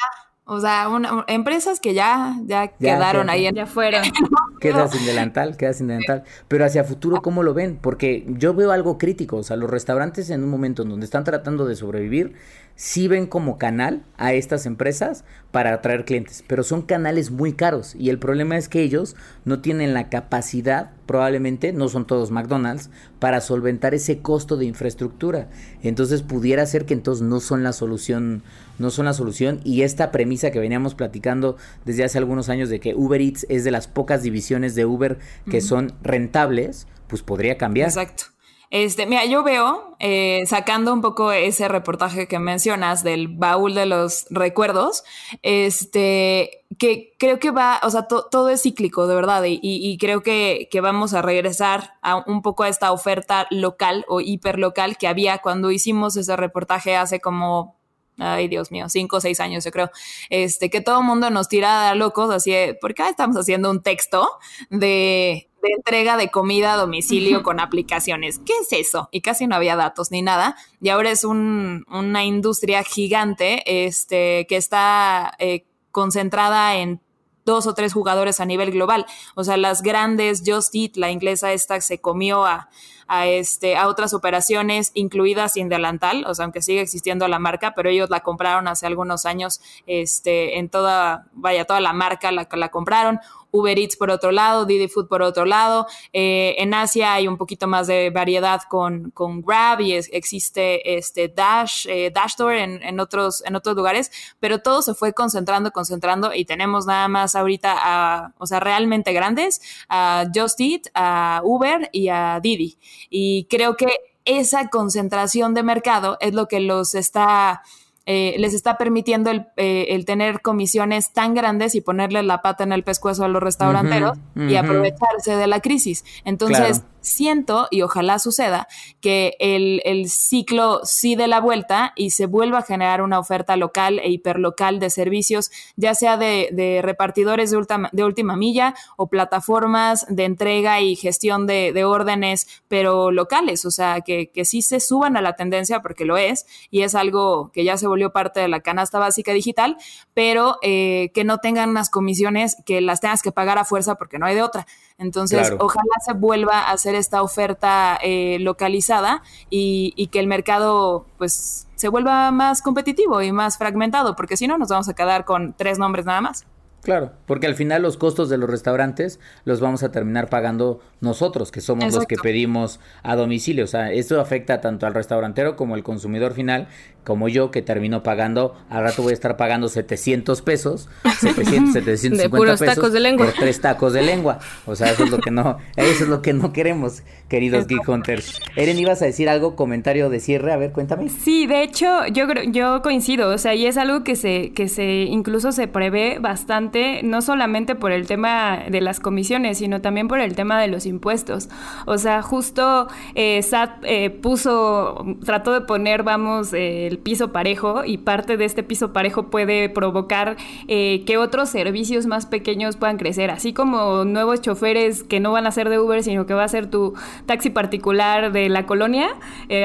O 0.49 0.61
sea, 0.61 0.87
empresas 1.27 1.81
que 1.81 1.93
ya, 1.93 2.37
ya, 2.45 2.69
quedaron 2.69 3.29
ahí. 3.29 3.47
En... 3.47 3.55
Ya 3.55 3.65
fueron. 3.65 4.01
queda 4.61 4.87
sin 4.87 5.05
delantal, 5.05 5.57
queda 5.57 5.73
sin 5.73 5.87
delantal. 5.87 6.23
Pero 6.47 6.63
hacia 6.63 6.85
futuro, 6.85 7.21
¿cómo 7.21 7.43
lo 7.43 7.53
ven? 7.53 7.77
Porque 7.81 8.23
yo 8.27 8.53
veo 8.53 8.71
algo 8.71 8.97
crítico. 8.97 9.35
O 9.35 9.43
sea, 9.43 9.57
los 9.57 9.69
restaurantes 9.69 10.29
en 10.29 10.45
un 10.45 10.49
momento 10.49 10.83
en 10.83 10.89
donde 10.89 11.05
están 11.05 11.25
tratando 11.25 11.65
de 11.65 11.75
sobrevivir, 11.75 12.35
sí 12.77 13.07
ven 13.07 13.25
como 13.25 13.57
canal 13.57 14.03
a 14.17 14.33
estas 14.33 14.65
empresas 14.67 15.25
para 15.51 15.73
atraer 15.73 16.05
clientes. 16.05 16.43
Pero 16.47 16.63
son 16.63 16.83
canales 16.83 17.31
muy 17.31 17.53
caros. 17.53 17.95
Y 17.95 18.09
el 18.09 18.19
problema 18.19 18.55
es 18.55 18.69
que 18.69 18.83
ellos 18.83 19.15
no 19.45 19.59
tienen 19.59 19.95
la 19.95 20.09
capacidad, 20.09 20.91
probablemente, 21.07 21.73
no 21.73 21.89
son 21.89 22.05
todos 22.05 22.29
McDonald's, 22.31 22.91
para 23.19 23.41
solventar 23.41 23.95
ese 23.95 24.19
costo 24.19 24.57
de 24.57 24.65
infraestructura. 24.65 25.49
Entonces 25.81 26.21
pudiera 26.21 26.65
ser 26.67 26.85
que 26.85 26.93
entonces 26.93 27.27
no 27.27 27.39
son 27.41 27.63
la 27.63 27.73
solución 27.73 28.43
no 28.79 28.91
son 28.91 29.05
la 29.05 29.13
solución 29.13 29.59
y 29.63 29.81
esta 29.81 30.11
premisa 30.11 30.51
que 30.51 30.59
veníamos 30.59 30.93
platicando 30.93 31.57
desde 31.83 32.03
hace 32.03 32.19
algunos 32.19 32.47
años 32.47 32.69
de 32.69 32.79
que 32.79 32.93
Uber 32.93 33.19
Eats 33.19 33.47
es 33.49 33.63
de 33.63 33.71
las 33.71 33.87
pocas 33.87 34.21
divisiones 34.21 34.75
de 34.75 34.85
Uber 34.85 35.17
que 35.49 35.61
son 35.61 35.93
rentables, 36.03 36.85
pues 37.07 37.23
podría 37.23 37.57
cambiar. 37.57 37.87
Exacto. 37.87 38.36
Este, 38.69 39.05
mira, 39.05 39.25
yo 39.25 39.43
veo, 39.43 39.95
eh, 39.99 40.43
sacando 40.45 40.93
un 40.93 41.01
poco 41.01 41.31
ese 41.31 41.69
reportaje 41.69 42.27
que 42.27 42.37
mencionas 42.37 43.01
del 43.03 43.29
baúl 43.29 43.73
de 43.73 43.85
los 43.85 44.25
recuerdos, 44.29 45.03
este, 45.41 46.65
que 46.77 47.13
creo 47.17 47.39
que 47.39 47.51
va, 47.51 47.79
o 47.83 47.89
sea, 47.89 48.07
todo 48.07 48.49
es 48.49 48.63
cíclico, 48.63 49.07
de 49.07 49.15
verdad, 49.15 49.43
y, 49.45 49.97
creo 49.99 50.21
que, 50.21 50.67
que, 50.69 50.81
vamos 50.81 51.13
a 51.13 51.21
regresar 51.21 51.93
a 52.01 52.17
un 52.27 52.41
poco 52.41 52.63
a 52.63 52.69
esta 52.69 52.91
oferta 52.91 53.47
local 53.51 54.03
o 54.09 54.19
hiperlocal 54.19 54.97
que 54.97 55.07
había 55.07 55.37
cuando 55.39 55.71
hicimos 55.71 56.17
ese 56.17 56.35
reportaje 56.35 56.95
hace 56.97 57.21
como 57.21 57.77
ay 58.19 58.47
Dios 58.47 58.71
mío, 58.71 58.89
cinco 58.89 59.17
o 59.17 59.21
seis 59.21 59.39
años 59.39 59.63
yo 59.63 59.71
creo, 59.71 59.91
este, 60.29 60.69
que 60.69 60.81
todo 60.81 60.99
el 60.99 61.05
mundo 61.05 61.29
nos 61.29 61.47
tira 61.47 61.89
a 61.89 61.95
locos, 61.95 62.29
así, 62.31 62.53
¿por 62.81 62.93
qué 62.93 63.07
estamos 63.07 63.37
haciendo 63.37 63.69
un 63.69 63.81
texto 63.81 64.27
de, 64.69 65.46
de 65.61 65.69
entrega 65.75 66.17
de 66.17 66.29
comida 66.29 66.73
a 66.73 66.77
domicilio 66.77 67.43
con 67.43 67.59
aplicaciones? 67.59 68.39
¿Qué 68.45 68.53
es 68.61 68.71
eso? 68.71 69.09
Y 69.11 69.21
casi 69.21 69.47
no 69.47 69.55
había 69.55 69.75
datos 69.75 70.11
ni 70.11 70.21
nada, 70.21 70.55
y 70.81 70.89
ahora 70.89 71.11
es 71.11 71.23
un, 71.23 71.85
una 71.89 72.23
industria 72.23 72.83
gigante, 72.83 73.63
este, 73.85 74.45
que 74.47 74.57
está 74.57 75.33
eh, 75.39 75.65
concentrada 75.91 76.75
en 76.75 77.01
dos 77.45 77.65
o 77.65 77.73
tres 77.73 77.93
jugadores 77.93 78.39
a 78.39 78.45
nivel 78.45 78.71
global. 78.71 79.05
O 79.35 79.43
sea, 79.43 79.57
las 79.57 79.81
grandes, 79.81 80.43
Just 80.45 80.75
Eat, 80.75 80.97
la 80.97 81.09
inglesa 81.09 81.53
esta, 81.53 81.79
se 81.79 81.99
comió 81.99 82.45
a, 82.45 82.69
a, 83.07 83.25
este, 83.25 83.77
a 83.77 83.87
otras 83.87 84.13
operaciones, 84.13 84.91
incluidas 84.93 85.53
sin 85.53 85.69
delantal, 85.69 86.25
o 86.27 86.35
sea, 86.35 86.43
aunque 86.43 86.61
sigue 86.61 86.81
existiendo 86.81 87.27
la 87.29 87.39
marca, 87.39 87.73
pero 87.73 87.89
ellos 87.89 88.09
la 88.09 88.19
compraron 88.19 88.67
hace 88.67 88.85
algunos 88.85 89.25
años, 89.25 89.61
este, 89.87 90.59
en 90.59 90.69
toda, 90.69 91.27
vaya, 91.31 91.63
toda 91.65 91.79
la 91.79 91.93
marca 91.93 92.31
la, 92.31 92.47
la 92.51 92.69
compraron. 92.69 93.19
Uber 93.51 93.77
Eats 93.77 93.95
por 93.95 94.09
otro 94.09 94.31
lado, 94.31 94.65
Didi 94.65 94.87
Food 94.87 95.07
por 95.07 95.21
otro 95.21 95.45
lado. 95.45 95.87
Eh, 96.13 96.55
en 96.57 96.73
Asia 96.73 97.13
hay 97.13 97.27
un 97.27 97.37
poquito 97.37 97.67
más 97.67 97.87
de 97.87 98.09
variedad 98.09 98.61
con, 98.69 99.11
con 99.11 99.41
Grab 99.41 99.81
y 99.81 99.93
existe 99.93 100.97
este 100.97 101.27
Dash, 101.29 101.87
eh, 101.87 102.11
en, 102.13 102.83
en, 102.83 102.99
otros, 102.99 103.43
en 103.45 103.55
otros 103.55 103.75
lugares, 103.75 104.11
pero 104.39 104.59
todo 104.59 104.81
se 104.81 104.93
fue 104.93 105.13
concentrando, 105.13 105.71
concentrando 105.71 106.33
y 106.33 106.45
tenemos 106.45 106.85
nada 106.85 107.07
más 107.07 107.35
ahorita 107.35 107.75
a, 107.77 108.33
o 108.37 108.45
sea, 108.45 108.59
realmente 108.59 109.13
grandes, 109.13 109.61
a 109.89 110.25
Just 110.33 110.59
Eat, 110.59 110.87
a 110.93 111.41
Uber 111.43 111.89
y 111.91 112.09
a 112.09 112.39
Didi. 112.41 112.77
Y 113.09 113.45
creo 113.49 113.75
que 113.75 113.87
esa 114.25 114.67
concentración 114.67 115.53
de 115.53 115.63
mercado 115.63 116.17
es 116.19 116.33
lo 116.33 116.47
que 116.47 116.59
los 116.59 116.95
está 116.95 117.63
eh, 118.09 118.35
les 118.37 118.53
está 118.53 118.77
permitiendo 118.77 119.29
el, 119.29 119.47
eh, 119.57 119.87
el, 119.89 120.05
tener 120.05 120.41
comisiones 120.41 121.11
tan 121.11 121.33
grandes 121.33 121.75
y 121.75 121.81
ponerle 121.81 122.23
la 122.23 122.41
pata 122.41 122.63
en 122.63 122.71
el 122.71 122.83
pescuezo 122.83 123.25
a 123.25 123.27
los 123.27 123.43
restauranteros 123.43 124.17
uh 124.17 124.21
-huh, 124.21 124.43
uh 124.43 124.47
-huh. 124.47 124.51
y 124.51 124.55
aprovecharse 124.55 125.35
de 125.35 125.45
la 125.45 125.59
crisis. 125.59 126.05
Entonces, 126.23 126.79
claro 126.79 126.96
siento, 127.07 127.67
y 127.71 127.81
ojalá 127.81 128.19
suceda, 128.19 128.67
que 129.01 129.35
el, 129.39 129.81
el, 129.85 130.09
ciclo 130.09 130.81
sí 130.83 131.15
dé 131.15 131.27
la 131.27 131.39
vuelta 131.39 131.93
y 131.95 132.11
se 132.11 132.25
vuelva 132.25 132.59
a 132.59 132.63
generar 132.63 133.01
una 133.01 133.19
oferta 133.19 133.55
local 133.55 133.99
e 133.99 134.09
hiperlocal 134.09 134.79
de 134.79 134.89
servicios, 134.89 135.49
ya 135.75 135.95
sea 135.95 136.17
de, 136.17 136.49
de 136.51 136.81
repartidores 136.81 137.51
de, 137.51 137.65
de 137.91 138.03
última 138.03 138.35
milla 138.35 138.75
o 138.97 139.07
plataformas 139.07 140.05
de 140.09 140.25
entrega 140.25 140.81
y 140.81 140.95
gestión 140.95 141.47
de, 141.47 141.71
de 141.73 141.83
órdenes, 141.83 142.47
pero 142.67 143.11
locales, 143.11 143.65
o 143.65 143.71
sea, 143.71 144.01
que, 144.01 144.29
que, 144.31 144.45
sí 144.45 144.61
se 144.61 144.79
suban 144.79 145.17
a 145.17 145.21
la 145.21 145.35
tendencia 145.35 145.81
porque 145.81 146.05
lo 146.05 146.17
es 146.17 146.45
y 146.69 146.81
es 146.81 146.95
algo 146.95 147.51
que 147.51 147.63
ya 147.63 147.77
se 147.77 147.87
volvió 147.87 148.11
parte 148.11 148.39
de 148.39 148.47
la 148.47 148.61
canasta 148.61 148.99
básica 148.99 149.33
digital, 149.33 149.77
pero 150.17 150.57
eh, 150.63 151.11
que 151.13 151.23
no 151.23 151.37
tengan 151.37 151.69
unas 151.69 151.91
comisiones 151.91 152.57
que 152.65 152.81
las 152.81 153.01
tengas 153.01 153.21
que 153.21 153.31
pagar 153.31 153.59
a 153.59 153.65
fuerza 153.65 153.93
porque 153.99 154.17
no 154.17 154.25
hay 154.25 154.33
de 154.33 154.41
otra. 154.41 154.65
Entonces, 154.97 155.41
claro. 155.41 155.57
ojalá 155.59 155.93
se 156.03 156.13
vuelva 156.13 156.61
a 156.61 156.71
hacer 156.71 156.95
esta 156.95 157.21
oferta 157.21 157.99
eh, 158.01 158.39
localizada 158.39 159.21
y, 159.51 159.93
y, 159.95 160.07
que 160.07 160.17
el 160.17 160.25
mercado, 160.25 161.05
pues, 161.19 161.67
se 161.75 161.87
vuelva 161.87 162.31
más 162.31 162.63
competitivo 162.63 163.21
y 163.21 163.31
más 163.31 163.59
fragmentado, 163.59 164.15
porque 164.15 164.37
si 164.37 164.47
no, 164.47 164.57
nos 164.57 164.69
vamos 164.69 164.89
a 164.89 164.95
quedar 164.95 165.23
con 165.23 165.53
tres 165.53 165.77
nombres 165.77 166.07
nada 166.07 166.21
más. 166.21 166.47
Claro, 166.87 167.11
porque 167.25 167.47
al 167.47 167.55
final 167.55 167.81
los 167.81 167.97
costos 167.97 168.29
de 168.29 168.37
los 168.37 168.49
restaurantes 168.49 169.19
los 169.43 169.59
vamos 169.59 169.83
a 169.83 169.91
terminar 169.91 170.29
pagando 170.29 170.79
nosotros, 171.01 171.51
que 171.51 171.59
somos 171.59 171.83
Exacto. 171.83 171.99
los 171.99 172.07
que 172.07 172.15
pedimos 172.15 172.79
a 173.03 173.17
domicilio. 173.17 173.65
O 173.65 173.67
sea, 173.67 173.91
esto 173.91 174.21
afecta 174.21 174.61
tanto 174.61 174.87
al 174.87 174.93
restaurantero 174.93 175.57
como 175.57 175.75
al 175.75 175.83
consumidor 175.83 176.33
final, 176.33 176.69
como 177.07 177.29
yo, 177.29 177.51
que 177.51 177.61
termino 177.61 178.03
pagando, 178.03 178.53
al 178.69 178.83
rato 178.83 179.01
voy 179.01 179.11
a 179.11 179.13
estar 179.13 179.37
pagando 179.37 179.69
700 179.69 180.41
pesos, 180.41 180.89
700, 181.21 181.71
750 181.71 182.21
de 182.21 182.29
puros 182.29 182.59
pesos 182.59 182.75
tacos 182.75 182.91
de 182.91 182.99
lengua. 182.99 183.25
por 183.27 183.35
tres 183.35 183.61
tacos 183.61 183.93
de 183.93 184.01
lengua. 184.01 184.39
O 184.65 184.75
sea, 184.75 184.91
eso 184.91 185.05
es 185.05 185.09
lo 185.09 185.19
que 185.19 185.31
no, 185.31 185.57
eso 185.77 186.03
es 186.03 186.09
lo 186.09 186.21
que 186.21 186.33
no 186.33 186.51
queremos, 186.51 187.03
queridos 187.29 187.65
Geek 187.67 187.87
Hunters. 187.87 188.41
Eren, 188.57 188.77
ibas 188.77 189.01
a 189.01 189.05
decir 189.05 189.29
algo, 189.29 189.55
comentario 189.55 190.09
de 190.09 190.19
cierre, 190.19 190.51
a 190.51 190.57
ver, 190.57 190.73
cuéntame. 190.73 191.07
Sí, 191.07 191.47
de 191.47 191.63
hecho, 191.63 192.07
yo 192.07 192.27
yo 192.51 192.81
coincido, 192.81 193.29
o 193.29 193.37
sea, 193.37 193.55
y 193.55 193.67
es 193.67 193.77
algo 193.77 194.03
que 194.03 194.17
se, 194.17 194.51
que 194.51 194.67
se 194.67 195.03
incluso 195.03 195.53
se 195.53 195.69
prevé 195.69 196.19
bastante 196.19 197.03
no 197.03 197.21
solamente 197.21 197.75
por 197.75 197.93
el 197.93 198.05
tema 198.05 198.63
de 198.69 198.81
las 198.81 198.99
comisiones, 198.99 199.59
sino 199.59 199.79
también 199.79 200.09
por 200.09 200.19
el 200.19 200.35
tema 200.35 200.59
de 200.59 200.67
los 200.67 200.85
impuestos. 200.85 201.47
O 201.85 201.97
sea, 201.97 202.21
justo 202.21 202.89
eh, 203.15 203.41
SAT 203.41 203.83
eh, 203.83 204.09
puso, 204.09 205.05
trató 205.23 205.53
de 205.53 205.61
poner, 205.61 206.03
vamos, 206.03 206.51
el 206.51 206.96
piso 206.97 207.31
parejo 207.31 207.83
y 207.85 207.97
parte 207.99 208.37
de 208.37 208.45
este 208.45 208.63
piso 208.63 208.93
parejo 208.93 209.29
puede 209.29 209.69
provocar 209.69 210.37
que 210.67 211.17
otros 211.17 211.49
servicios 211.49 212.05
más 212.05 212.25
pequeños 212.25 212.77
puedan 212.77 212.97
crecer, 212.97 213.31
así 213.31 213.53
como 213.53 214.05
nuevos 214.05 214.41
choferes 214.41 215.03
que 215.03 215.19
no 215.19 215.31
van 215.31 215.47
a 215.47 215.51
ser 215.51 215.69
de 215.69 215.79
Uber, 215.79 216.03
sino 216.03 216.25
que 216.25 216.33
va 216.33 216.43
a 216.43 216.47
ser 216.47 216.69
tu 216.69 216.93
taxi 217.25 217.49
particular 217.49 218.31
de 218.31 218.49
la 218.49 218.65
colonia, 218.65 219.09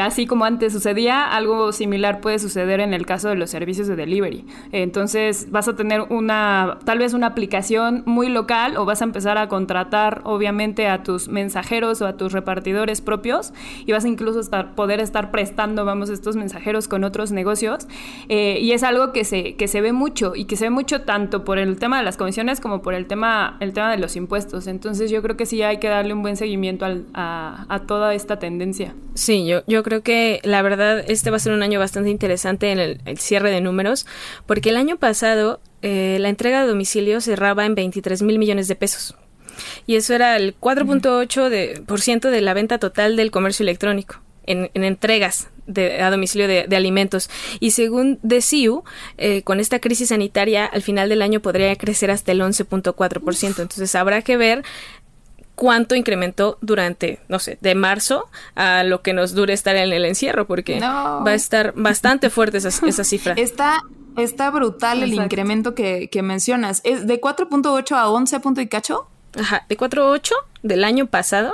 así 0.01 0.27
como 0.27 0.45
antes 0.45 0.73
sucedía, 0.73 1.25
algo 1.25 1.73
similar 1.73 2.21
puede 2.21 2.39
suceder 2.39 2.81
en 2.81 2.95
el 2.95 3.07
caso 3.07 3.29
de 3.29 3.37
los 3.37 3.51
servicios 3.51 3.89
de 3.89 3.97
delivery. 3.97 4.45
Entonces 4.73 5.51
vas 5.51 5.69
a 5.69 5.77
tener 5.77 6.03
una, 6.11 6.79
tal 6.85 6.99
vez 6.99 7.15
una 7.15 7.29
aplicación 7.29 8.03
muy 8.07 8.29
local 8.29 8.77
o 8.77 8.85
vas 8.85 9.01
a 9.03 9.05
empezar 9.05 9.39
a 9.39 9.49
contratar 9.49 10.21
obviamente 10.25 10.89
a 10.89 11.03
tus 11.03 11.29
mensajeros 11.29 12.01
o 12.03 12.07
a 12.07 12.17
tus 12.17 12.33
repartidores 12.33 13.01
propios 13.01 13.53
y 13.87 13.93
vas 13.93 14.05
a 14.05 14.09
incluso 14.09 14.41
estar, 14.41 14.75
poder 14.75 15.01
estar 15.01 15.31
prestando, 15.31 15.85
vamos, 15.85 16.11
estos 16.11 16.37
mensajeros 16.37 16.89
con 16.89 17.05
otros 17.05 17.22
negocios. 17.31 17.87
Eh, 18.29 18.59
y 18.61 18.73
es 18.73 18.83
algo 18.83 19.13
que 19.13 19.25
se, 19.25 19.55
que 19.55 19.69
se 19.69 19.81
ve 19.81 19.93
mucho 19.93 20.33
y 20.35 20.47
que 20.47 20.57
se 20.57 20.65
ve 20.65 20.71
mucho 20.71 21.03
tanto 21.03 21.45
por 21.45 21.59
el 21.59 21.79
tema 21.79 21.99
de 21.99 22.05
las 22.05 22.17
comisiones 22.17 22.61
como 22.61 22.83
por 22.83 22.95
el 22.95 23.07
tema, 23.07 23.57
el 23.61 23.73
tema 23.73 23.91
de 23.91 23.99
los 23.99 24.17
impuestos. 24.17 24.67
Entonces 24.67 25.11
yo 25.11 25.23
creo 25.23 25.37
que 25.37 25.47
sí 25.47 25.63
hay 25.63 25.79
que 25.79 25.89
darle 25.89 26.15
un 26.15 26.23
buen 26.23 26.37
seguimiento 26.37 26.87
a, 27.15 27.67
a, 27.69 27.79
toda 27.87 28.15
esta 28.15 28.39
tendencia. 28.39 28.95
Sí, 29.15 29.47
yo, 29.47 29.63
yo 29.67 29.83
creo 29.83 30.03
que 30.03 30.41
la 30.43 30.63
verdad 30.63 31.05
este 31.07 31.31
va 31.31 31.37
a 31.37 31.41
ser 31.41 31.53
un 31.53 31.63
año 31.63 31.79
bastante 31.79 32.11
interesante 32.11 32.73
en 32.73 32.79
el, 32.79 33.01
cierre 33.19 33.51
de 33.51 33.61
números 33.61 34.07
porque 34.47 34.71
el 34.71 34.77
año 34.77 34.97
pasado 34.97 35.61
eh, 35.83 36.17
la 36.21 36.29
entrega 36.29 36.63
de 36.63 36.69
domicilio 36.69 37.21
cerraba 37.21 37.67
en 37.67 37.75
23 37.75 38.23
mil 38.23 38.39
millones 38.39 38.69
de 38.69 38.77
pesos. 38.77 39.15
Y 39.87 39.97
eso 39.97 40.15
era 40.15 40.37
el 40.37 40.59
4.8% 40.59 41.49
de, 41.49 41.83
por 41.87 42.01
ciento 42.01 42.31
de 42.31 42.41
la 42.41 42.55
venta 42.55 42.79
total 42.79 43.17
del 43.17 43.31
comercio 43.31 43.65
electrónico 43.65 44.22
en, 44.47 44.71
entregas 44.75 45.49
de, 45.67 46.03
a 46.03 46.11
domicilio 46.11 46.49
de, 46.49 46.77
alimentos. 46.77 47.31
Y 47.61 47.73
según 47.73 48.19
DCU, 48.23 48.85
eh, 49.19 49.43
con 49.43 49.61
esta 49.61 49.79
crisis 49.79 50.09
sanitaria, 50.09 50.67
al 50.67 50.83
final 50.83 51.09
del 51.09 51.23
año 51.23 51.41
podría 51.41 51.75
crecer 51.77 52.11
hasta 52.11 52.33
el 52.33 52.41
11.4%. 52.41 53.47
Entonces 53.47 53.95
habrá 53.95 54.23
que 54.23 54.37
ver 54.37 54.65
cuánto 55.55 55.95
incrementó 55.95 56.59
durante, 56.61 57.21
no 57.29 57.39
sé, 57.39 57.59
de 57.61 57.75
marzo 57.75 58.29
a 58.55 58.83
lo 58.85 59.03
que 59.03 59.13
nos 59.13 59.35
dure 59.35 59.53
estar 59.53 59.77
en 59.77 59.93
el 59.93 60.05
encierro, 60.05 60.47
porque 60.47 60.81
va 60.81 61.31
a 61.31 61.35
estar 61.35 61.73
bastante 61.77 62.31
fuerte 62.31 62.59
esa, 62.59 62.71
esa 62.87 63.05
cifra. 63.05 63.35
Está 63.35 63.83
Está 64.17 64.51
brutal 64.51 65.03
el 65.03 65.15
incremento 65.15 65.75
que, 65.75 66.09
que, 66.11 66.23
mencionas. 66.23 66.83
¿Es 66.85 67.07
de 67.07 67.19
4.8 67.19 67.97
a 67.97 68.11
11 68.11 68.41
punto 68.41 68.61
y 68.61 68.67
cacho? 68.67 69.07
Ajá, 69.39 69.65
de 69.69 69.77
4.8 69.77 70.33
del 70.63 70.85
año 70.85 71.07
pasado 71.07 71.53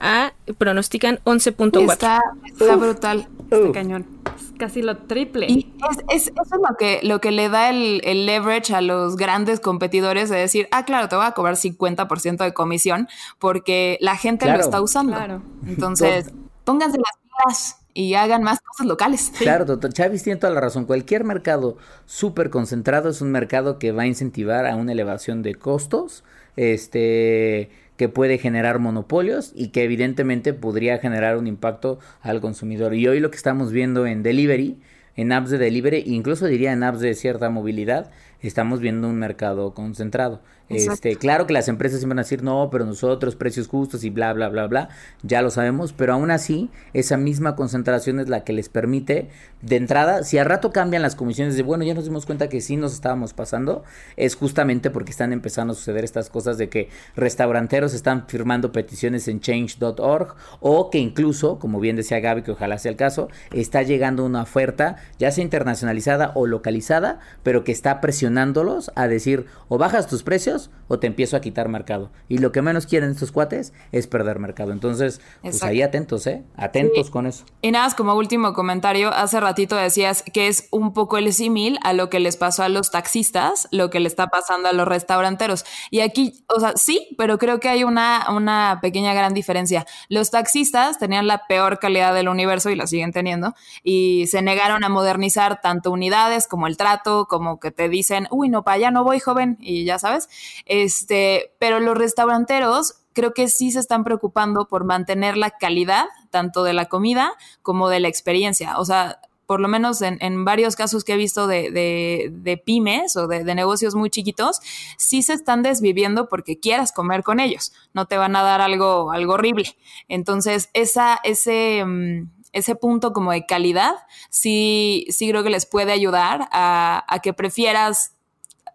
a 0.00 0.32
pronostican 0.58 1.18
11.4. 1.24 1.92
Está, 1.92 2.22
está 2.44 2.76
brutal. 2.76 3.28
Está 3.50 3.72
cañón. 3.72 4.06
Es 4.36 4.52
casi 4.58 4.82
lo 4.82 4.96
triple. 4.96 5.46
Y 5.48 5.74
es, 6.08 6.28
eso 6.28 6.42
es 6.42 6.50
lo 6.50 6.76
que, 6.76 7.00
lo 7.02 7.20
que 7.20 7.30
le 7.30 7.48
da 7.48 7.70
el, 7.70 8.00
el, 8.04 8.26
leverage 8.26 8.74
a 8.74 8.80
los 8.80 9.16
grandes 9.16 9.60
competidores 9.60 10.30
de 10.30 10.36
decir, 10.36 10.68
ah, 10.70 10.84
claro, 10.84 11.08
te 11.08 11.16
voy 11.16 11.26
a 11.26 11.32
cobrar 11.32 11.56
50% 11.56 12.44
de 12.44 12.54
comisión 12.54 13.08
porque 13.38 13.98
la 14.00 14.16
gente 14.16 14.46
lo 14.46 14.58
está 14.58 14.80
usando. 14.80 15.16
Claro. 15.16 15.42
Entonces, 15.66 16.32
pónganse 16.64 16.98
las 16.98 17.10
pilas 17.22 17.76
y 17.96 18.12
hagan 18.14 18.42
más 18.42 18.60
cosas 18.60 18.86
locales. 18.86 19.32
Claro, 19.38 19.64
doctor 19.64 19.90
Chávez 19.90 20.22
tiene 20.22 20.38
toda 20.38 20.52
la 20.52 20.60
razón. 20.60 20.84
Cualquier 20.84 21.24
mercado 21.24 21.78
súper 22.04 22.50
concentrado 22.50 23.08
es 23.08 23.22
un 23.22 23.30
mercado 23.30 23.78
que 23.78 23.90
va 23.90 24.02
a 24.02 24.06
incentivar 24.06 24.66
a 24.66 24.76
una 24.76 24.92
elevación 24.92 25.42
de 25.42 25.54
costos, 25.54 26.22
este 26.56 27.70
que 27.96 28.08
puede 28.08 28.38
generar 28.38 28.78
monopolios 28.78 29.52
y 29.54 29.68
que 29.68 29.84
evidentemente 29.84 30.52
podría 30.52 30.98
generar 30.98 31.36
un 31.38 31.46
impacto 31.46 31.98
al 32.20 32.40
consumidor. 32.40 32.94
Y 32.94 33.08
hoy 33.08 33.20
lo 33.20 33.30
que 33.30 33.36
estamos 33.36 33.72
viendo 33.72 34.06
en 34.06 34.22
delivery, 34.22 34.78
en 35.16 35.32
apps 35.32 35.50
de 35.50 35.58
delivery, 35.58 36.02
incluso 36.06 36.46
diría 36.46 36.72
en 36.72 36.82
apps 36.82 37.00
de 37.00 37.14
cierta 37.14 37.48
movilidad, 37.48 38.10
estamos 38.42 38.80
viendo 38.80 39.08
un 39.08 39.18
mercado 39.18 39.72
concentrado. 39.72 40.42
Este, 40.68 41.14
claro 41.14 41.46
que 41.46 41.52
las 41.52 41.68
empresas 41.68 42.00
siempre 42.00 42.14
van 42.14 42.20
a 42.20 42.22
decir, 42.22 42.42
no, 42.42 42.68
pero 42.72 42.84
nosotros, 42.84 43.36
precios 43.36 43.68
justos 43.68 44.02
y 44.02 44.10
bla, 44.10 44.32
bla, 44.32 44.48
bla, 44.48 44.66
bla, 44.66 44.88
ya 45.22 45.40
lo 45.40 45.50
sabemos, 45.50 45.92
pero 45.92 46.14
aún 46.14 46.32
así, 46.32 46.70
esa 46.92 47.16
misma 47.16 47.54
concentración 47.54 48.18
es 48.18 48.28
la 48.28 48.42
que 48.42 48.52
les 48.52 48.68
permite, 48.68 49.28
de 49.62 49.76
entrada, 49.76 50.24
si 50.24 50.38
al 50.38 50.46
rato 50.46 50.72
cambian 50.72 51.02
las 51.02 51.14
comisiones 51.14 51.56
de, 51.56 51.62
bueno, 51.62 51.84
ya 51.84 51.94
nos 51.94 52.04
dimos 52.04 52.26
cuenta 52.26 52.48
que 52.48 52.60
sí 52.60 52.76
nos 52.76 52.94
estábamos 52.94 53.32
pasando, 53.32 53.84
es 54.16 54.34
justamente 54.34 54.90
porque 54.90 55.10
están 55.10 55.32
empezando 55.32 55.72
a 55.72 55.76
suceder 55.76 56.04
estas 56.04 56.30
cosas 56.30 56.58
de 56.58 56.68
que 56.68 56.88
restauranteros 57.14 57.94
están 57.94 58.26
firmando 58.26 58.72
peticiones 58.72 59.28
en 59.28 59.40
change.org 59.40 60.34
o 60.60 60.90
que 60.90 60.98
incluso, 60.98 61.58
como 61.58 61.80
bien 61.80 61.96
decía 61.96 62.20
Gaby, 62.20 62.42
que 62.42 62.52
ojalá 62.52 62.78
sea 62.78 62.90
el 62.90 62.96
caso, 62.96 63.28
está 63.52 63.82
llegando 63.82 64.24
una 64.24 64.42
oferta, 64.42 64.96
ya 65.18 65.30
sea 65.30 65.44
internacionalizada 65.44 66.32
o 66.34 66.46
localizada, 66.46 67.20
pero 67.42 67.64
que 67.64 67.72
está 67.72 68.00
presionándolos 68.00 68.90
a 68.94 69.08
decir, 69.08 69.46
o 69.68 69.78
bajas 69.78 70.06
tus 70.06 70.22
precios, 70.22 70.55
o 70.88 70.98
te 70.98 71.06
empiezo 71.06 71.36
a 71.36 71.40
quitar 71.40 71.68
mercado. 71.68 72.10
Y 72.28 72.38
lo 72.38 72.52
que 72.52 72.62
menos 72.62 72.86
quieren 72.86 73.10
estos 73.10 73.32
cuates 73.32 73.72
es 73.92 74.06
perder 74.06 74.38
mercado. 74.38 74.72
Entonces, 74.72 75.20
pues 75.42 75.62
ahí 75.62 75.82
atentos, 75.82 76.26
¿eh? 76.26 76.44
Atentos 76.56 77.10
con 77.10 77.26
eso. 77.26 77.44
Y 77.62 77.70
nada, 77.70 77.86
como 77.96 78.14
último 78.14 78.52
comentario, 78.52 79.10
hace 79.12 79.40
ratito 79.40 79.76
decías 79.76 80.22
que 80.32 80.48
es 80.48 80.68
un 80.70 80.92
poco 80.92 81.18
el 81.18 81.32
símil 81.32 81.78
a 81.82 81.92
lo 81.92 82.10
que 82.10 82.20
les 82.20 82.36
pasó 82.36 82.62
a 82.62 82.68
los 82.68 82.90
taxistas, 82.90 83.68
lo 83.70 83.90
que 83.90 84.00
le 84.00 84.08
está 84.08 84.28
pasando 84.28 84.68
a 84.68 84.72
los 84.72 84.86
restauranteros. 84.86 85.64
Y 85.90 86.00
aquí, 86.00 86.44
o 86.54 86.60
sea, 86.60 86.72
sí, 86.76 87.14
pero 87.18 87.38
creo 87.38 87.60
que 87.60 87.68
hay 87.68 87.84
una, 87.84 88.26
una 88.30 88.78
pequeña 88.80 89.14
gran 89.14 89.34
diferencia. 89.34 89.86
Los 90.08 90.30
taxistas 90.30 90.98
tenían 90.98 91.26
la 91.26 91.46
peor 91.46 91.78
calidad 91.78 92.14
del 92.14 92.28
universo 92.28 92.70
y 92.70 92.76
la 92.76 92.86
siguen 92.86 93.12
teniendo, 93.12 93.54
y 93.82 94.26
se 94.28 94.42
negaron 94.42 94.84
a 94.84 94.88
modernizar 94.88 95.60
tanto 95.60 95.90
unidades 95.90 96.46
como 96.46 96.66
el 96.66 96.76
trato, 96.76 97.26
como 97.26 97.58
que 97.60 97.70
te 97.70 97.88
dicen, 97.88 98.28
uy, 98.30 98.48
no, 98.48 98.62
para 98.62 98.76
allá 98.76 98.90
no 98.90 99.04
voy, 99.04 99.20
joven, 99.20 99.56
y 99.60 99.84
ya 99.84 99.98
sabes. 99.98 100.28
Este, 100.64 101.54
pero 101.58 101.80
los 101.80 101.96
restauranteros 101.96 102.94
creo 103.12 103.32
que 103.32 103.48
sí 103.48 103.70
se 103.70 103.80
están 103.80 104.04
preocupando 104.04 104.68
por 104.68 104.84
mantener 104.84 105.36
la 105.36 105.50
calidad 105.50 106.04
tanto 106.30 106.64
de 106.64 106.74
la 106.74 106.84
comida 106.86 107.32
como 107.62 107.88
de 107.88 108.00
la 108.00 108.08
experiencia. 108.08 108.78
O 108.78 108.84
sea, 108.84 109.20
por 109.46 109.60
lo 109.60 109.68
menos 109.68 110.02
en, 110.02 110.44
varios 110.44 110.76
casos 110.76 111.04
que 111.04 111.14
he 111.14 111.16
visto 111.16 111.46
de, 111.46 112.62
pymes 112.66 113.16
o 113.16 113.26
de, 113.26 113.42
negocios 113.54 113.94
muy 113.94 114.10
chiquitos, 114.10 114.60
sí 114.98 115.22
se 115.22 115.32
están 115.32 115.62
desviviendo 115.62 116.28
porque 116.28 116.58
quieras 116.58 116.92
comer 116.92 117.22
con 117.22 117.40
ellos, 117.40 117.72
no 117.94 118.06
te 118.06 118.18
van 118.18 118.36
a 118.36 118.42
dar 118.42 118.60
algo, 118.60 119.12
algo 119.12 119.34
horrible. 119.34 119.76
Entonces, 120.08 120.68
ese, 120.74 121.84
mm, 121.84 122.30
ese 122.52 122.74
punto 122.74 123.12
como 123.12 123.32
de 123.32 123.46
calidad, 123.46 123.94
sí, 124.30 125.06
sí 125.10 125.28
creo 125.30 125.44
que 125.44 125.50
les 125.50 125.64
puede 125.64 125.92
ayudar 125.92 126.48
a, 126.50 127.04
a 127.08 127.20
que 127.20 127.32
prefieras 127.32 128.15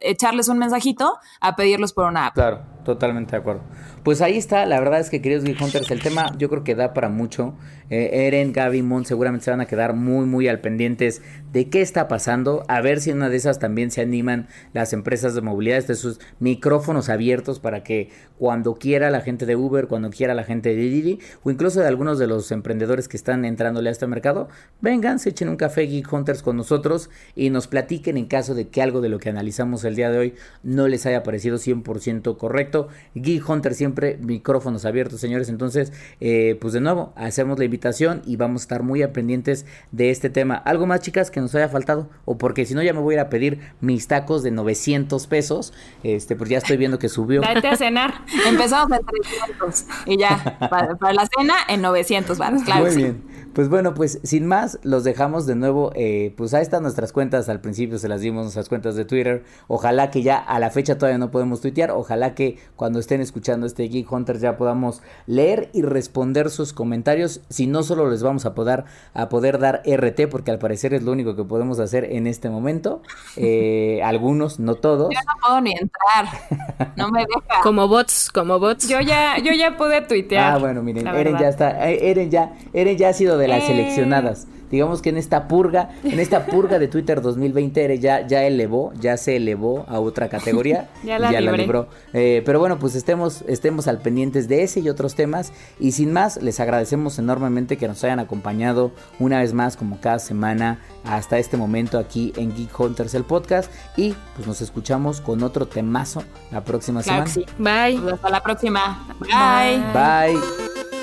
echarles 0.02 0.48
un 0.48 0.58
mensajito 0.58 1.18
a 1.40 1.56
pedirlos 1.56 1.94
por 1.94 2.06
una 2.06 2.28
app. 2.28 2.34
Claro, 2.34 2.62
totalmente 2.84 3.32
de 3.32 3.38
acuerdo. 3.38 3.62
Pues 4.04 4.22
ahí 4.22 4.38
está, 4.38 4.66
la 4.66 4.80
verdad 4.80 5.00
es 5.00 5.10
que 5.10 5.22
queridos 5.22 5.44
Geek 5.44 5.62
Hunters, 5.62 5.92
el 5.92 6.02
tema 6.02 6.32
yo 6.38 6.50
creo 6.50 6.64
que 6.64 6.76
da 6.76 6.94
para 6.94 7.10
mucho. 7.10 7.54
Eh, 7.92 8.26
Eren, 8.26 8.54
Gaby, 8.54 8.82
Mon 8.84 9.06
seguramente 9.06 9.44
se 9.44 9.52
van 9.52 9.60
a 9.60 9.66
quedar 9.66 9.94
muy, 9.94 10.26
muy 10.26 10.48
al 10.48 10.62
pendientes 10.62 11.22
de 11.52 11.70
qué 11.70 11.82
está 11.82 12.08
pasando. 12.08 12.64
A 12.70 12.80
ver 12.80 13.02
si 13.02 13.10
en 13.10 13.18
una 13.18 13.30
de 13.30 13.36
esas 13.36 13.60
también 13.60 13.92
se 13.92 14.00
animan 14.00 14.48
las 14.74 14.94
empresas 14.94 15.36
de 15.36 15.42
movilidad, 15.42 15.86
de 15.86 15.96
sus 15.96 16.22
micrófonos 16.40 17.10
abiertos 17.10 17.60
para 17.60 17.84
que 17.84 18.10
cuando 18.40 18.76
quiera 18.76 19.12
la 19.12 19.20
gente 19.20 19.46
de 19.46 19.58
Uber, 19.58 19.88
cuando 19.88 20.10
quiera 20.10 20.34
la 20.34 20.46
gente 20.46 20.70
de 20.70 20.76
Didi, 20.76 21.20
o 21.44 21.52
incluso 21.52 21.82
de 21.82 21.88
algunos 21.88 22.18
de 22.18 22.28
los 22.28 22.52
emprendedores 22.54 23.10
que 23.10 23.18
están 23.18 23.44
entrándole 23.44 23.90
a 23.90 23.92
este 23.92 24.08
mercado, 24.08 24.48
vengan, 24.80 25.20
se 25.20 25.30
echen 25.30 25.50
un 25.50 25.58
café 25.58 25.82
Geek 25.82 26.12
Hunters 26.12 26.42
con 26.44 26.56
nosotros 26.56 27.10
y 27.36 27.50
nos 27.50 27.68
platiquen 27.68 28.16
en 28.16 28.26
caso 28.26 28.56
de 28.56 28.70
que 28.70 28.82
algo 28.82 29.02
de 29.02 29.10
lo 29.10 29.20
que 29.20 29.30
analizamos 29.30 29.84
el 29.84 29.98
día 29.98 30.10
de 30.10 30.18
hoy 30.18 30.36
no 30.64 30.88
les 30.88 31.06
haya 31.06 31.24
parecido 31.24 31.58
100% 31.58 32.38
correcto. 32.38 32.88
Geek 33.16 33.48
Hunters 33.48 33.76
siempre 33.76 34.18
micrófonos 34.22 34.86
abiertos, 34.86 35.20
señores. 35.20 35.50
Entonces, 35.50 35.92
eh, 36.22 36.58
pues 36.62 36.72
de 36.74 36.80
nuevo, 36.80 37.12
hacemos 37.18 37.60
la 37.60 37.66
invitación 37.66 37.81
y 38.26 38.36
vamos 38.36 38.62
a 38.62 38.64
estar 38.64 38.84
muy 38.84 39.02
aprendientes 39.02 39.66
de 39.92 40.12
este 40.12 40.30
tema. 40.30 40.56
¿Algo 40.56 40.86
más, 40.86 41.02
chicas, 41.02 41.32
que 41.32 41.42
nos 41.42 41.54
haya 41.56 41.68
faltado? 41.68 42.10
O 42.26 42.38
porque 42.38 42.66
si 42.66 42.76
no, 42.76 42.84
ya 42.84 42.94
me 42.94 43.00
voy 43.00 43.16
a 43.16 43.18
ir 43.18 43.20
a 43.22 43.30
pedir 43.30 43.60
mis 43.82 44.08
tacos 44.08 44.44
de 44.44 44.52
900 44.52 45.26
pesos. 45.28 45.74
Este, 46.04 46.36
pues 46.36 46.50
ya 46.50 46.60
estoy 46.60 46.78
viendo 46.78 47.00
que 47.00 47.10
subió. 47.10 47.42
Date 47.54 47.68
a 47.68 47.76
cenar. 47.76 48.14
Empezamos 48.48 48.98
en 48.98 49.06
300 49.06 49.86
y 50.06 50.18
ya, 50.18 50.58
para, 50.70 51.14
la 51.14 51.28
cena 51.36 51.56
en 51.68 51.82
900 51.82 52.38
claro. 52.38 52.86
Muy 52.86 52.96
bien. 52.96 53.31
Pues 53.54 53.68
bueno, 53.68 53.94
pues 53.94 54.20
sin 54.24 54.46
más, 54.46 54.80
los 54.84 55.04
dejamos 55.04 55.46
de 55.46 55.56
nuevo. 55.56 55.92
Eh, 55.96 56.34
pues 56.38 56.54
ahí 56.54 56.62
están 56.62 56.84
nuestras 56.84 57.12
cuentas. 57.12 57.50
Al 57.50 57.60
principio 57.60 57.98
se 57.98 58.08
las 58.08 58.22
dimos 58.22 58.44
nuestras 58.44 58.70
cuentas 58.70 58.96
de 58.96 59.04
Twitter. 59.04 59.44
Ojalá 59.68 60.10
que 60.10 60.22
ya 60.22 60.38
a 60.38 60.60
la 60.60 60.70
fecha 60.70 60.98
todavía 60.98 61.18
no 61.18 61.32
podemos 61.32 61.60
tuitear. 61.60 61.92
Ojalá 61.92 62.34
que 62.34 62.58
cuando 62.76 63.00
estén 63.00 63.20
escuchando 63.20 63.68
este 63.68 63.84
Geek 63.84 64.10
Hunters 64.12 64.42
ya 64.42 64.58
podamos 64.58 65.02
leer 65.28 65.70
y 65.74 65.82
responder 65.82 66.50
sus 66.50 66.72
comentarios. 66.72 67.42
Si 67.50 67.68
no, 67.68 67.84
solo 67.84 68.10
les 68.10 68.24
vamos 68.24 68.46
a 68.46 68.54
poder, 68.54 68.86
a 69.14 69.28
poder 69.28 69.60
dar 69.60 69.82
RT, 69.86 70.30
porque 70.30 70.52
al 70.52 70.60
parecer 70.60 70.94
es 70.94 71.04
lo 71.04 71.12
único 71.12 71.36
que 71.36 71.44
podemos 71.44 71.80
hacer 71.80 72.06
en 72.06 72.28
este 72.28 72.50
momento. 72.50 73.02
Eh, 73.36 74.02
algunos, 74.06 74.60
no 74.60 74.76
todos. 74.76 75.10
Yo 75.14 75.20
no 75.28 75.42
puedo 75.42 75.62
ni 75.62 75.74
entrar. 75.74 76.94
No 76.96 77.10
me 77.12 77.20
deja. 77.20 77.62
Como 77.64 77.88
bots, 77.88 78.30
como 78.32 78.60
bots. 78.60 78.88
Yo 78.88 79.00
ya, 79.02 79.38
yo 79.38 79.52
ya 79.54 79.78
pude 79.78 80.02
tuitear. 80.02 80.54
Ah, 80.54 80.58
bueno, 80.58 80.82
miren, 80.82 81.06
Eren 81.08 81.38
ya 81.38 81.50
está, 81.50 81.90
eh, 81.90 82.10
Eren 82.10 82.32
ya, 82.32 82.54
Eren 82.74 82.98
ya 82.98 83.10
ha 83.10 83.14
sido 83.14 83.38
de 83.42 83.48
las 83.50 83.64
Eh. 83.64 83.68
seleccionadas. 83.68 84.48
Digamos 84.72 85.02
que 85.02 85.10
en 85.10 85.18
esta 85.18 85.50
purga, 85.50 85.90
en 86.02 86.18
esta 86.22 86.46
purga 86.46 86.80
de 86.80 86.88
Twitter 86.88 87.22
2020, 87.22 87.84
Eren 87.84 88.00
ya, 88.00 88.26
ya 88.26 88.44
elevó, 88.46 88.94
ya 88.98 89.18
se 89.18 89.36
elevó 89.36 89.84
a 89.90 90.00
otra 90.00 90.30
categoría. 90.30 90.90
Ya 91.04 91.20
la 91.20 91.30
libré. 91.42 91.58
libró. 91.58 91.90
Eh, 92.14 92.42
pero 92.46 92.60
bueno, 92.60 92.80
pues 92.80 92.96
estemos, 92.96 93.44
estemos 93.50 93.90
al 93.90 93.98
pendientes 94.00 94.48
de 94.48 94.64
ese 94.64 94.80
y 94.80 94.88
otros 94.88 95.16
temas. 95.16 95.52
Y 95.78 95.92
sin 95.92 96.14
más, 96.14 96.42
les 96.42 96.62
agradecemos 96.62 97.20
enormemente 97.20 97.76
que 97.78 97.86
nos 97.90 98.02
hayan 98.06 98.20
acompañado 98.20 98.92
una 99.20 99.40
vez 99.40 99.52
más, 99.54 99.76
como 99.76 100.00
cada 100.00 100.20
semana, 100.20 100.80
hasta 101.04 101.38
este 101.38 101.58
momento 101.58 102.00
aquí 102.00 102.32
en 102.38 102.56
Geek 102.56 102.80
Hunters, 102.80 103.14
el 103.14 103.26
podcast. 103.26 103.70
Y 103.98 104.16
pues 104.36 104.48
nos 104.48 104.62
escuchamos 104.62 105.20
con 105.20 105.44
otro 105.44 105.68
temazo 105.68 106.24
la 106.50 106.64
próxima 106.64 107.04
Claro 107.04 107.28
semana. 107.28 107.48
sí. 107.50 107.54
Bye. 107.62 108.00
Pues 108.02 108.14
hasta 108.14 108.30
la 108.30 108.42
próxima. 108.42 109.06
Bye. 109.20 109.82
Bye. 109.94 111.01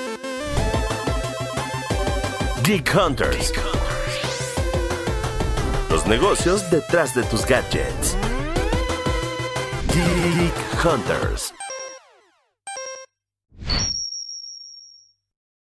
Geek 2.69 2.93
Hunters. 2.93 3.51
Los 5.89 6.05
negocios 6.05 6.69
detrás 6.69 7.15
de 7.15 7.23
tus 7.23 7.43
gadgets. 7.43 8.15
Geek 9.91 10.85
Hunters. 10.85 11.58